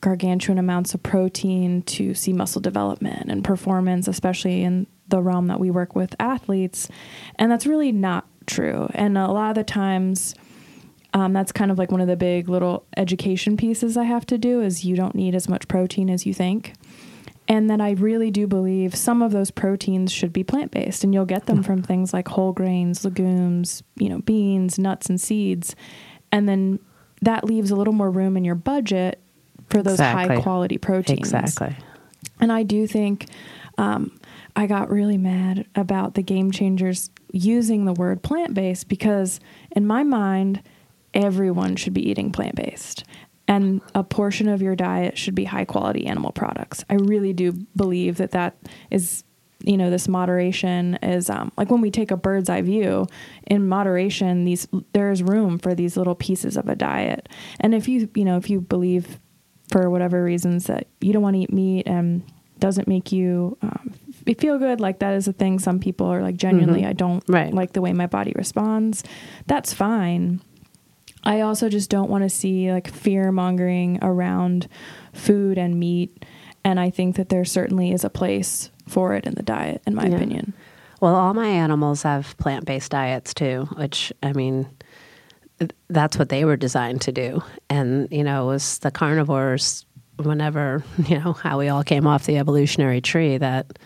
gargantuan 0.00 0.58
amounts 0.58 0.92
of 0.94 1.02
protein 1.02 1.82
to 1.82 2.12
see 2.14 2.32
muscle 2.32 2.60
development 2.60 3.30
and 3.30 3.42
performance, 3.42 4.06
especially 4.06 4.62
in 4.62 4.86
the 5.08 5.22
realm 5.22 5.46
that 5.46 5.60
we 5.60 5.70
work 5.70 5.94
with 5.94 6.14
athletes, 6.20 6.88
and 7.36 7.50
that's 7.50 7.66
really 7.66 7.92
not 7.92 8.26
true. 8.46 8.88
And 8.94 9.16
a 9.18 9.28
lot 9.28 9.50
of 9.50 9.54
the 9.56 9.64
times. 9.64 10.34
Um, 11.14 11.32
that's 11.32 11.52
kind 11.52 11.70
of 11.70 11.78
like 11.78 11.92
one 11.92 12.00
of 12.00 12.08
the 12.08 12.16
big 12.16 12.48
little 12.48 12.84
education 12.96 13.56
pieces 13.56 13.96
I 13.96 14.02
have 14.04 14.26
to 14.26 14.36
do 14.36 14.60
is 14.60 14.84
you 14.84 14.96
don't 14.96 15.14
need 15.14 15.34
as 15.34 15.48
much 15.48 15.68
protein 15.68 16.10
as 16.10 16.26
you 16.26 16.34
think. 16.34 16.74
And 17.46 17.70
then 17.70 17.80
I 17.80 17.92
really 17.92 18.30
do 18.30 18.46
believe 18.46 18.94
some 18.94 19.22
of 19.22 19.30
those 19.30 19.50
proteins 19.50 20.10
should 20.10 20.32
be 20.32 20.42
plant 20.42 20.70
based, 20.72 21.04
and 21.04 21.12
you'll 21.14 21.26
get 21.26 21.46
them 21.46 21.62
from 21.62 21.82
things 21.82 22.12
like 22.12 22.26
whole 22.28 22.52
grains, 22.52 23.04
legumes, 23.04 23.82
you 23.96 24.08
know, 24.08 24.20
beans, 24.22 24.78
nuts, 24.78 25.08
and 25.08 25.20
seeds. 25.20 25.76
And 26.32 26.48
then 26.48 26.80
that 27.22 27.44
leaves 27.44 27.70
a 27.70 27.76
little 27.76 27.92
more 27.92 28.10
room 28.10 28.36
in 28.36 28.44
your 28.44 28.54
budget 28.54 29.20
for 29.68 29.82
those 29.82 29.94
Exactly. 29.94 30.36
high 30.36 30.42
quality 30.42 30.78
proteins. 30.78 31.18
exactly. 31.18 31.76
And 32.40 32.50
I 32.50 32.62
do 32.64 32.86
think 32.86 33.26
um, 33.78 34.18
I 34.56 34.66
got 34.66 34.90
really 34.90 35.18
mad 35.18 35.66
about 35.74 36.14
the 36.14 36.22
game 36.22 36.50
changers 36.50 37.10
using 37.32 37.84
the 37.84 37.92
word 37.92 38.22
plant 38.22 38.54
based 38.54 38.88
because, 38.88 39.38
in 39.72 39.86
my 39.86 40.02
mind, 40.02 40.62
everyone 41.14 41.76
should 41.76 41.94
be 41.94 42.08
eating 42.10 42.30
plant 42.32 42.56
based. 42.56 43.04
And 43.46 43.80
a 43.94 44.02
portion 44.02 44.48
of 44.48 44.62
your 44.62 44.74
diet 44.74 45.18
should 45.18 45.34
be 45.34 45.44
high 45.44 45.64
quality 45.66 46.06
animal 46.06 46.32
products. 46.32 46.84
I 46.88 46.94
really 46.94 47.32
do 47.32 47.52
believe 47.76 48.16
that 48.16 48.30
that 48.30 48.56
is, 48.90 49.22
you 49.62 49.76
know, 49.76 49.90
this 49.90 50.08
moderation 50.08 50.94
is 51.02 51.28
um, 51.28 51.52
like 51.58 51.70
when 51.70 51.82
we 51.82 51.90
take 51.90 52.10
a 52.10 52.16
bird's 52.16 52.48
eye 52.48 52.62
view. 52.62 53.06
In 53.46 53.68
moderation, 53.68 54.44
these 54.44 54.66
there 54.94 55.10
is 55.10 55.22
room 55.22 55.58
for 55.58 55.74
these 55.74 55.96
little 55.96 56.14
pieces 56.14 56.56
of 56.56 56.68
a 56.70 56.74
diet. 56.74 57.28
And 57.60 57.74
if 57.74 57.86
you, 57.86 58.08
you 58.14 58.24
know, 58.24 58.38
if 58.38 58.48
you 58.48 58.62
believe 58.62 59.20
for 59.70 59.90
whatever 59.90 60.22
reasons 60.24 60.66
that 60.66 60.86
you 61.02 61.12
don't 61.12 61.22
want 61.22 61.36
to 61.36 61.40
eat 61.40 61.52
meat 61.52 61.86
and 61.86 62.22
doesn't 62.60 62.88
make 62.88 63.12
you 63.12 63.58
um, 63.62 63.92
feel 64.38 64.58
good 64.58 64.80
like 64.80 65.00
that 65.00 65.12
is 65.14 65.26
a 65.28 65.32
thing 65.32 65.58
some 65.58 65.80
people 65.80 66.06
are 66.06 66.22
like 66.22 66.36
genuinely 66.36 66.84
i 66.86 66.92
don't 66.92 67.22
Right. 67.28 67.52
like 67.52 67.72
the 67.72 67.80
way 67.82 67.92
my 67.92 68.06
body 68.06 68.32
responds 68.36 69.02
that's 69.46 69.72
fine 69.74 70.40
i 71.24 71.40
also 71.40 71.68
just 71.68 71.90
don't 71.90 72.10
want 72.10 72.22
to 72.22 72.28
see 72.30 72.70
like 72.72 72.88
fear 72.88 73.32
mongering 73.32 73.98
around 74.02 74.68
food 75.12 75.58
and 75.58 75.78
meat 75.80 76.24
and 76.64 76.78
i 76.78 76.90
think 76.90 77.16
that 77.16 77.28
there 77.28 77.44
certainly 77.44 77.92
is 77.92 78.04
a 78.04 78.10
place 78.10 78.70
for 78.88 79.14
it 79.14 79.26
in 79.26 79.34
the 79.34 79.42
diet 79.42 79.82
in 79.86 79.94
my 79.94 80.06
Yeah. 80.06 80.16
opinion 80.16 80.52
Well, 81.00 81.14
all 81.16 81.34
my 81.34 81.48
animals 81.48 82.02
have 82.02 82.36
plant 82.38 82.64
based 82.64 82.92
diets 82.92 83.34
too, 83.34 83.68
which 83.76 84.10
I 84.22 84.32
mean, 84.32 84.66
that's 85.88 86.16
what 86.18 86.28
they 86.30 86.44
were 86.46 86.56
designed 86.56 87.00
to 87.02 87.12
do. 87.12 87.42
And, 87.68 88.08
you 88.10 88.24
know, 88.24 88.44
it 88.44 88.52
was 88.54 88.78
the 88.78 88.90
carnivores, 88.90 89.84
whenever, 90.16 90.82
you 91.06 91.18
know, 91.18 91.32
how 91.34 91.58
we 91.58 91.68
all 91.68 91.82
came 91.84 92.06
off 92.06 92.24
the 92.26 92.38
evolutionary 92.38 93.00
tree 93.02 93.36
that 93.38 93.78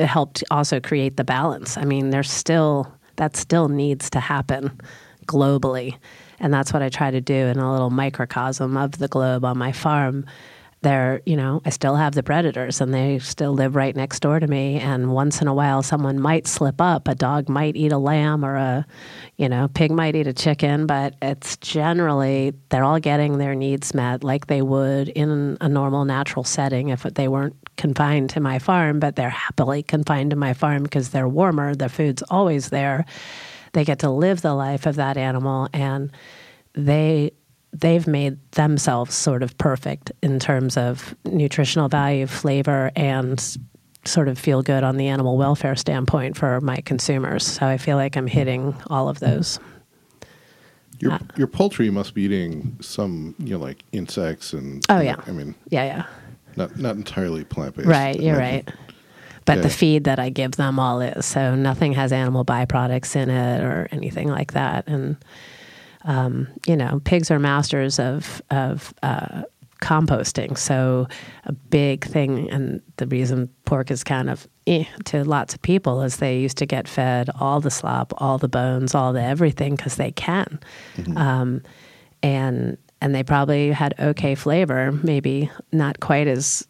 helped 0.00 0.42
also 0.50 0.80
create 0.80 1.16
the 1.16 1.24
balance. 1.24 1.76
I 1.76 1.84
mean, 1.84 2.10
there's 2.10 2.30
still, 2.30 2.92
that 3.16 3.36
still 3.36 3.68
needs 3.68 4.10
to 4.10 4.18
happen 4.20 4.80
globally. 5.26 5.94
And 6.42 6.52
that's 6.52 6.72
what 6.72 6.82
I 6.82 6.88
try 6.88 7.10
to 7.10 7.20
do 7.20 7.34
in 7.34 7.58
a 7.58 7.72
little 7.72 7.90
microcosm 7.90 8.76
of 8.76 8.98
the 8.98 9.08
globe 9.08 9.44
on 9.44 9.56
my 9.56 9.72
farm. 9.72 10.26
There, 10.82 11.22
you 11.24 11.36
know, 11.36 11.62
I 11.64 11.70
still 11.70 11.94
have 11.94 12.16
the 12.16 12.24
predators 12.24 12.80
and 12.80 12.92
they 12.92 13.20
still 13.20 13.52
live 13.52 13.76
right 13.76 13.94
next 13.94 14.18
door 14.18 14.40
to 14.40 14.48
me. 14.48 14.80
And 14.80 15.12
once 15.12 15.40
in 15.40 15.46
a 15.46 15.54
while, 15.54 15.84
someone 15.84 16.18
might 16.18 16.48
slip 16.48 16.80
up. 16.80 17.06
A 17.06 17.14
dog 17.14 17.48
might 17.48 17.76
eat 17.76 17.92
a 17.92 17.98
lamb 17.98 18.44
or 18.44 18.56
a, 18.56 18.84
you 19.36 19.48
know, 19.48 19.68
pig 19.68 19.92
might 19.92 20.16
eat 20.16 20.26
a 20.26 20.32
chicken, 20.32 20.86
but 20.86 21.14
it's 21.22 21.56
generally, 21.58 22.52
they're 22.70 22.82
all 22.82 22.98
getting 22.98 23.38
their 23.38 23.54
needs 23.54 23.94
met 23.94 24.24
like 24.24 24.48
they 24.48 24.60
would 24.60 25.08
in 25.10 25.56
a 25.60 25.68
normal 25.68 26.04
natural 26.04 26.42
setting 26.42 26.88
if 26.88 27.04
they 27.04 27.28
weren't 27.28 27.54
confined 27.76 28.30
to 28.30 28.40
my 28.40 28.58
farm, 28.58 28.98
but 28.98 29.14
they're 29.14 29.30
happily 29.30 29.84
confined 29.84 30.30
to 30.30 30.36
my 30.36 30.52
farm 30.52 30.82
because 30.82 31.10
they're 31.10 31.28
warmer. 31.28 31.76
The 31.76 31.88
food's 31.88 32.24
always 32.28 32.70
there. 32.70 33.06
They 33.72 33.84
get 33.84 34.00
to 34.00 34.10
live 34.10 34.42
the 34.42 34.54
life 34.54 34.86
of 34.86 34.96
that 34.96 35.16
animal 35.16 35.68
and 35.72 36.10
they 36.74 37.32
they've 37.72 38.06
made 38.06 38.38
themselves 38.52 39.14
sort 39.14 39.42
of 39.42 39.56
perfect 39.56 40.12
in 40.22 40.38
terms 40.38 40.76
of 40.76 41.14
nutritional 41.24 41.88
value, 41.88 42.26
flavor, 42.26 42.90
and 42.94 43.56
sort 44.04 44.28
of 44.28 44.38
feel 44.38 44.62
good 44.62 44.82
on 44.84 44.96
the 44.98 45.08
animal 45.08 45.38
welfare 45.38 45.74
standpoint 45.76 46.36
for 46.36 46.60
my 46.60 46.76
consumers. 46.84 47.46
So 47.46 47.64
I 47.66 47.78
feel 47.78 47.96
like 47.96 48.16
I'm 48.16 48.26
hitting 48.26 48.74
all 48.88 49.08
of 49.08 49.20
those. 49.20 49.58
Your 50.98 51.12
Uh, 51.12 51.18
your 51.36 51.46
poultry 51.46 51.88
must 51.90 52.12
be 52.14 52.22
eating 52.22 52.76
some, 52.80 53.34
you 53.38 53.56
know, 53.56 53.64
like 53.64 53.84
insects 53.92 54.52
and. 54.52 54.84
Oh, 54.90 55.00
yeah. 55.00 55.16
I 55.26 55.30
mean, 55.30 55.54
Yeah, 55.70 55.84
yeah. 55.84 56.04
not 56.56 56.78
not 56.78 56.96
entirely 56.96 57.44
plant 57.44 57.76
based. 57.76 57.88
Right, 57.88 58.20
you're 58.20 58.36
right. 58.36 58.68
But 59.44 59.62
the 59.62 59.70
feed 59.70 60.04
that 60.04 60.18
I 60.18 60.30
give 60.30 60.52
them 60.52 60.78
all 60.78 61.00
is 61.00 61.26
so 61.26 61.54
nothing 61.54 61.92
has 61.94 62.12
animal 62.12 62.44
byproducts 62.44 63.16
in 63.16 63.30
it 63.30 63.62
or 63.62 63.88
anything 63.90 64.28
like 64.28 64.52
that. 64.52 64.86
And 64.86 65.16
um, 66.04 66.48
you 66.66 66.76
know, 66.76 67.00
pigs 67.04 67.30
are 67.30 67.38
masters 67.38 67.98
of 67.98 68.42
of 68.50 68.94
uh, 69.02 69.42
composting. 69.82 70.56
So 70.56 71.08
a 71.44 71.52
big 71.52 72.04
thing, 72.04 72.50
and 72.50 72.80
the 72.96 73.06
reason 73.06 73.48
pork 73.64 73.90
is 73.90 74.04
kind 74.04 74.30
of 74.30 74.46
eh, 74.66 74.84
to 75.06 75.24
lots 75.24 75.54
of 75.54 75.62
people 75.62 76.02
is 76.02 76.16
they 76.16 76.38
used 76.38 76.58
to 76.58 76.66
get 76.66 76.88
fed 76.88 77.28
all 77.38 77.60
the 77.60 77.70
slop, 77.70 78.12
all 78.18 78.38
the 78.38 78.48
bones, 78.48 78.94
all 78.94 79.12
the 79.12 79.22
everything 79.22 79.76
because 79.76 79.96
they 79.96 80.12
can, 80.12 80.60
um, 81.16 81.62
and 82.22 82.78
and 83.00 83.14
they 83.14 83.22
probably 83.22 83.72
had 83.72 83.94
okay 83.98 84.34
flavor, 84.34 84.92
maybe 85.02 85.50
not 85.72 86.00
quite 86.00 86.28
as 86.28 86.66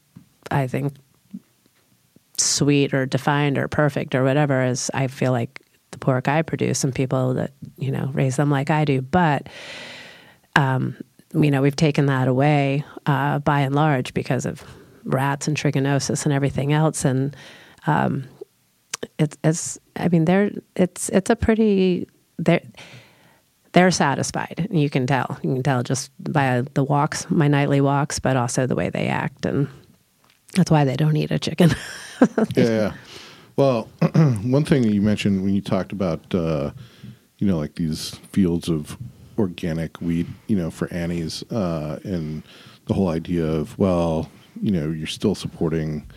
I 0.51 0.67
think 0.67 0.95
sweet 2.37 2.95
or 2.95 3.07
defined 3.07 3.59
or 3.59 3.69
perfect 3.69 4.15
or 4.15 4.25
whatever 4.25 4.61
as 4.61 4.91
I 4.95 5.07
feel 5.07 5.33
like 5.33 5.61
the 5.91 5.99
pork 5.99 6.29
I 6.29 6.43
produce 6.43 6.85
and 6.85 6.95
people 6.95 7.35
that, 7.35 7.53
you 7.77 7.91
know, 7.91 8.11
raise 8.13 8.37
them 8.37 8.51
like 8.51 8.71
I 8.71 8.85
do. 8.85 9.03
But, 9.03 9.49
um, 10.57 10.97
you 11.35 11.51
know, 11.51 11.63
we've 11.63 11.77
taken 11.77 12.07
that 12.07 12.29
away 12.29 12.85
uh, 13.07 13.39
by 13.41 13.61
and 13.61 13.75
large 13.75 14.15
because 14.15 14.47
of 14.47 14.65
rats 15.05 15.49
and 15.49 15.57
trichinosis 15.57 16.25
and 16.25 16.33
everything 16.33 16.73
else. 16.73 17.05
And 17.05 17.37
um, 17.87 18.25
it's 19.19 19.37
it's 19.43 19.79
I 19.97 20.09
mean 20.09 20.25
they're 20.25 20.51
it's 20.77 21.09
it's 21.11 21.31
a 21.31 21.37
pretty 21.37 22.09
they're 22.39 22.63
they're 23.73 23.91
satisfied. 23.91 24.69
You 24.71 24.91
can 24.91 25.07
tell. 25.07 25.39
You 25.43 25.55
can 25.55 25.63
tell 25.63 25.83
just 25.83 26.11
by 26.33 26.63
the 26.75 26.85
walks, 26.85 27.27
my 27.31 27.49
nightly 27.49 27.81
walks, 27.81 28.19
but 28.19 28.37
also 28.37 28.67
the 28.67 28.75
way 28.75 28.91
they 28.91 29.07
act, 29.07 29.47
and 29.47 29.67
that's 30.55 30.71
why 30.71 30.85
they 30.85 30.95
don't 30.95 31.17
eat 31.17 31.31
a 31.31 31.39
chicken. 31.39 31.71
yeah, 32.57 32.65
yeah. 32.65 32.93
Well, 33.57 33.89
one 34.43 34.65
thing 34.65 34.83
that 34.83 34.93
you 34.95 35.03
mentioned 35.03 35.43
when 35.43 35.55
you 35.55 35.61
talked 35.61 35.93
about, 35.93 36.35
uh, 36.35 36.71
you 37.39 37.47
know, 37.47 37.59
like 37.59 37.75
these 37.75 38.11
fields 38.33 38.69
of 38.69 38.97
organic 39.39 40.01
wheat, 40.01 40.27
you 40.47 40.57
know, 40.57 40.71
for 40.71 40.93
Annie's, 40.93 41.43
uh, 41.51 41.99
and 42.05 42.43
the 42.87 42.95
whole 42.95 43.09
idea 43.09 43.45
of, 43.45 43.79
well, 43.79 44.31
you 44.61 44.71
know, 44.71 44.91
you're 44.91 45.07
still 45.07 45.35
supporting 45.35 46.09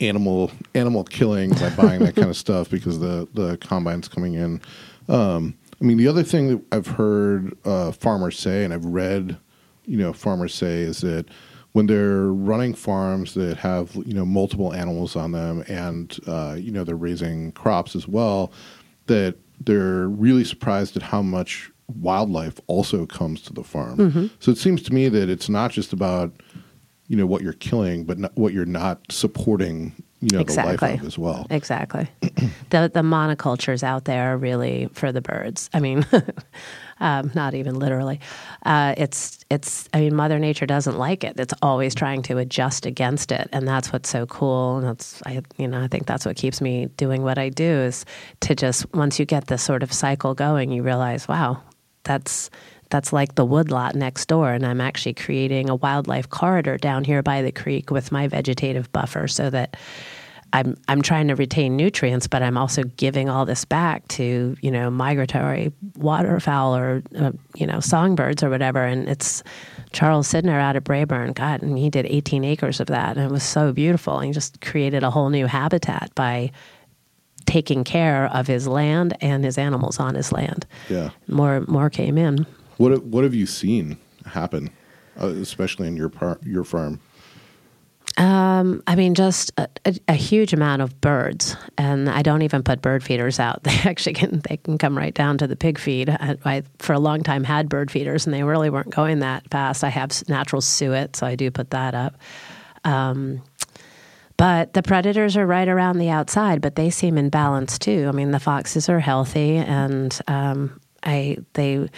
animal 0.00 0.50
animal 0.74 1.04
killing 1.04 1.50
by 1.50 1.70
buying 1.70 2.00
that 2.00 2.16
kind 2.16 2.28
of 2.28 2.36
stuff 2.46 2.68
because 2.70 2.98
the 2.98 3.28
the 3.34 3.56
combine's 3.58 4.08
coming 4.08 4.34
in. 4.34 4.60
Um, 5.08 5.56
I 5.80 5.84
mean, 5.84 5.96
the 5.96 6.08
other 6.08 6.22
thing 6.22 6.48
that 6.48 6.62
I've 6.70 6.86
heard 6.86 7.56
uh, 7.64 7.92
farmers 7.92 8.38
say, 8.38 8.64
and 8.64 8.72
I've 8.72 8.84
read, 8.84 9.36
you 9.84 9.96
know, 9.96 10.12
farmers 10.12 10.54
say 10.54 10.80
is 10.80 11.00
that 11.00 11.26
when 11.72 11.86
they're 11.86 12.26
running 12.26 12.74
farms 12.74 13.34
that 13.34 13.56
have 13.58 13.94
you 14.06 14.14
know 14.14 14.24
multiple 14.24 14.72
animals 14.72 15.16
on 15.16 15.32
them 15.32 15.64
and 15.68 16.18
uh, 16.26 16.54
you 16.58 16.70
know 16.70 16.84
they're 16.84 16.96
raising 16.96 17.52
crops 17.52 17.96
as 17.96 18.06
well, 18.06 18.52
that 19.06 19.36
they're 19.60 20.08
really 20.08 20.44
surprised 20.44 20.96
at 20.96 21.02
how 21.02 21.22
much 21.22 21.70
wildlife 22.00 22.60
also 22.66 23.06
comes 23.06 23.42
to 23.42 23.52
the 23.52 23.64
farm. 23.64 23.96
Mm-hmm. 23.98 24.26
So 24.38 24.50
it 24.50 24.58
seems 24.58 24.82
to 24.82 24.94
me 24.94 25.08
that 25.08 25.28
it's 25.28 25.48
not 25.48 25.70
just 25.70 25.92
about 25.92 26.32
you 27.08 27.16
know 27.16 27.26
what 27.26 27.42
you're 27.42 27.52
killing, 27.54 28.04
but 28.04 28.18
not, 28.18 28.36
what 28.36 28.52
you're 28.52 28.64
not 28.64 29.00
supporting. 29.10 29.94
You 30.20 30.28
know 30.30 30.38
the 30.38 30.42
Exactly. 30.44 30.88
life 30.90 31.00
of 31.00 31.06
as 31.06 31.18
well. 31.18 31.48
Exactly. 31.50 32.08
the 32.70 32.90
the 32.94 33.02
monocultures 33.02 33.82
out 33.82 34.04
there 34.04 34.32
are 34.32 34.36
really 34.36 34.88
for 34.92 35.10
the 35.10 35.20
birds. 35.20 35.68
I 35.74 35.80
mean, 35.80 36.06
um, 37.02 37.32
not 37.34 37.54
even 37.54 37.78
literally. 37.78 38.20
Uh, 38.64 38.94
it's 38.96 39.44
it's. 39.50 39.88
I 39.92 40.00
mean, 40.00 40.14
Mother 40.14 40.38
Nature 40.38 40.66
doesn't 40.66 40.96
like 40.96 41.24
it. 41.24 41.38
It's 41.38 41.52
always 41.60 41.96
trying 41.96 42.22
to 42.22 42.38
adjust 42.38 42.86
against 42.86 43.32
it, 43.32 43.48
and 43.52 43.66
that's 43.66 43.92
what's 43.92 44.08
so 44.08 44.24
cool. 44.26 44.78
And 44.78 44.86
that's 44.86 45.20
I 45.26 45.42
you 45.58 45.66
know 45.66 45.82
I 45.82 45.88
think 45.88 46.06
that's 46.06 46.24
what 46.24 46.36
keeps 46.36 46.60
me 46.60 46.86
doing 46.96 47.22
what 47.22 47.38
I 47.38 47.48
do 47.48 47.64
is 47.64 48.04
to 48.42 48.54
just 48.54 48.90
once 48.94 49.18
you 49.18 49.26
get 49.26 49.48
this 49.48 49.62
sort 49.62 49.82
of 49.82 49.92
cycle 49.92 50.34
going, 50.34 50.70
you 50.70 50.84
realize, 50.84 51.26
wow, 51.26 51.60
that's 52.04 52.50
that's 52.88 53.12
like 53.12 53.34
the 53.34 53.44
woodlot 53.44 53.94
next 53.94 54.26
door 54.26 54.52
and 54.52 54.66
i'm 54.66 54.78
actually 54.78 55.14
creating 55.14 55.70
a 55.70 55.74
wildlife 55.74 56.28
corridor 56.28 56.76
down 56.76 57.04
here 57.04 57.22
by 57.22 57.40
the 57.40 57.50
creek 57.50 57.90
with 57.90 58.12
my 58.12 58.28
vegetative 58.28 58.92
buffer 58.92 59.26
so 59.26 59.48
that 59.48 59.78
i'm 60.52 60.76
i'm 60.88 61.02
trying 61.02 61.28
to 61.28 61.34
retain 61.34 61.76
nutrients 61.76 62.26
but 62.26 62.42
i'm 62.42 62.56
also 62.56 62.82
giving 62.96 63.28
all 63.28 63.44
this 63.44 63.64
back 63.64 64.06
to 64.08 64.56
you 64.60 64.70
know 64.70 64.90
migratory 64.90 65.72
waterfowl 65.96 66.76
or 66.76 67.02
uh, 67.18 67.32
you 67.54 67.66
know 67.66 67.80
songbirds 67.80 68.42
or 68.42 68.50
whatever. 68.50 68.84
And 68.84 69.08
it's 69.08 69.42
charles 69.92 70.32
sidner 70.32 70.60
out 70.60 70.76
of 70.76 70.84
brayburn 70.84 71.34
god 71.34 71.62
and 71.62 71.78
he 71.78 71.90
did 71.90 72.06
18 72.06 72.44
acres 72.44 72.80
of 72.80 72.86
that. 72.88 73.16
And 73.16 73.26
it 73.26 73.30
was 73.32 73.42
so 73.42 73.72
beautiful. 73.72 74.18
And 74.18 74.26
he 74.26 74.32
just 74.32 74.60
created 74.60 75.02
a 75.02 75.10
whole 75.10 75.30
new 75.30 75.46
habitat 75.46 76.10
by 76.14 76.50
taking 77.46 77.84
care 77.84 78.26
of 78.26 78.46
his 78.46 78.66
land 78.66 79.16
and 79.20 79.44
his 79.44 79.58
animals 79.58 79.98
on 79.98 80.14
his 80.14 80.32
land. 80.32 80.66
Yeah. 80.88 81.10
more 81.28 81.64
more 81.66 81.90
came 81.90 82.16
in. 82.18 82.46
What 82.78 83.04
what 83.04 83.24
have 83.24 83.34
you 83.34 83.46
seen 83.46 83.98
happen, 84.26 84.70
uh, 85.20 85.26
especially 85.26 85.88
in 85.88 85.96
your 85.96 86.08
par- 86.08 86.40
your 86.44 86.64
farm? 86.64 87.00
Um, 88.18 88.82
I 88.86 88.94
mean, 88.94 89.14
just 89.14 89.52
a, 89.56 89.68
a, 89.86 89.94
a 90.08 90.14
huge 90.14 90.52
amount 90.52 90.82
of 90.82 91.00
birds, 91.00 91.56
and 91.78 92.10
I 92.10 92.22
don't 92.22 92.42
even 92.42 92.62
put 92.62 92.82
bird 92.82 93.02
feeders 93.02 93.40
out. 93.40 93.62
They 93.72 93.88
actually 93.88 94.12
can 94.12 94.42
they 94.48 94.58
can 94.58 94.76
come 94.76 94.96
right 94.96 95.14
down 95.14 95.38
to 95.38 95.46
the 95.46 95.56
pig 95.56 95.78
feed. 95.78 96.10
I, 96.10 96.36
I 96.44 96.62
for 96.78 96.92
a 96.92 96.98
long 96.98 97.22
time 97.22 97.42
had 97.44 97.68
bird 97.68 97.90
feeders, 97.90 98.26
and 98.26 98.34
they 98.34 98.42
really 98.42 98.68
weren't 98.70 98.90
going 98.90 99.20
that 99.20 99.50
fast. 99.50 99.82
I 99.82 99.88
have 99.88 100.28
natural 100.28 100.60
suet, 100.60 101.16
so 101.16 101.26
I 101.26 101.36
do 101.36 101.50
put 101.50 101.70
that 101.70 101.94
up. 101.94 102.18
Um, 102.84 103.42
but 104.36 104.74
the 104.74 104.82
predators 104.82 105.36
are 105.36 105.46
right 105.46 105.68
around 105.68 105.98
the 105.98 106.10
outside, 106.10 106.60
but 106.60 106.74
they 106.74 106.90
seem 106.90 107.16
in 107.16 107.30
balance 107.30 107.78
too. 107.78 108.06
I 108.08 108.12
mean, 108.12 108.30
the 108.30 108.40
foxes 108.40 108.88
are 108.88 109.00
healthy, 109.00 109.56
and 109.56 110.18
um, 110.28 110.80
I 111.02 111.38
they. 111.54 111.88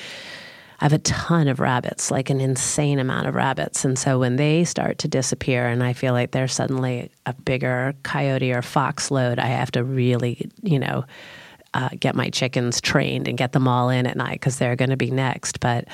I 0.85 0.87
have 0.87 0.93
a 0.93 0.99
ton 0.99 1.49
of 1.49 1.61
rabbits, 1.61 2.11
like 2.11 2.29
an 2.29 2.43
insane 2.43 2.99
amount 2.99 3.27
of 3.27 3.35
rabbits. 3.35 3.87
And 3.87 3.99
so 3.99 4.19
when 4.19 4.37
they 4.37 4.65
start 4.65 4.99
to 4.99 5.09
disappear 5.09 5.67
and 5.67 5.83
I 5.83 5.95
feel 5.95 6.13
like 6.13 6.33
they're 6.33 6.47
suddenly 6.47 7.11
a 7.25 7.33
bigger 7.33 7.95
coyote 8.03 8.53
or 8.53 8.61
fox 8.61 9.11
load, 9.11 9.39
I 9.39 9.47
have 9.47 9.71
to 9.71 9.83
really, 9.83 10.51
you 10.63 10.79
know, 10.79 11.07
uh, 11.73 11.89
get 11.99 12.15
my 12.15 12.29
chickens 12.29 12.83
trained 12.83 13.29
and 13.29 13.39
get 13.39 13.53
them 13.53 13.67
all 13.67 13.89
in 13.89 14.07
at 14.07 14.15
night 14.15 14.35
because 14.35 14.59
they're 14.59 14.77
going 14.77 14.91
to 14.91 14.97
be 14.99 15.11
next. 15.11 15.59
But, 15.59 15.89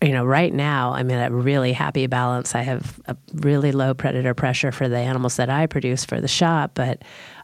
you 0.00 0.12
know, 0.12 0.24
right 0.24 0.54
now 0.54 0.92
I'm 0.92 1.10
in 1.10 1.18
a 1.18 1.34
really 1.34 1.72
happy 1.72 2.06
balance. 2.06 2.54
I 2.54 2.60
have 2.60 3.00
a 3.06 3.16
really 3.34 3.72
low 3.72 3.92
predator 3.92 4.34
pressure 4.34 4.70
for 4.70 4.88
the 4.88 4.98
animals 4.98 5.34
that 5.34 5.50
I 5.50 5.66
produce 5.66 6.04
for 6.04 6.20
the 6.20 6.28
shop, 6.28 6.70
but 6.74 7.02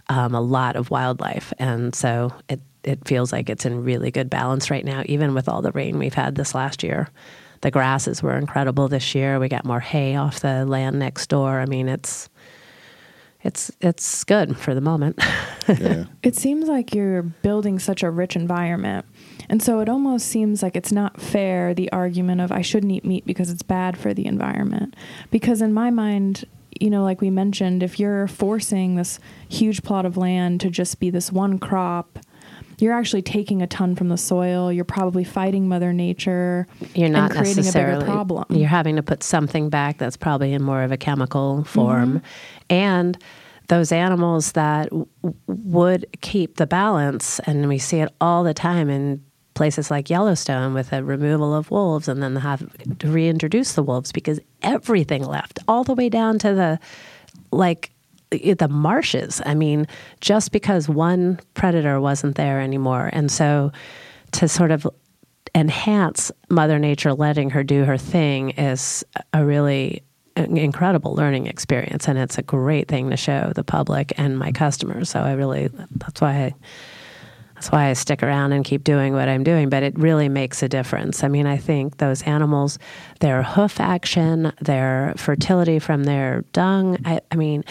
um, 0.09 0.33
a 0.33 0.41
lot 0.41 0.77
of 0.77 0.93
wildlife. 0.93 1.53
And 1.59 1.93
so 1.93 2.31
it, 2.49 2.61
it 2.85 3.07
feels 3.07 3.33
like 3.33 3.51
it's 3.51 3.65
in 3.65 3.85
really 3.85 4.11
good 4.11 4.31
balance 4.31 4.71
right 4.71 4.85
now, 4.85 5.03
even 5.07 5.35
with 5.35 5.49
all 5.49 5.63
the 5.63 5.73
rain 5.73 5.99
we've 5.99 6.15
had 6.15 6.35
this 6.35 6.55
last 6.55 6.83
year. 6.83 7.09
The 7.63 7.71
grasses 7.71 8.23
were 8.23 8.37
incredible 8.37 8.89
this 8.89 9.15
year. 9.15 9.41
We 9.41 9.49
got 9.49 9.65
more 9.65 9.81
hay 9.81 10.17
off 10.17 10.41
the 10.41 10.67
land 10.67 10.99
next 10.99 11.29
door. 11.29 11.61
I 11.61 11.67
mean, 11.67 11.89
it's 11.89 12.29
it's 13.43 13.71
it's 13.81 14.25
good 14.25 14.57
for 14.57 14.75
the 14.75 14.81
moment. 14.81 15.19
Yeah. 15.67 16.05
It 16.23 16.37
seems 16.37 16.69
like 16.69 16.95
you're 16.95 17.23
building 17.23 17.79
such 17.79 18.03
a 18.03 18.11
rich 18.11 18.37
environment. 18.37 19.07
And 19.49 19.63
so 19.63 19.81
it 19.81 19.89
almost 19.89 20.27
seems 20.27 20.63
like 20.63 20.77
it's 20.77 20.93
not 20.93 21.19
fair 21.19 21.73
the 21.73 21.91
argument 21.91 22.43
of 22.43 22.53
I 22.53 22.61
shouldn't 22.61 22.93
eat 22.93 23.03
meat 23.03 23.25
because 23.25 23.49
it's 23.49 23.63
bad 23.63 23.97
for 23.97 24.13
the 24.13 24.27
environment. 24.27 24.95
Because 25.31 25.63
in 25.63 25.73
my 25.73 25.89
mind, 25.89 26.45
you 26.79 26.91
know, 26.91 27.03
like 27.03 27.23
we 27.23 27.31
mentioned, 27.31 27.83
if 27.83 27.99
you're 27.99 28.27
forcing 28.27 28.97
this 28.97 29.19
huge 29.49 29.83
plot 29.83 30.05
of 30.05 30.19
land 30.19 30.61
to 30.61 30.69
just 30.69 31.01
be 31.01 31.09
this 31.09 31.33
one 31.33 31.59
crop, 31.59 32.19
you're 32.79 32.93
actually 32.93 33.23
taking 33.23 33.63
a 33.63 33.67
ton 33.67 33.95
from 33.95 34.09
the 34.09 34.17
soil. 34.17 34.73
You're 34.73 34.85
probably 34.85 35.25
fighting 35.25 35.69
Mother 35.69 35.93
Nature. 35.93 36.67
You're 36.95 37.09
not 37.09 37.31
and 37.31 37.41
creating 37.41 37.53
a 37.55 37.57
necessarily 37.63 38.01
bigger 38.01 38.13
problem. 38.13 38.47
You're 38.51 38.69
having 38.69 38.97
to 38.97 39.03
put 39.03 39.23
something 39.23 39.71
back 39.71 39.99
that's 39.99 40.17
probably 40.17 40.53
in 40.53 40.63
more 40.63 40.83
of 40.83 40.93
a 40.93 40.97
chemical 40.97 41.65
form, 41.65 42.19
mm-hmm. 42.19 42.27
and 42.71 43.19
those 43.69 43.93
animals 43.93 44.53
that 44.53 44.91
w- 44.91 45.07
would 45.47 46.07
keep 46.21 46.57
the 46.57 46.67
balance, 46.67 47.41
and 47.41 47.69
we 47.69 47.79
see 47.79 47.99
it 47.99 48.13
all 48.21 48.45
the 48.45 48.55
time 48.55 48.91
in 48.91 49.25
places 49.55 49.91
like 49.91 50.11
Yellowstone 50.11 50.75
with 50.75 50.91
the 50.91 51.03
removal 51.03 51.55
of 51.55 51.71
wolves, 51.71 52.09
and 52.09 52.23
then 52.23 52.35
they 52.35 52.41
have 52.41 52.69
to 52.99 53.09
reintroduce 53.09 53.73
the 53.73 53.83
wolves 53.83 54.13
because 54.13 54.41
everything 54.63 55.25
left, 55.25 55.61
all 55.69 55.85
the 55.85 55.95
way 55.95 56.09
down 56.09 56.39
to 56.41 56.55
the 56.55 56.79
like 57.53 57.94
the 58.39 58.69
marshes. 58.69 59.41
I 59.45 59.55
mean, 59.55 59.87
just 60.21 60.53
because 60.53 60.89
one 60.89 61.41
predator 61.55 62.01
wasn't 62.01 62.37
there 62.37 62.61
anymore, 62.61 63.11
and 63.13 63.31
so 63.31 63.73
to 64.33 64.49
sort 64.49 64.71
of 64.71 64.87
enhance 65.55 66.33
Mother 66.51 66.79
Nature 66.79 67.15
letting 67.15 67.51
her 67.51 67.63
do 67.63 67.85
her 67.85 67.97
thing 67.97 68.51
is 68.51 69.05
a 69.33 69.45
really 69.45 70.03
incredible 70.37 71.15
learning 71.15 71.47
experience, 71.47 72.09
and 72.09 72.19
it's 72.19 72.39
a 72.39 72.43
great 72.43 72.89
thing 72.89 73.11
to 73.11 73.17
show 73.17 73.53
the 73.55 73.63
public 73.63 74.13
and 74.17 74.37
my 74.37 74.51
customers. 74.51 75.11
So 75.11 75.21
I 75.21 75.33
really 75.33 75.69
that's 75.69 76.21
why 76.21 76.33
I. 76.33 76.55
That's 77.55 77.71
why 77.71 77.89
I 77.89 77.93
stick 77.93 78.23
around 78.23 78.53
and 78.53 78.65
keep 78.65 78.83
doing 78.83 79.15
what 79.15 79.29
I'm 79.29 79.45
doing, 79.45 79.71
but 79.71 79.85
it 79.85 79.97
really 79.97 80.29
makes 80.29 80.63
a 80.63 80.69
difference. 80.69 81.23
I 81.23 81.29
mean, 81.29 81.47
I 81.47 81.57
think 81.57 81.99
those 81.99 82.21
animals, 82.23 82.81
their 83.21 83.45
hoof 83.45 83.81
action, 83.81 84.53
their 84.61 85.15
fertility 85.17 85.79
from 85.79 86.03
their 86.03 86.43
dung, 86.53 86.99
I, 87.07 87.21
I 87.31 87.37
mean, 87.37 87.65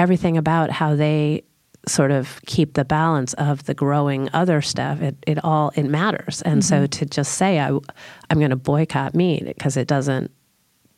everything 0.00 0.38
about 0.38 0.70
how 0.70 0.96
they 0.96 1.42
sort 1.86 2.10
of 2.10 2.40
keep 2.46 2.72
the 2.72 2.84
balance 2.86 3.34
of 3.34 3.64
the 3.64 3.74
growing 3.74 4.30
other 4.32 4.62
stuff, 4.62 5.02
it, 5.02 5.14
it 5.26 5.44
all, 5.44 5.72
it 5.74 5.82
matters. 5.84 6.40
And 6.42 6.64
so 6.64 6.86
to 6.86 7.04
just 7.04 7.34
say, 7.34 7.60
I, 7.60 7.68
I'm 8.30 8.38
going 8.38 8.50
to 8.50 8.56
boycott 8.56 9.14
meat 9.14 9.44
because 9.44 9.76
it 9.76 9.86
doesn't, 9.86 10.30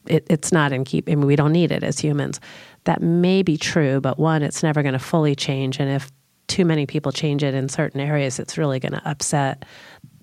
it, 0.07 0.25
it's 0.31 0.53
not 0.53 0.73
in 0.73 0.85
keep, 0.85 1.09
I 1.09 1.17
mean, 1.17 1.27
we 1.27 1.35
don't 1.35 1.53
need 1.53 1.73
it 1.73 1.83
as 1.83 1.99
humans. 1.99 2.41
That 2.85 3.03
may 3.03 3.43
be 3.43 3.57
true, 3.57 4.01
but 4.01 4.21
one, 4.21 4.45
it's 4.45 4.63
never 4.63 4.83
going 4.83 4.93
to 4.93 5.01
fully 5.01 5.35
change. 5.35 5.81
And 5.81 5.91
if 5.91 6.11
too 6.47 6.65
many 6.65 6.87
people 6.87 7.11
change 7.11 7.43
it 7.43 7.55
in 7.55 7.69
certain 7.69 8.01
areas, 8.01 8.39
it's 8.39 8.57
really 8.57 8.79
going 8.79 8.93
to 8.93 9.09
upset 9.09 9.65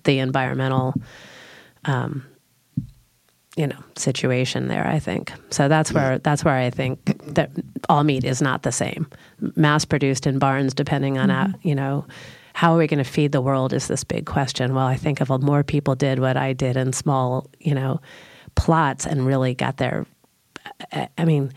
the 0.04 0.20
environmental, 0.20 0.94
um, 1.84 2.24
you 3.56 3.66
know, 3.66 3.78
situation 3.96 4.68
there. 4.68 4.86
I 4.86 4.98
think 4.98 5.32
so. 5.50 5.68
That's 5.68 5.92
where 5.92 6.18
that's 6.18 6.44
where 6.44 6.54
I 6.54 6.70
think 6.70 7.04
that 7.34 7.50
all 7.88 8.04
meat 8.04 8.24
is 8.24 8.40
not 8.40 8.62
the 8.62 8.72
same. 8.72 9.06
Mass 9.56 9.84
produced 9.84 10.26
in 10.26 10.38
barns, 10.38 10.72
depending 10.74 11.18
on 11.18 11.28
how 11.30 11.48
you 11.62 11.74
know. 11.74 12.06
How 12.52 12.74
are 12.74 12.78
we 12.78 12.86
going 12.88 13.02
to 13.02 13.04
feed 13.10 13.32
the 13.32 13.40
world? 13.40 13.72
Is 13.72 13.86
this 13.86 14.04
big 14.04 14.26
question? 14.26 14.74
Well, 14.74 14.86
I 14.86 14.96
think 14.96 15.20
if 15.20 15.28
more 15.30 15.62
people 15.62 15.94
did 15.94 16.18
what 16.18 16.36
I 16.36 16.52
did 16.52 16.76
in 16.76 16.92
small, 16.92 17.48
you 17.60 17.74
know, 17.74 18.00
plots 18.54 19.06
and 19.06 19.24
really 19.24 19.54
got 19.54 19.76
their, 19.78 20.04
I- 20.92 21.08
I 21.16 21.24
mean, 21.24 21.52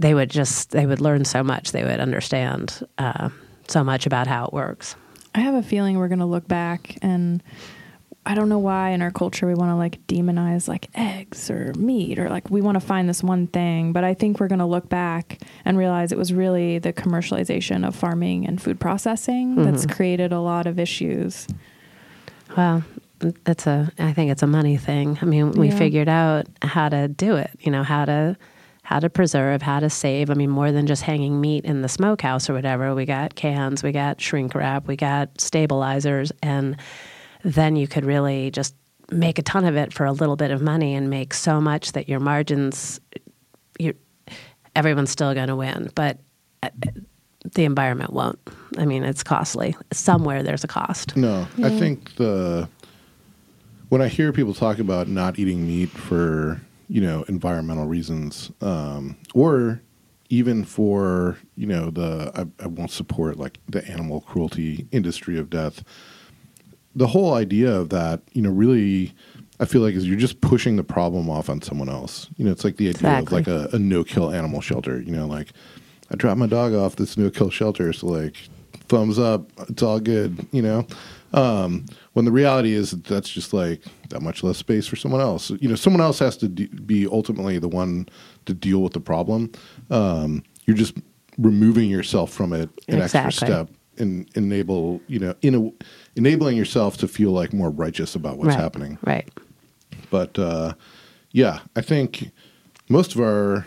they 0.00 0.14
would 0.14 0.30
just 0.30 0.70
they 0.70 0.86
would 0.86 1.00
learn 1.00 1.24
so 1.26 1.42
much. 1.44 1.72
They 1.72 1.84
would 1.84 2.00
understand 2.00 2.84
uh, 2.98 3.28
so 3.68 3.84
much 3.84 4.06
about 4.06 4.26
how 4.26 4.46
it 4.46 4.52
works. 4.52 4.96
I 5.34 5.40
have 5.40 5.54
a 5.54 5.62
feeling 5.62 5.98
we're 5.98 6.08
going 6.08 6.18
to 6.18 6.24
look 6.26 6.48
back 6.48 6.98
and 7.02 7.42
I 8.24 8.34
don't 8.34 8.48
know 8.48 8.58
why 8.58 8.90
in 8.90 9.02
our 9.02 9.10
culture 9.10 9.46
we 9.48 9.54
want 9.54 9.70
to 9.70 9.74
like 9.74 10.06
demonize 10.06 10.68
like 10.68 10.88
eggs 10.94 11.50
or 11.50 11.72
meat 11.76 12.20
or 12.20 12.28
like 12.28 12.48
we 12.50 12.60
want 12.60 12.76
to 12.76 12.80
find 12.80 13.08
this 13.08 13.22
one 13.22 13.48
thing, 13.48 13.92
but 13.92 14.04
I 14.04 14.14
think 14.14 14.38
we're 14.38 14.48
going 14.48 14.60
to 14.60 14.66
look 14.66 14.88
back 14.88 15.40
and 15.64 15.76
realize 15.76 16.12
it 16.12 16.18
was 16.18 16.32
really 16.32 16.78
the 16.78 16.92
commercialization 16.92 17.86
of 17.86 17.96
farming 17.96 18.46
and 18.46 18.62
food 18.62 18.78
processing 18.78 19.56
that's 19.56 19.86
mm-hmm. 19.86 19.96
created 19.96 20.32
a 20.32 20.38
lot 20.38 20.66
of 20.66 20.78
issues. 20.78 21.48
Well, 22.56 22.84
it's 23.46 23.66
a 23.66 23.90
I 23.98 24.12
think 24.12 24.30
it's 24.30 24.42
a 24.42 24.46
money 24.46 24.76
thing. 24.76 25.18
I 25.20 25.24
mean, 25.24 25.52
we 25.52 25.68
Yeah. 25.68 25.78
figured 25.78 26.08
out 26.08 26.46
how 26.62 26.88
to 26.88 27.08
do 27.08 27.36
it, 27.36 27.50
you 27.60 27.72
know, 27.72 27.82
how 27.82 28.04
to 28.04 28.36
how 28.84 28.98
to 29.00 29.08
preserve, 29.08 29.62
how 29.62 29.80
to 29.80 29.88
save. 29.88 30.28
I 30.30 30.34
mean, 30.34 30.50
more 30.50 30.72
than 30.72 30.86
just 30.86 31.02
hanging 31.02 31.40
meat 31.40 31.64
in 31.64 31.82
the 31.82 31.88
smokehouse 31.88 32.50
or 32.50 32.52
whatever. 32.54 32.94
We 32.94 33.04
got 33.04 33.34
cans, 33.34 33.82
we 33.82 33.92
got 33.92 34.20
shrink 34.20 34.54
wrap, 34.54 34.86
we 34.86 34.96
got 34.96 35.40
stabilizers 35.40 36.32
and 36.42 36.76
then 37.44 37.76
you 37.76 37.86
could 37.88 38.04
really 38.04 38.50
just 38.50 38.74
make 39.10 39.38
a 39.38 39.42
ton 39.42 39.64
of 39.64 39.76
it 39.76 39.92
for 39.92 40.06
a 40.06 40.12
little 40.12 40.36
bit 40.36 40.50
of 40.50 40.62
money 40.62 40.94
and 40.94 41.10
make 41.10 41.34
so 41.34 41.60
much 41.60 41.92
that 41.92 42.08
your 42.08 42.20
margins 42.20 43.00
you 43.78 43.94
everyone's 44.74 45.10
still 45.10 45.34
going 45.34 45.48
to 45.48 45.56
win, 45.56 45.90
but 45.94 46.18
uh, 46.62 46.70
the 47.54 47.64
environment 47.64 48.12
won't. 48.12 48.38
I 48.78 48.84
mean, 48.84 49.04
it's 49.04 49.22
costly. 49.22 49.76
Somewhere 49.92 50.42
there's 50.42 50.64
a 50.64 50.68
cost. 50.68 51.16
No, 51.16 51.46
I 51.62 51.70
think 51.70 52.14
the 52.16 52.68
when 53.88 54.00
I 54.00 54.08
hear 54.08 54.32
people 54.32 54.54
talk 54.54 54.78
about 54.78 55.08
not 55.08 55.38
eating 55.38 55.66
meat 55.66 55.90
for 55.90 56.60
you 56.88 57.00
know 57.00 57.24
environmental 57.28 57.86
reasons, 57.86 58.50
um, 58.60 59.16
or 59.34 59.82
even 60.30 60.64
for 60.64 61.36
you 61.56 61.66
know 61.66 61.90
the 61.90 62.30
I, 62.34 62.64
I 62.64 62.68
won't 62.68 62.90
support 62.90 63.38
like 63.38 63.58
the 63.68 63.86
animal 63.88 64.20
cruelty 64.20 64.86
industry 64.92 65.38
of 65.38 65.50
death. 65.50 65.82
The 66.94 67.06
whole 67.06 67.34
idea 67.34 67.72
of 67.72 67.88
that, 67.90 68.20
you 68.32 68.42
know, 68.42 68.50
really, 68.50 69.14
I 69.60 69.64
feel 69.64 69.80
like 69.80 69.94
is 69.94 70.06
you're 70.06 70.16
just 70.18 70.40
pushing 70.40 70.76
the 70.76 70.84
problem 70.84 71.30
off 71.30 71.48
on 71.48 71.62
someone 71.62 71.88
else. 71.88 72.28
You 72.36 72.44
know, 72.44 72.50
it's 72.52 72.64
like 72.64 72.76
the 72.76 72.88
idea 72.88 73.18
Exactly. 73.18 73.40
of 73.40 73.46
like 73.46 73.72
a, 73.72 73.76
a 73.76 73.78
no 73.78 74.04
kill 74.04 74.30
animal 74.30 74.60
shelter. 74.60 75.00
You 75.00 75.12
know, 75.12 75.26
like 75.26 75.48
I 76.10 76.16
dropped 76.16 76.38
my 76.38 76.46
dog 76.46 76.74
off 76.74 76.96
this 76.96 77.16
no 77.16 77.30
kill 77.30 77.50
shelter, 77.50 77.92
so 77.92 78.08
like 78.08 78.36
thumbs 78.88 79.18
up, 79.18 79.50
it's 79.68 79.82
all 79.82 80.00
good. 80.00 80.46
You 80.52 80.62
know, 80.62 80.86
um, 81.32 81.86
when 82.12 82.24
the 82.26 82.32
reality 82.32 82.74
is 82.74 82.90
that 82.90 83.04
that's 83.04 83.30
just 83.30 83.52
like 83.54 83.82
that 84.10 84.20
much 84.20 84.42
less 84.42 84.58
space 84.58 84.86
for 84.86 84.96
someone 84.96 85.20
else. 85.22 85.50
You 85.50 85.68
know, 85.68 85.74
someone 85.76 86.02
else 86.02 86.18
has 86.18 86.36
to 86.38 86.48
de- 86.48 86.66
be 86.66 87.06
ultimately 87.06 87.58
the 87.58 87.68
one 87.68 88.08
to 88.46 88.52
deal 88.52 88.82
with 88.82 88.92
the 88.92 89.00
problem. 89.00 89.50
Um, 89.90 90.42
you're 90.66 90.76
just 90.76 90.94
removing 91.38 91.88
yourself 91.88 92.30
from 92.30 92.52
it 92.52 92.68
an 92.88 93.00
extra 93.00 93.32
step 93.32 93.70
and 93.98 94.28
enable 94.34 95.00
you 95.06 95.18
know 95.18 95.34
in 95.42 95.54
a 95.54 95.84
enabling 96.16 96.56
yourself 96.56 96.96
to 96.96 97.08
feel 97.08 97.30
like 97.30 97.52
more 97.52 97.70
righteous 97.70 98.14
about 98.14 98.36
what's 98.38 98.48
right. 98.48 98.58
happening 98.58 98.98
Right. 99.04 99.28
but 100.10 100.38
uh, 100.38 100.74
yeah, 101.32 101.60
I 101.74 101.80
think 101.80 102.30
most 102.88 103.14
of 103.14 103.20
our, 103.20 103.66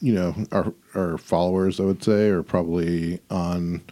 you 0.00 0.14
know, 0.14 0.34
our 0.52 0.72
our 0.94 1.18
followers, 1.18 1.80
I 1.80 1.84
would 1.84 2.04
say, 2.04 2.28
are 2.28 2.42
probably 2.42 3.20
on 3.30 3.82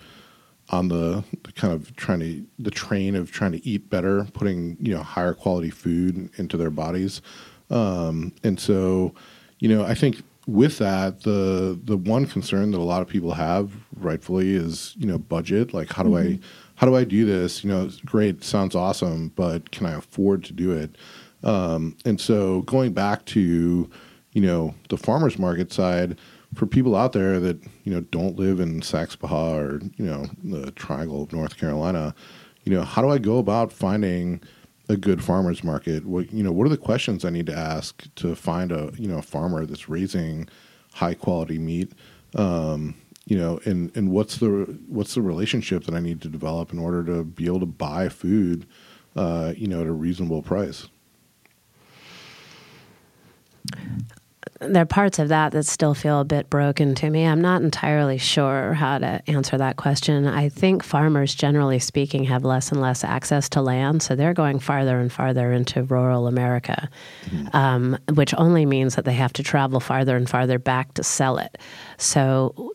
on 0.71 0.89
the, 0.89 1.25
the 1.43 1.53
kind 1.53 1.73
of 1.73 1.95
trying 1.97 2.21
to 2.21 2.47
the 2.59 2.71
train 2.71 3.15
of 3.15 3.31
trying 3.33 3.53
to 3.53 3.67
eat 3.67 3.91
better, 3.91 4.25
putting 4.35 4.77
you 4.79 4.95
know 4.95 5.03
higher 5.03 5.35
quality 5.35 5.71
food 5.71 6.31
into 6.37 6.57
their 6.57 6.71
bodies, 6.71 7.23
um, 7.71 8.33
and 8.45 8.61
so 8.61 9.15
you 9.59 9.69
know 9.69 9.85
I 9.85 9.95
think 9.95 10.23
with 10.47 10.79
that 10.79 11.23
the 11.23 11.79
the 11.85 11.97
one 11.97 12.27
concern 12.27 12.71
that 12.73 12.79
a 12.79 12.83
lot 12.83 13.03
of 13.03 13.09
people 13.09 13.33
have 13.33 13.73
rightfully 13.97 14.55
is 14.55 14.95
you 14.99 15.07
know 15.07 15.19
budget. 15.19 15.73
Like 15.73 15.93
how 15.93 16.03
do 16.03 16.17
I 16.17 16.39
how 16.77 16.87
do 16.87 16.97
I 16.97 17.05
do 17.05 17.25
this? 17.25 17.65
You 17.65 17.71
know 17.71 17.91
great 18.05 18.45
sounds 18.45 18.75
awesome 18.75 19.29
but 19.37 19.71
can 19.71 19.87
I 19.87 19.95
afford 19.95 20.45
to 20.45 20.53
do 20.53 20.73
it? 20.73 20.97
Um, 21.43 21.97
and 22.05 22.21
so 22.21 22.63
going 22.63 22.93
back 22.93 23.25
to 23.27 23.91
you 24.33 24.43
know 24.43 24.75
the 24.89 24.97
farmers 24.97 25.39
market 25.39 25.73
side 25.73 26.19
for 26.55 26.67
people 26.67 26.95
out 26.95 27.13
there 27.13 27.41
that 27.41 27.63
you 27.85 27.93
know 27.93 28.01
don't 28.01 28.39
live 28.39 28.61
in 28.61 28.81
Saxapahaw 28.81 29.57
or 29.57 29.81
you 29.97 30.05
know 30.05 30.27
the 30.43 30.71
Triangle 30.73 31.23
of 31.23 31.33
North 31.33 31.57
Carolina, 31.57 32.15
you 32.65 32.75
know 32.75 32.83
how 32.83 33.03
do 33.03 33.11
I 33.11 33.19
go 33.19 33.39
about 33.39 33.73
finding 33.73 34.41
a 34.89 34.97
good 34.97 35.23
farmers 35.23 35.65
market? 35.65 36.05
What 36.05 36.33
you 36.33 36.43
know 36.43 36.53
what 36.53 36.67
are 36.67 36.71
the 36.71 36.77
questions 36.77 37.25
I 37.25 37.31
need 37.31 37.47
to 37.47 37.57
ask 37.57 38.05
to 38.17 38.35
find 38.35 38.73
a 38.73 38.93
you 38.97 39.09
know 39.09 39.19
a 39.19 39.23
farmer 39.23 39.67
that's 39.67 39.89
raising 39.89 40.49
high 40.95 41.15
quality 41.15 41.59
meat? 41.59 41.93
Um, 42.35 42.97
you 43.27 43.39
know, 43.39 43.61
and 43.65 43.95
and 43.97 44.11
what's 44.11 44.39
the 44.39 44.79
what's 44.89 45.15
the 45.15 45.23
relationship 45.23 45.85
that 45.85 45.95
I 45.95 46.01
need 46.01 46.21
to 46.23 46.29
develop 46.29 46.73
in 46.73 46.79
order 46.79 47.05
to 47.05 47.25
be 47.25 47.47
able 47.47 47.61
to 47.61 47.67
buy 47.67 48.09
food, 48.09 48.67
uh, 49.17 49.55
you 49.57 49.67
know, 49.67 49.81
at 49.81 49.87
a 49.87 49.93
reasonable 49.93 50.43
price? 50.43 50.89
There 54.61 54.83
are 54.83 54.87
parts 54.87 55.19
of 55.19 55.29
that 55.29 55.53
that 55.53 55.65
still 55.65 55.95
feel 55.95 56.21
a 56.21 56.25
bit 56.25 56.49
broken 56.51 56.95
to 56.95 57.11
me. 57.11 57.25
I'm 57.25 57.41
not 57.41 57.63
entirely 57.63 58.19
sure 58.19 58.75
how 58.75 58.99
to 58.99 59.23
answer 59.27 59.59
that 59.59 59.77
question. 59.77 60.27
I 60.27 60.49
think 60.49 60.83
farmers, 60.83 61.35
generally 61.35 61.79
speaking, 61.79 62.25
have 62.25 62.45
less 62.45 62.71
and 62.71 62.81
less 62.81 63.05
access 63.05 63.49
to 63.51 63.63
land, 63.63 64.03
so 64.03 64.15
they're 64.15 64.35
going 64.35 64.59
farther 64.61 65.01
and 65.01 65.13
farther 65.13 65.53
into 65.53 65.83
rural 65.83 66.27
America, 66.27 66.89
um, 67.53 67.99
which 68.15 68.35
only 68.35 68.67
means 68.67 68.97
that 68.97 69.05
they 69.05 69.15
have 69.15 69.33
to 69.35 69.43
travel 69.43 69.81
farther 69.81 70.17
and 70.17 70.29
farther 70.29 70.59
back 70.59 70.95
to 70.95 71.03
sell 71.03 71.39
it. 71.39 71.59
So 71.99 72.73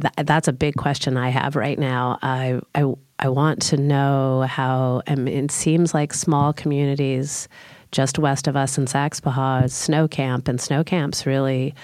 th- 0.00 0.26
that's 0.26 0.48
a 0.48 0.52
big 0.52 0.74
question 0.76 1.16
I 1.16 1.30
have 1.30 1.56
right 1.56 1.78
now. 1.78 2.18
I, 2.22 2.60
I, 2.74 2.92
I 3.18 3.28
want 3.28 3.62
to 3.62 3.76
know 3.76 4.42
how, 4.42 5.02
I 5.06 5.14
mean, 5.14 5.44
it 5.44 5.50
seems 5.50 5.94
like 5.94 6.12
small 6.12 6.52
communities 6.52 7.48
just 7.92 8.18
west 8.18 8.46
of 8.48 8.56
us 8.56 8.78
in 8.78 8.86
Saxapahaw, 8.86 9.70
Snow 9.70 10.08
Camp, 10.08 10.48
and 10.48 10.60
Snow 10.60 10.84
Camp's 10.84 11.26
really 11.26 11.74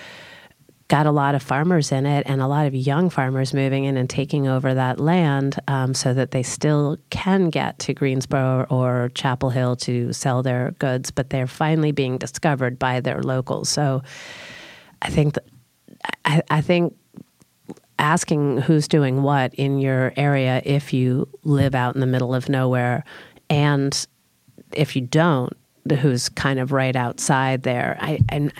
got 0.92 1.06
a 1.06 1.10
lot 1.10 1.34
of 1.34 1.42
farmers 1.42 1.90
in 1.90 2.04
it 2.04 2.22
and 2.26 2.42
a 2.42 2.46
lot 2.46 2.66
of 2.66 2.74
young 2.74 3.08
farmers 3.08 3.54
moving 3.54 3.84
in 3.84 3.96
and 3.96 4.10
taking 4.10 4.46
over 4.46 4.74
that 4.74 5.00
land 5.00 5.58
um, 5.66 5.94
so 5.94 6.12
that 6.12 6.32
they 6.32 6.42
still 6.42 6.98
can 7.08 7.48
get 7.48 7.78
to 7.78 7.94
Greensboro 7.94 8.66
or 8.68 9.10
Chapel 9.14 9.48
Hill 9.48 9.74
to 9.76 10.12
sell 10.12 10.42
their 10.42 10.72
goods, 10.72 11.10
but 11.10 11.30
they're 11.30 11.46
finally 11.46 11.92
being 11.92 12.18
discovered 12.18 12.78
by 12.78 13.00
their 13.00 13.22
locals. 13.22 13.70
So 13.70 14.02
I 15.00 15.08
think 15.08 15.32
that, 15.32 15.46
I, 16.26 16.42
I 16.50 16.60
think 16.60 16.94
asking 17.98 18.58
who's 18.58 18.86
doing 18.86 19.22
what 19.22 19.54
in 19.54 19.78
your 19.78 20.12
area 20.18 20.60
if 20.64 20.92
you 20.92 21.26
live 21.42 21.74
out 21.74 21.94
in 21.94 22.02
the 22.02 22.06
middle 22.06 22.34
of 22.34 22.50
nowhere 22.50 23.02
and 23.48 24.06
if 24.72 24.94
you 24.94 25.00
don't 25.00 25.56
who's 26.00 26.28
kind 26.28 26.58
of 26.58 26.72
right 26.72 26.94
outside 26.96 27.62
there 27.62 27.96
I 28.00 28.20
and 28.28 28.52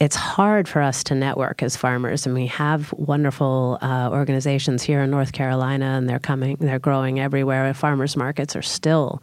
it's 0.00 0.16
hard 0.16 0.66
for 0.66 0.80
us 0.80 1.04
to 1.04 1.14
network 1.14 1.62
as 1.62 1.76
farmers 1.76 2.26
and 2.26 2.34
we 2.34 2.46
have 2.46 2.92
wonderful 2.94 3.78
uh, 3.82 4.08
organizations 4.10 4.82
here 4.82 5.00
in 5.02 5.10
North 5.10 5.32
Carolina 5.32 5.84
and 5.96 6.08
they're 6.08 6.18
coming 6.18 6.56
they're 6.60 6.78
growing 6.78 7.20
everywhere 7.20 7.72
farmers 7.74 8.16
markets 8.16 8.56
are 8.56 8.62
still 8.62 9.22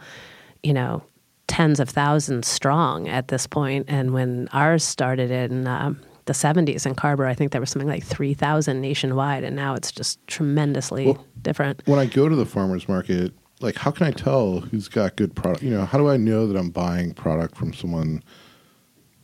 you 0.64 0.74
know 0.74 1.04
tens 1.48 1.80
of 1.80 1.90
thousands 1.90 2.48
strong 2.48 3.08
at 3.08 3.30
this 3.30 3.48
point. 3.48 3.86
and 3.88 4.14
when 4.14 4.48
ours 4.52 4.84
started 4.84 5.32
in 5.32 5.66
um, 5.68 6.00
the 6.26 6.34
70s 6.34 6.86
in 6.86 6.94
Carver, 6.94 7.26
I 7.26 7.34
think 7.34 7.54
there 7.54 7.62
was 7.62 7.70
something 7.70 7.88
like 7.88 8.04
3,000 8.04 8.82
nationwide, 8.82 9.46
and 9.46 9.56
now 9.56 9.76
it's 9.76 9.94
just 9.94 10.20
tremendously 10.28 11.06
Well- 11.06 11.26
different. 11.42 11.82
when 11.86 12.00
I 12.00 12.06
go 12.06 12.28
to 12.28 12.36
the 12.36 12.46
farmers 12.46 12.90
market, 12.90 13.32
like 13.60 13.76
how 13.76 13.92
can 13.92 14.08
I 14.08 14.12
tell 14.12 14.62
who's 14.62 14.88
got 14.88 15.16
good 15.16 15.36
product? 15.36 15.64
You 15.64 15.72
know, 15.72 15.86
how 15.86 15.98
do 15.98 16.10
I 16.10 16.18
know 16.18 16.48
that 16.48 16.58
I'm 16.58 16.70
buying 16.70 17.14
product 17.14 17.56
from 17.56 17.74
someone 17.74 18.24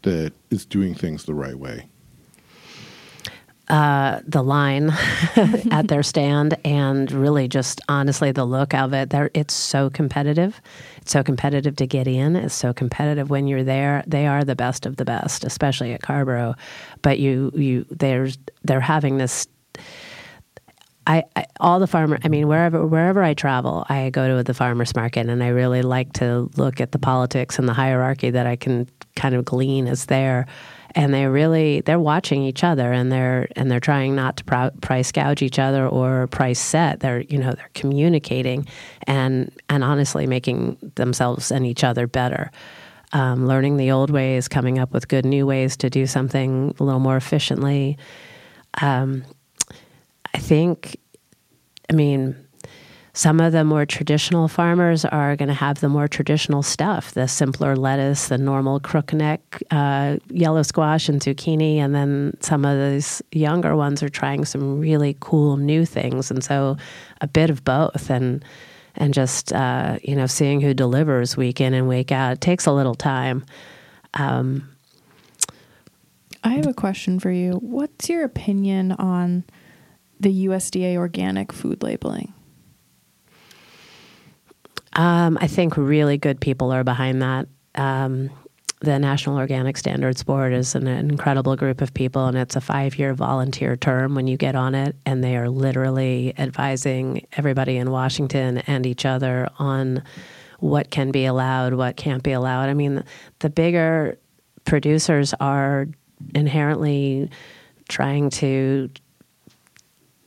that 0.01 0.33
is 0.49 0.65
doing 0.65 0.93
things 0.93 1.25
the 1.25 1.33
right 1.33 1.57
way? 1.57 1.87
Uh, 3.69 4.19
the 4.27 4.43
line 4.43 4.89
at 5.71 5.87
their 5.87 6.03
stand 6.03 6.57
and 6.65 7.09
really 7.13 7.47
just 7.47 7.79
honestly 7.87 8.29
the 8.29 8.43
look 8.43 8.73
of 8.73 8.93
it 8.93 9.09
there 9.09 9.31
it's 9.33 9.53
so 9.53 9.89
competitive 9.89 10.59
it's 10.97 11.13
so 11.13 11.23
competitive 11.23 11.73
to 11.73 11.87
get 11.87 12.05
in 12.05 12.35
it's 12.35 12.53
so 12.53 12.73
competitive 12.73 13.29
when 13.29 13.47
you're 13.47 13.63
there 13.63 14.03
they 14.05 14.27
are 14.27 14.43
the 14.43 14.55
best 14.55 14.85
of 14.85 14.97
the 14.97 15.05
best 15.05 15.45
especially 15.45 15.93
at 15.93 16.01
Carrboro 16.01 16.55
but 17.01 17.19
you 17.19 17.51
you 17.55 17.85
there's 17.89 18.37
they're 18.65 18.81
having 18.81 19.17
this 19.17 19.47
I, 21.05 21.23
I 21.35 21.45
all 21.59 21.79
the 21.79 21.87
farmer 21.87 22.17
I 22.23 22.27
mean 22.27 22.47
wherever 22.47 22.85
wherever 22.85 23.23
I 23.23 23.33
travel 23.33 23.85
I 23.89 24.09
go 24.09 24.37
to 24.37 24.43
the 24.43 24.53
farmers 24.53 24.95
market 24.95 25.27
and 25.27 25.43
I 25.43 25.49
really 25.49 25.81
like 25.81 26.13
to 26.13 26.49
look 26.55 26.79
at 26.79 26.91
the 26.91 26.99
politics 26.99 27.59
and 27.59 27.67
the 27.67 27.73
hierarchy 27.73 28.29
that 28.29 28.47
I 28.47 28.55
can 28.55 28.87
kind 29.15 29.35
of 29.35 29.45
glean 29.45 29.87
is 29.87 30.05
there. 30.07 30.47
And 30.95 31.13
they 31.13 31.25
really 31.25 31.81
they're 31.81 31.99
watching 31.99 32.43
each 32.43 32.63
other 32.63 32.91
and 32.91 33.11
they're 33.11 33.47
and 33.55 33.69
they're 33.69 33.79
trying 33.79 34.15
not 34.15 34.37
to 34.37 34.43
prou- 34.43 34.81
price 34.81 35.11
gouge 35.11 35.41
each 35.41 35.57
other 35.57 35.87
or 35.87 36.27
price 36.27 36.59
set. 36.59 36.99
They're 36.99 37.21
you 37.21 37.39
know 37.39 37.53
they're 37.53 37.71
communicating 37.73 38.67
and 39.07 39.51
and 39.69 39.83
honestly 39.83 40.27
making 40.27 40.77
themselves 40.95 41.51
and 41.51 41.65
each 41.65 41.83
other 41.83 42.05
better. 42.07 42.51
Um, 43.11 43.45
learning 43.45 43.77
the 43.77 43.91
old 43.91 44.09
ways 44.09 44.47
coming 44.47 44.79
up 44.79 44.91
with 44.91 45.07
good 45.07 45.25
new 45.25 45.45
ways 45.45 45.77
to 45.77 45.89
do 45.89 46.07
something 46.07 46.75
a 46.79 46.83
little 46.83 46.99
more 46.99 47.15
efficiently 47.17 47.97
I 50.33 50.39
think 50.39 50.97
I 51.89 51.93
mean, 51.93 52.35
some 53.13 53.39
of 53.39 53.51
the 53.51 53.63
more 53.63 53.85
traditional 53.85 54.47
farmers 54.47 55.05
are 55.05 55.35
going 55.35 55.49
to 55.49 55.53
have 55.53 55.79
the 55.79 55.89
more 55.89 56.07
traditional 56.07 56.63
stuff 56.63 57.11
the 57.11 57.27
simpler 57.27 57.75
lettuce, 57.75 58.29
the 58.29 58.37
normal 58.37 58.79
crookneck, 58.79 59.39
uh, 59.69 60.17
yellow 60.29 60.63
squash, 60.63 61.09
and 61.09 61.21
zucchini. 61.21 61.77
And 61.77 61.93
then 61.93 62.35
some 62.39 62.65
of 62.65 62.79
these 62.79 63.21
younger 63.31 63.75
ones 63.75 64.01
are 64.01 64.09
trying 64.09 64.45
some 64.45 64.79
really 64.79 65.15
cool 65.19 65.57
new 65.57 65.85
things. 65.85 66.31
And 66.31 66.43
so 66.43 66.77
a 67.21 67.27
bit 67.27 67.49
of 67.49 67.63
both. 67.63 68.09
And 68.09 68.43
and 68.95 69.13
just 69.13 69.51
uh, 69.53 69.97
you 70.03 70.15
know 70.15 70.27
seeing 70.27 70.61
who 70.61 70.73
delivers 70.73 71.35
week 71.37 71.61
in 71.61 71.73
and 71.73 71.87
week 71.87 72.11
out. 72.11 72.33
It 72.33 72.41
takes 72.41 72.65
a 72.65 72.71
little 72.71 72.95
time. 72.95 73.45
Um, 74.13 74.69
I 76.43 76.49
have 76.49 76.67
a 76.67 76.73
question 76.73 77.19
for 77.19 77.31
you. 77.31 77.53
What's 77.53 78.09
your 78.09 78.23
opinion 78.23 78.91
on 78.93 79.45
the 80.23 80.47
USDA 80.47 80.95
organic 80.95 81.51
food 81.51 81.83
labeling? 81.83 82.33
Um, 84.93 85.37
I 85.41 85.47
think 85.47 85.77
really 85.77 86.17
good 86.17 86.39
people 86.39 86.71
are 86.71 86.83
behind 86.83 87.21
that. 87.21 87.47
Um, 87.75 88.29
the 88.79 88.99
National 88.99 89.37
Organic 89.37 89.77
Standards 89.77 90.23
Board 90.23 90.51
is 90.51 90.75
an 90.75 90.87
incredible 90.87 91.55
group 91.55 91.81
of 91.81 91.93
people, 91.93 92.27
and 92.27 92.37
it's 92.37 92.55
a 92.55 92.61
five 92.61 92.99
year 92.99 93.13
volunteer 93.13 93.77
term 93.77 94.13
when 94.13 94.27
you 94.27 94.35
get 94.35 94.55
on 94.55 94.75
it. 94.75 94.95
And 95.05 95.23
they 95.23 95.37
are 95.37 95.49
literally 95.49 96.33
advising 96.37 97.25
everybody 97.33 97.77
in 97.77 97.91
Washington 97.91 98.57
and 98.59 98.85
each 98.85 99.05
other 99.05 99.49
on 99.57 100.03
what 100.59 100.91
can 100.91 101.11
be 101.11 101.25
allowed, 101.25 101.73
what 101.73 101.95
can't 101.95 102.23
be 102.23 102.33
allowed. 102.33 102.69
I 102.69 102.73
mean, 102.73 103.03
the 103.39 103.49
bigger 103.49 104.19
producers 104.65 105.33
are 105.39 105.87
inherently 106.35 107.29
trying 107.87 108.29
to 108.31 108.89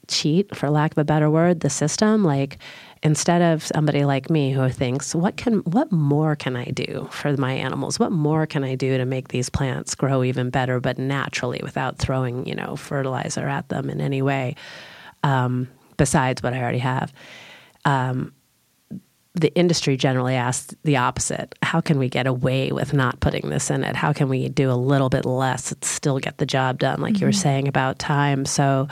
cheat, 0.09 0.55
for 0.55 0.71
lack 0.71 0.93
of 0.93 0.99
a 0.99 1.05
better 1.05 1.31
word, 1.31 1.61
the 1.61 1.71
system. 1.71 2.25
Like, 2.25 2.59
instead 3.03 3.43
of 3.43 3.63
somebody 3.63 4.05
like 4.05 4.31
me 4.31 4.53
who 4.53 4.69
thinks 4.69 5.15
what 5.15 5.37
can 5.37 5.59
what 5.61 5.93
more 5.93 6.35
can 6.35 6.57
i 6.57 6.65
do 6.65 7.09
for 7.11 7.37
my 7.37 7.53
animals 7.53 7.99
what 7.99 8.11
more 8.11 8.47
can 8.47 8.65
i 8.65 8.75
do 8.75 8.97
to 8.97 9.05
make 9.05 9.29
these 9.29 9.49
plants 9.49 9.95
grow 9.95 10.25
even 10.25 10.51
better 10.51 10.81
but 10.81 10.99
naturally 10.99 11.61
without 11.63 11.99
throwing 11.99 12.47
you 12.47 12.55
know 12.55 12.75
fertilizer 12.75 13.47
at 13.47 13.69
them 13.69 13.91
in 13.91 14.01
any 14.01 14.23
way 14.23 14.55
um, 15.23 15.69
besides 15.97 16.43
what 16.43 16.55
i 16.55 16.61
already 16.61 16.79
have 16.79 17.13
um, 17.85 18.33
the 19.35 19.55
industry 19.55 19.99
generally 19.99 20.35
asks 20.35 20.75
the 20.83 20.97
opposite 20.97 21.55
how 21.63 21.81
can 21.81 21.99
we 21.99 22.09
get 22.09 22.27
away 22.27 22.73
with 22.73 22.95
not 22.95 23.21
putting 23.21 23.51
this 23.51 23.71
in 23.71 23.85
it 23.85 23.95
how 23.95 24.13
can 24.13 24.29
we 24.29 24.49
do 24.49 24.71
a 24.71 24.75
little 24.75 25.11
bit 25.11 25.27
less 25.27 25.71
and 25.71 25.85
still 25.85 26.19
get 26.19 26.39
the 26.39 26.47
job 26.47 26.79
done 26.79 27.01
like 27.01 27.15
mm-hmm. 27.15 27.21
you 27.21 27.27
were 27.27 27.33
mm-hmm. 27.33 27.41
saying 27.41 27.69
about 27.69 27.99
time 27.99 28.45
so 28.47 28.89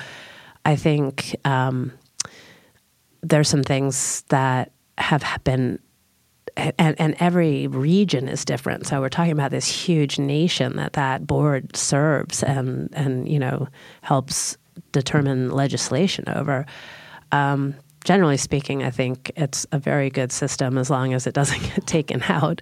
i 0.64 0.76
think 0.76 1.36
um, 1.44 1.92
there's 3.22 3.48
some 3.48 3.62
things 3.62 4.22
that 4.28 4.72
have 4.98 5.24
been 5.44 5.78
and, 6.56 6.94
and, 7.00 7.16
every 7.18 7.66
region 7.66 8.28
is 8.28 8.44
different. 8.44 8.86
So 8.86 9.00
we're 9.00 9.08
talking 9.08 9.32
about 9.32 9.50
this 9.50 9.66
huge 9.66 10.20
nation 10.20 10.76
that 10.76 10.92
that 10.92 11.26
board 11.26 11.76
serves 11.76 12.44
and 12.44 12.88
and 12.92 13.28
you 13.28 13.40
know 13.40 13.68
helps 14.02 14.56
determine 14.92 15.50
legislation 15.50 16.24
over. 16.28 16.66
Um, 17.32 17.74
generally 18.04 18.36
speaking, 18.36 18.82
I 18.82 18.90
think 18.90 19.32
it's 19.36 19.66
a 19.72 19.78
very 19.78 20.10
good 20.10 20.30
system 20.30 20.78
as 20.78 20.90
long 20.90 21.12
as 21.12 21.26
it 21.26 21.34
doesn't 21.34 21.60
get 21.74 21.86
taken 21.86 22.22
out 22.24 22.60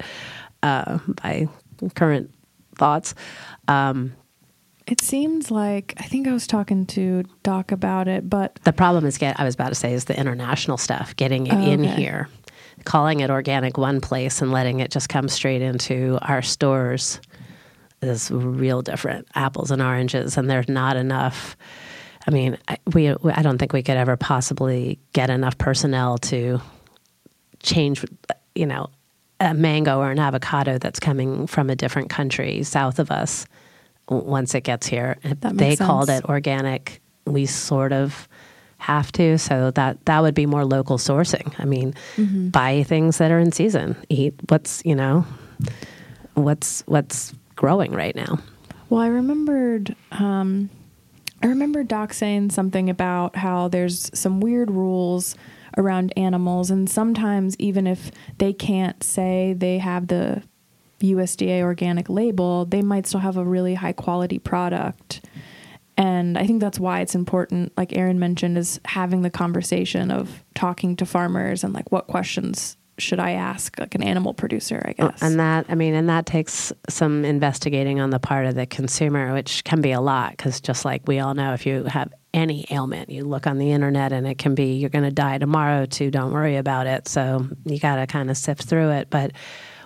uh, 0.63 0.97
by 1.21 1.47
current 1.95 2.33
thoughts. 2.75 3.13
Um, 3.67 4.13
it 4.93 5.01
seems 5.01 5.49
like 5.49 5.95
I 5.97 6.03
think 6.03 6.27
I 6.27 6.33
was 6.33 6.45
talking 6.45 6.85
to 6.85 7.23
Doc 7.41 7.71
about 7.71 8.07
it, 8.07 8.29
but 8.29 8.59
the 8.63 8.71
problem 8.71 9.07
is 9.07 9.17
get 9.17 9.39
I 9.39 9.43
was 9.43 9.55
about 9.55 9.69
to 9.69 9.75
say 9.75 9.91
is 9.91 10.05
the 10.05 10.15
international 10.15 10.77
stuff, 10.77 11.15
getting 11.15 11.47
it 11.47 11.55
oh, 11.55 11.63
in 11.63 11.83
here, 11.83 12.29
calling 12.83 13.21
it 13.21 13.31
organic 13.31 13.75
one 13.75 14.01
place 14.01 14.39
and 14.39 14.51
letting 14.51 14.81
it 14.81 14.91
just 14.91 15.09
come 15.09 15.27
straight 15.29 15.63
into 15.63 16.19
our 16.21 16.43
stores 16.43 17.19
is 18.03 18.29
real 18.29 18.83
different. 18.83 19.27
Apples 19.33 19.71
and 19.71 19.81
oranges, 19.81 20.37
and 20.37 20.47
there's 20.47 20.69
not 20.69 20.95
enough. 20.95 21.57
I 22.27 22.29
mean, 22.29 22.59
I, 22.67 22.77
we 22.93 23.09
I 23.09 23.41
don't 23.41 23.57
think 23.57 23.73
we 23.73 23.81
could 23.81 23.97
ever 23.97 24.15
possibly 24.15 24.99
get 25.13 25.31
enough 25.31 25.57
personnel 25.57 26.19
to 26.19 26.61
change, 27.63 28.05
you 28.53 28.67
know, 28.67 28.91
a 29.39 29.55
mango 29.55 29.97
or 29.97 30.11
an 30.11 30.19
avocado 30.19 30.77
that's 30.77 30.99
coming 30.99 31.47
from 31.47 31.71
a 31.71 31.75
different 31.75 32.11
country 32.11 32.61
south 32.61 32.99
of 32.99 33.09
us 33.09 33.47
once 34.09 34.55
it 34.55 34.61
gets 34.61 34.87
here. 34.87 35.17
They 35.23 35.75
sense. 35.75 35.87
called 35.87 36.09
it 36.09 36.25
organic. 36.25 37.01
We 37.25 37.45
sort 37.45 37.93
of 37.93 38.27
have 38.77 39.11
to, 39.13 39.37
so 39.37 39.71
that 39.71 40.05
that 40.05 40.21
would 40.21 40.35
be 40.35 40.45
more 40.45 40.65
local 40.65 40.97
sourcing. 40.97 41.53
I 41.57 41.65
mean, 41.65 41.93
mm-hmm. 42.17 42.49
buy 42.49 42.83
things 42.83 43.17
that 43.17 43.31
are 43.31 43.39
in 43.39 43.51
season. 43.51 43.95
Eat 44.09 44.35
what's 44.49 44.81
you 44.85 44.95
know, 44.95 45.25
what's 46.33 46.83
what's 46.85 47.33
growing 47.55 47.93
right 47.93 48.15
now. 48.15 48.39
Well, 48.89 49.01
I 49.01 49.07
remembered. 49.07 49.95
Um, 50.11 50.69
I 51.41 51.47
remember 51.47 51.83
Doc 51.83 52.13
saying 52.13 52.51
something 52.51 52.89
about 52.89 53.35
how 53.35 53.67
there's 53.67 54.09
some 54.17 54.39
weird 54.39 54.71
rules 54.71 55.35
around 55.77 56.13
animals, 56.17 56.69
and 56.69 56.89
sometimes 56.89 57.55
even 57.59 57.87
if 57.87 58.11
they 58.37 58.53
can't 58.53 59.01
say 59.03 59.53
they 59.57 59.77
have 59.77 60.07
the 60.07 60.43
USDA 61.03 61.61
organic 61.61 62.09
label, 62.09 62.65
they 62.65 62.81
might 62.81 63.05
still 63.05 63.19
have 63.19 63.37
a 63.37 63.43
really 63.43 63.73
high 63.75 63.93
quality 63.93 64.39
product. 64.39 65.21
And 65.97 66.37
I 66.37 66.47
think 66.47 66.59
that's 66.59 66.79
why 66.79 67.01
it's 67.01 67.13
important, 67.13 67.73
like 67.77 67.95
Aaron 67.95 68.19
mentioned, 68.19 68.57
is 68.57 68.79
having 68.85 69.21
the 69.21 69.29
conversation 69.29 70.09
of 70.09 70.43
talking 70.55 70.95
to 70.95 71.05
farmers 71.05 71.63
and 71.63 71.73
like 71.73 71.91
what 71.91 72.07
questions 72.07 72.77
should 72.99 73.19
I 73.19 73.31
ask 73.31 73.77
like 73.79 73.95
an 73.95 74.03
animal 74.03 74.33
producer, 74.33 74.81
I 74.85 74.95
oh, 74.99 75.09
guess. 75.09 75.21
And 75.21 75.39
that, 75.39 75.65
I 75.69 75.75
mean, 75.75 75.93
and 75.93 76.09
that 76.09 76.25
takes 76.25 76.71
some 76.89 77.25
investigating 77.25 77.99
on 77.99 78.11
the 78.11 78.19
part 78.19 78.45
of 78.45 78.55
the 78.55 78.65
consumer, 78.65 79.33
which 79.33 79.63
can 79.63 79.81
be 79.81 79.91
a 79.91 80.01
lot 80.01 80.31
because 80.31 80.61
just 80.61 80.85
like 80.85 81.07
we 81.07 81.19
all 81.19 81.33
know, 81.33 81.53
if 81.53 81.65
you 81.65 81.83
have 81.85 82.13
any 82.33 82.65
ailment, 82.71 83.09
you 83.09 83.23
look 83.23 83.45
on 83.45 83.57
the 83.57 83.71
internet 83.71 84.11
and 84.11 84.27
it 84.27 84.37
can 84.37 84.55
be 84.55 84.75
you're 84.75 84.89
going 84.89 85.03
to 85.03 85.11
die 85.11 85.37
tomorrow 85.37 85.85
too, 85.85 86.11
don't 86.11 86.31
worry 86.31 86.55
about 86.55 86.87
it. 86.87 87.07
So 87.07 87.47
you 87.65 87.79
got 87.79 87.97
to 87.97 88.07
kind 88.07 88.29
of 88.29 88.37
sift 88.37 88.63
through 88.63 88.91
it. 88.91 89.09
But 89.09 89.33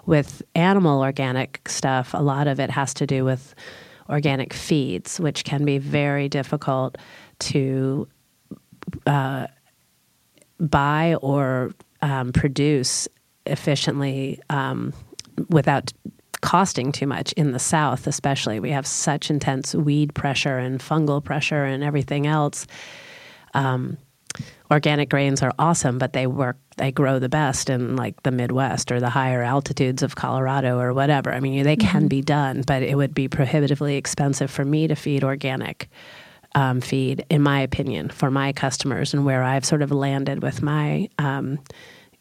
with 0.08 0.42
animal 0.56 1.02
organic 1.02 1.62
stuff, 1.70 2.16
a 2.16 2.22
lot 2.24 2.48
of 2.48 2.60
it 2.60 2.72
has 2.72 2.96
to 2.96 3.06
do 3.06 3.24
with 3.24 3.54
organic 4.10 4.54
feeds, 4.54 5.20
which 5.20 5.44
can 5.44 5.66
be 5.66 5.78
very 5.78 6.30
difficult 6.30 6.98
to 7.40 8.08
uh, 9.06 9.46
buy 10.60 11.16
or 11.22 11.72
um, 12.02 12.32
produce 12.32 13.08
efficiently 13.46 14.40
um, 14.50 14.94
without 15.50 15.92
costing 16.42 16.92
too 16.92 17.08
much 17.08 17.34
in 17.34 17.52
the 17.52 17.60
south 17.60 18.08
especially. 18.08 18.60
We 18.60 18.72
have 18.72 18.88
such 18.88 19.30
intense 19.30 19.76
weed 19.76 20.14
pressure 20.14 20.58
and 20.58 20.80
fungal 20.80 21.24
pressure 21.24 21.66
and 21.66 21.84
everything 21.84 22.28
else. 22.28 22.68
Um, 23.54 23.98
organic 24.72 25.10
grains 25.10 25.42
are 25.42 25.52
awesome, 25.60 25.98
but 25.98 26.14
they 26.14 26.28
work, 26.28 26.58
they 26.78 26.92
grow 26.92 27.20
the 27.20 27.30
best 27.30 27.70
in 27.70 27.96
like 27.96 28.24
the 28.24 28.32
Midwest 28.32 28.92
or 28.92 29.00
the 29.00 29.10
higher 29.10 29.42
altitudes 29.42 30.04
of 30.04 30.16
Colorado 30.16 30.80
or 30.80 30.94
whatever. 30.94 31.34
I 31.34 31.40
mean, 31.40 31.64
they 31.64 31.76
can 31.76 32.02
mm-hmm. 32.02 32.08
be 32.08 32.22
done, 32.22 32.64
but 32.66 32.84
it 32.84 32.96
would 32.96 33.14
be 33.14 33.28
prohibitively 33.28 33.98
expensive 33.98 34.50
for 34.50 34.64
me 34.64 34.88
to 34.88 34.96
feed 34.96 35.24
organic 35.24 35.90
um, 36.56 36.82
feed, 36.82 37.26
in 37.30 37.42
my 37.42 37.60
opinion, 37.60 38.10
for 38.10 38.32
my 38.32 38.54
customers 38.54 39.14
and 39.14 39.26
where 39.26 39.44
I've 39.44 39.66
sort 39.66 39.82
of 39.82 39.92
landed 39.92 40.42
with 40.42 40.62
my, 40.62 41.10
um, 41.20 41.60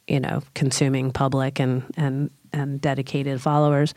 you 0.07 0.21
know, 0.21 0.43
consuming 0.55 1.11
public 1.11 1.59
and 1.59 1.85
and 1.97 2.31
and 2.53 2.81
dedicated 2.81 3.41
followers. 3.41 3.95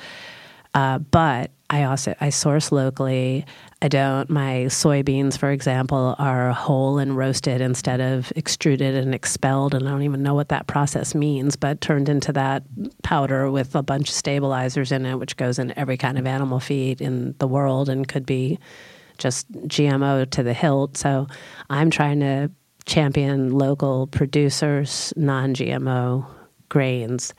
Uh, 0.73 0.99
but 0.99 1.51
I 1.69 1.83
also 1.83 2.15
I 2.19 2.29
source 2.29 2.71
locally. 2.71 3.45
I 3.81 3.87
don't. 3.87 4.29
My 4.29 4.65
soybeans, 4.67 5.37
for 5.37 5.51
example, 5.51 6.15
are 6.17 6.51
whole 6.51 6.97
and 6.97 7.15
roasted 7.15 7.61
instead 7.61 8.01
of 8.01 8.33
extruded 8.35 8.95
and 8.95 9.13
expelled, 9.13 9.75
and 9.75 9.87
I 9.87 9.91
don't 9.91 10.01
even 10.01 10.23
know 10.23 10.33
what 10.33 10.49
that 10.49 10.65
process 10.65 11.13
means. 11.13 11.55
But 11.55 11.79
turned 11.79 12.09
into 12.09 12.33
that 12.33 12.63
powder 13.03 13.51
with 13.51 13.75
a 13.75 13.83
bunch 13.83 14.09
of 14.09 14.15
stabilizers 14.15 14.91
in 14.91 15.05
it, 15.05 15.15
which 15.15 15.37
goes 15.37 15.59
in 15.59 15.77
every 15.77 15.97
kind 15.97 16.17
of 16.17 16.25
animal 16.25 16.59
feed 16.59 17.01
in 17.01 17.35
the 17.37 17.47
world 17.47 17.87
and 17.87 18.07
could 18.07 18.25
be 18.25 18.57
just 19.19 19.51
GMO 19.51 20.29
to 20.31 20.41
the 20.41 20.53
hilt. 20.53 20.97
So 20.97 21.27
I'm 21.69 21.91
trying 21.91 22.21
to 22.21 22.49
champion 22.85 23.51
local 23.51 24.07
producers, 24.07 25.13
non-GMO 25.15 26.25
grains 26.69 27.33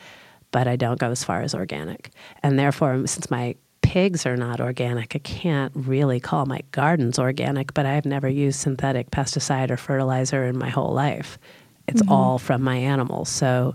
but 0.53 0.67
I 0.67 0.75
don't 0.75 0.99
go 0.99 1.11
as 1.11 1.23
far 1.23 1.43
as 1.43 1.55
organic. 1.55 2.11
And 2.43 2.59
therefore, 2.59 3.07
since 3.07 3.31
my 3.31 3.55
pigs 3.91 4.25
are 4.25 4.37
not 4.37 4.61
organic, 4.61 5.17
I 5.17 5.19
can't 5.19 5.73
really 5.75 6.21
call 6.21 6.47
my 6.47 6.61
gardens 6.71 7.19
organic, 7.19 7.75
but 7.75 7.87
I've 7.87 8.05
never 8.05 8.29
used 8.29 8.61
synthetic 8.61 9.11
pesticide 9.11 9.69
or 9.69 9.77
fertilizer 9.77 10.45
in 10.45 10.57
my 10.57 10.69
whole 10.69 10.95
life. 10.95 11.41
It's 11.89 12.01
mm-hmm. 12.01 12.13
all 12.13 12.39
from 12.39 12.63
my 12.63 12.77
animals. 12.77 13.29
So, 13.31 13.75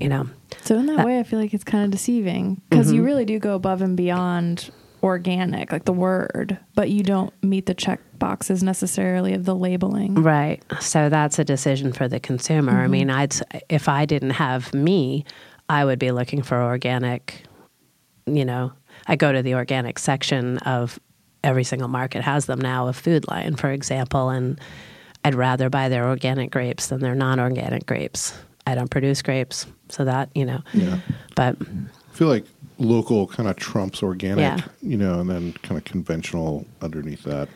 you 0.00 0.08
know. 0.08 0.28
So, 0.62 0.76
in 0.76 0.86
that, 0.86 0.96
that 0.96 1.06
way, 1.06 1.20
I 1.20 1.22
feel 1.22 1.38
like 1.38 1.54
it's 1.54 1.62
kind 1.62 1.84
of 1.84 1.92
deceiving 1.92 2.60
because 2.68 2.88
mm-hmm. 2.88 2.96
you 2.96 3.04
really 3.04 3.24
do 3.24 3.38
go 3.38 3.54
above 3.54 3.80
and 3.80 3.96
beyond 3.96 4.72
organic, 5.04 5.70
like 5.70 5.84
the 5.84 5.92
word, 5.92 6.58
but 6.74 6.90
you 6.90 7.04
don't 7.04 7.32
meet 7.44 7.66
the 7.66 7.74
check 7.74 8.00
boxes 8.18 8.64
necessarily 8.64 9.34
of 9.34 9.44
the 9.44 9.54
labeling. 9.54 10.14
Right. 10.14 10.64
So 10.80 11.08
that's 11.08 11.38
a 11.38 11.44
decision 11.44 11.92
for 11.92 12.08
the 12.08 12.18
consumer. 12.18 12.72
I 12.72 12.88
mean, 12.88 13.08
I'd 13.10 13.36
if 13.68 13.88
I 13.88 14.04
didn't 14.04 14.30
have 14.30 14.74
me, 14.74 15.24
I 15.68 15.84
would 15.84 16.00
be 16.00 16.10
looking 16.10 16.42
for 16.42 16.60
organic. 16.60 17.44
You 18.28 18.44
know, 18.44 18.72
I 19.08 19.16
go 19.16 19.32
to 19.32 19.42
the 19.42 19.54
organic 19.54 19.98
section 19.98 20.58
of 20.58 20.98
every 21.44 21.64
single 21.64 21.88
market 21.88 22.22
has 22.22 22.46
them 22.46 22.60
now 22.60 22.88
of 22.88 22.96
Food 22.96 23.26
Lion, 23.28 23.56
for 23.56 23.70
example, 23.70 24.30
and 24.30 24.60
I'd 25.24 25.34
rather 25.34 25.70
buy 25.70 25.88
their 25.88 26.08
organic 26.08 26.50
grapes 26.50 26.88
than 26.88 27.00
their 27.00 27.14
non-organic 27.14 27.86
grapes. 27.86 28.36
I 28.66 28.74
don't 28.74 28.90
produce 28.90 29.22
grapes, 29.22 29.66
so 29.88 30.04
that 30.04 30.28
you 30.34 30.44
know. 30.44 30.60
Yeah. 30.74 30.98
But 31.36 31.56
I 31.60 32.16
feel 32.16 32.28
like 32.28 32.44
local 32.78 33.26
kind 33.28 33.48
of 33.48 33.56
trumps 33.56 34.02
organic, 34.02 34.38
Yeah. 34.58 34.64
you 34.82 34.96
know, 34.96 35.20
and 35.20 35.30
then 35.30 35.52
kind 35.62 35.78
of 35.78 35.84
conventional 35.84 36.66
underneath 36.82 37.22
that. 37.24 37.48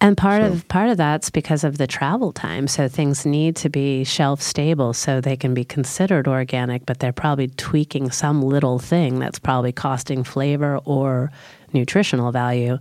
And 0.00 0.16
part 0.16 0.42
So- 0.42 0.48
of 0.52 0.68
part 0.68 0.90
of 0.90 0.96
that's 0.98 1.30
because 1.30 1.64
of 1.64 1.78
the 1.78 1.86
travel 1.86 2.32
time. 2.32 2.68
So 2.68 2.86
things 2.88 3.24
need 3.24 3.56
to 3.56 3.68
be 3.70 4.04
shelf 4.04 4.42
stable 4.42 4.92
so 4.92 5.20
they 5.20 5.36
can 5.36 5.54
be 5.54 5.64
considered 5.64 6.28
organic, 6.28 6.84
but 6.86 6.98
they're 7.00 7.12
probably 7.12 7.48
tweaking 7.48 8.10
some 8.10 8.42
little 8.42 8.78
thing 8.78 9.18
that's 9.18 9.38
probably 9.38 9.72
costing 9.72 10.22
flavor 10.22 10.78
or 10.84 11.30
nutritional 11.72 12.30
value 12.30 12.78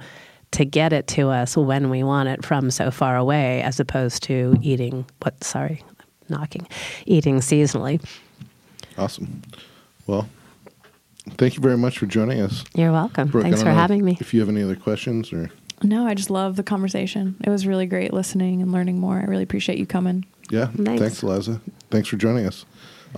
to 0.52 0.66
get 0.66 0.94
it 0.94 1.08
to 1.08 1.30
us 1.30 1.58
when 1.58 1.90
we 1.90 2.04
want 2.04 2.30
it 2.30 2.46
from 2.46 2.70
so 2.72 2.92
far 2.92 3.16
away, 3.18 3.62
as 3.62 3.80
opposed 3.80 4.24
to 4.24 4.56
eating 4.62 5.06
what 5.22 5.44
sorry, 5.44 5.84
knocking, 6.30 6.68
eating 7.06 7.38
seasonally. 7.40 8.02
Awesome. 8.98 9.42
Well, 10.08 10.30
thank 11.38 11.56
you 11.56 11.62
very 11.62 11.78
much 11.78 11.98
for 11.98 12.06
joining 12.06 12.40
us. 12.42 12.64
You're 12.76 12.92
welcome. 12.92 13.30
Brooke, 13.30 13.44
Thanks 13.44 13.64
for 13.64 13.72
having 13.72 14.06
me. 14.06 14.18
If 14.20 14.34
you 14.34 14.40
have 14.42 14.50
any 14.50 14.64
other 14.64 14.76
questions 14.76 15.34
or 15.34 15.50
No, 15.84 16.08
I 16.08 16.14
just 16.14 16.30
love 16.30 16.56
the 16.56 16.64
conversation. 16.64 17.36
It 17.44 17.50
was 17.50 17.68
really 17.68 17.86
great 17.86 18.14
listening 18.14 18.62
and 18.62 18.72
learning 18.72 19.00
more. 19.00 19.18
I 19.20 19.24
really 19.26 19.44
appreciate 19.44 19.78
you 19.78 19.86
coming. 19.86 20.26
yeah, 20.50 20.68
Thanks. 20.68 21.02
thanks 21.02 21.24
Eliza. 21.24 21.62
Thanks 21.92 22.08
for 22.08 22.18
joining 22.18 22.46
us. 22.48 22.66